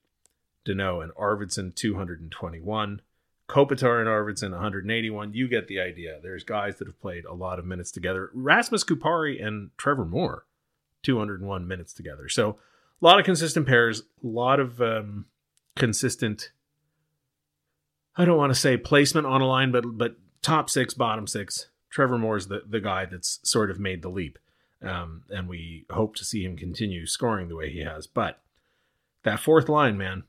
Danault 0.66 1.04
and 1.04 1.14
Arvidsson, 1.14 1.74
221. 1.74 3.02
Kopitar 3.48 4.00
and 4.00 4.10
Arvidsson, 4.10 4.52
181. 4.52 5.34
You 5.34 5.48
get 5.48 5.68
the 5.68 5.80
idea. 5.80 6.20
There's 6.22 6.44
guys 6.44 6.78
that 6.78 6.88
have 6.88 7.00
played 7.00 7.26
a 7.26 7.34
lot 7.34 7.60
of 7.60 7.66
minutes 7.66 7.92
together. 7.92 8.30
Rasmus 8.34 8.84
Kupari 8.84 9.44
and 9.44 9.72
Trevor 9.78 10.06
Moore, 10.06 10.46
201 11.04 11.68
minutes 11.68 11.94
together. 11.94 12.28
So 12.28 12.58
a 13.02 13.06
lot 13.06 13.20
of 13.20 13.26
consistent 13.26 13.68
pairs, 13.68 14.02
a 14.02 14.28
lot 14.28 14.60
of 14.60 14.82
um, 14.82 15.26
consistent. 15.78 16.52
I 18.16 18.26
don't 18.26 18.38
want 18.38 18.54
to 18.54 18.60
say 18.60 18.78
placement 18.78 19.28
on 19.28 19.42
a 19.42 19.48
line, 19.48 19.72
but 19.72 19.98
but 19.98 20.16
top 20.42 20.70
six, 20.70 20.94
bottom 20.94 21.28
six. 21.28 21.70
Trevor 21.90 22.18
Moore's 22.18 22.48
the 22.48 22.64
the 22.68 22.82
guy 22.82 23.06
that's 23.06 23.40
sort 23.44 23.72
of 23.72 23.80
made 23.80 24.02
the 24.02 24.10
leap, 24.10 24.38
um, 24.82 25.24
and 25.30 25.48
we 25.48 25.86
hope 25.90 26.16
to 26.16 26.26
see 26.26 26.44
him 26.44 26.58
continue 26.58 27.06
scoring 27.06 27.48
the 27.48 27.56
way 27.56 27.70
he 27.70 27.82
has. 27.82 28.08
But 28.08 28.42
that 29.24 29.40
fourth 29.40 29.70
line, 29.70 29.98
man, 29.98 30.24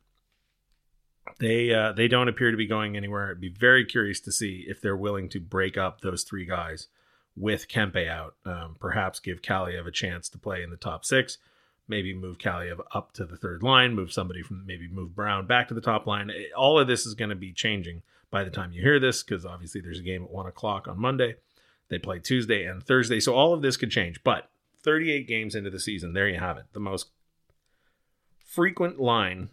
they 1.39 1.73
uh, 1.73 1.93
they 1.93 2.09
don't 2.09 2.29
appear 2.29 2.51
to 2.51 2.57
be 2.57 2.67
going 2.67 2.97
anywhere. 2.97 3.31
I'd 3.31 3.41
be 3.41 3.49
very 3.49 3.85
curious 3.85 4.21
to 4.21 4.33
see 4.33 4.65
if 4.69 4.81
they're 4.81 4.97
willing 4.97 5.29
to 5.31 5.41
break 5.41 5.77
up 5.77 6.01
those 6.01 6.25
three 6.25 6.45
guys 6.45 6.89
with 7.37 7.69
Kempe 7.69 8.09
out. 8.09 8.35
Um, 8.45 8.77
perhaps 8.79 9.21
give 9.21 9.43
Kaliyev 9.43 9.87
a 9.87 9.93
chance 9.93 10.29
to 10.31 10.39
play 10.39 10.63
in 10.63 10.71
the 10.71 10.77
top 10.77 11.05
six. 11.05 11.39
Maybe 11.89 12.15
move 12.15 12.39
Kaliyev 12.39 12.81
up 12.93 13.13
to 13.15 13.25
the 13.25 13.37
third 13.37 13.63
line. 13.63 13.95
Move 13.95 14.13
somebody 14.13 14.43
from 14.43 14.67
maybe 14.67 14.89
move 14.89 15.15
Brown 15.15 15.47
back 15.47 15.69
to 15.69 15.75
the 15.75 15.81
top 15.81 16.07
line. 16.07 16.31
All 16.57 16.79
of 16.79 16.87
this 16.87 17.07
is 17.07 17.15
going 17.15 17.31
to 17.31 17.37
be 17.37 17.53
changing 17.53 18.03
by 18.31 18.45
the 18.45 18.51
time 18.51 18.73
you 18.73 18.83
hear 18.83 19.01
this 19.01 19.23
because 19.23 19.47
obviously 19.47 19.81
there's 19.81 20.01
a 20.01 20.03
game 20.03 20.25
at 20.25 20.31
one 20.31 20.47
o'clock 20.47 20.87
on 20.87 21.01
Monday. 21.01 21.37
They 21.89 21.99
play 21.99 22.19
Tuesday 22.19 22.65
and 22.65 22.83
Thursday, 22.83 23.19
so 23.19 23.35
all 23.35 23.55
of 23.55 23.63
this 23.63 23.79
could 23.79 23.91
change. 23.91 24.23
But 24.23 24.51
38 24.83 25.27
games 25.27 25.55
into 25.55 25.71
the 25.71 25.81
season, 25.81 26.13
there 26.13 26.29
you 26.29 26.39
have 26.39 26.59
it. 26.59 26.67
The 26.73 26.81
most 26.81 27.09
frequent 28.45 29.01
line 29.01 29.51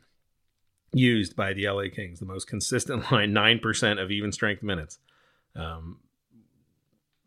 used 0.93 1.36
by 1.36 1.53
the 1.53 1.69
LA 1.69 1.83
Kings, 1.93 2.19
the 2.19 2.25
most 2.25 2.47
consistent 2.47 3.11
line, 3.11 3.31
9% 3.31 4.01
of 4.01 4.11
even 4.11 4.31
strength 4.31 4.63
minutes. 4.63 4.99
Um, 5.55 5.99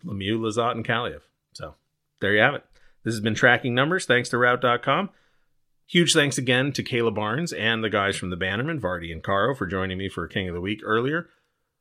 Lemieux, 0.05 0.39
Lizotte, 0.39 0.73
and 0.73 0.85
Kaliyev. 0.85 1.23
So 1.53 1.75
there 2.21 2.35
you 2.35 2.41
have 2.41 2.55
it. 2.55 2.65
This 3.09 3.15
has 3.15 3.23
been 3.23 3.35
Tracking 3.35 3.75
Numbers. 3.75 4.05
Thanks 4.05 4.29
to 4.29 4.37
Route.com. 4.37 5.09
Huge 5.87 6.13
thanks 6.13 6.37
again 6.37 6.73
to 6.73 6.83
Kayla 6.83 7.15
Barnes 7.15 7.55
and 7.55 7.83
the 7.83 7.89
guys 7.89 8.19
from 8.19 8.29
the 8.29 8.37
Bannerman, 8.37 8.79
Vardy 8.79 9.11
and 9.11 9.23
Caro, 9.23 9.55
for 9.55 9.65
joining 9.65 9.97
me 9.97 10.11
for 10.11 10.29
King 10.29 10.47
of 10.47 10.55
the 10.55 10.61
Week 10.61 10.83
earlier. 10.85 11.31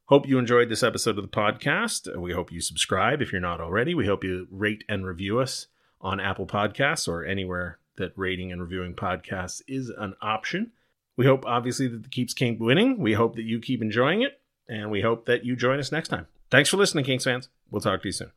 Hope 0.05 0.25
you 0.25 0.39
enjoyed 0.39 0.69
this 0.69 0.84
episode 0.84 1.17
of 1.17 1.23
the 1.23 1.28
podcast. 1.28 2.17
We 2.17 2.32
hope 2.32 2.49
you 2.49 2.61
subscribe 2.61 3.21
if 3.21 3.34
you're 3.34 3.41
not 3.41 3.59
already. 3.59 3.93
We 3.93 4.05
hope 4.05 4.23
you 4.23 4.47
rate 4.49 4.86
and 4.88 5.05
review 5.05 5.41
us 5.41 5.67
on 5.99 6.21
Apple 6.21 6.47
Podcasts 6.47 7.09
or 7.09 7.25
anywhere 7.25 7.80
that 7.97 8.13
rating 8.15 8.53
and 8.53 8.61
reviewing 8.61 8.93
podcasts 8.93 9.61
is 9.67 9.89
an 9.89 10.13
option. 10.21 10.71
We 11.17 11.25
hope, 11.25 11.45
obviously, 11.45 11.89
that 11.89 12.03
the 12.03 12.09
Keeps 12.09 12.34
keep 12.34 12.57
winning. 12.61 12.99
We 12.99 13.15
hope 13.15 13.36
that 13.36 13.43
you 13.43 13.59
keep 13.59 13.82
enjoying 13.82 14.21
it, 14.21 14.39
and 14.69 14.89
we 14.89 15.01
hope 15.01 15.25
that 15.25 15.43
you 15.43 15.57
join 15.57 15.78
us 15.78 15.91
next 15.91 16.07
time. 16.07 16.28
Thanks 16.49 16.69
for 16.69 16.78
listening, 16.78 17.03
Kings 17.03 17.25
fans. 17.25 17.49
We'll 17.69 17.82
talk 17.82 18.01
to 18.03 18.07
you 18.07 18.13
soon. 18.13 18.32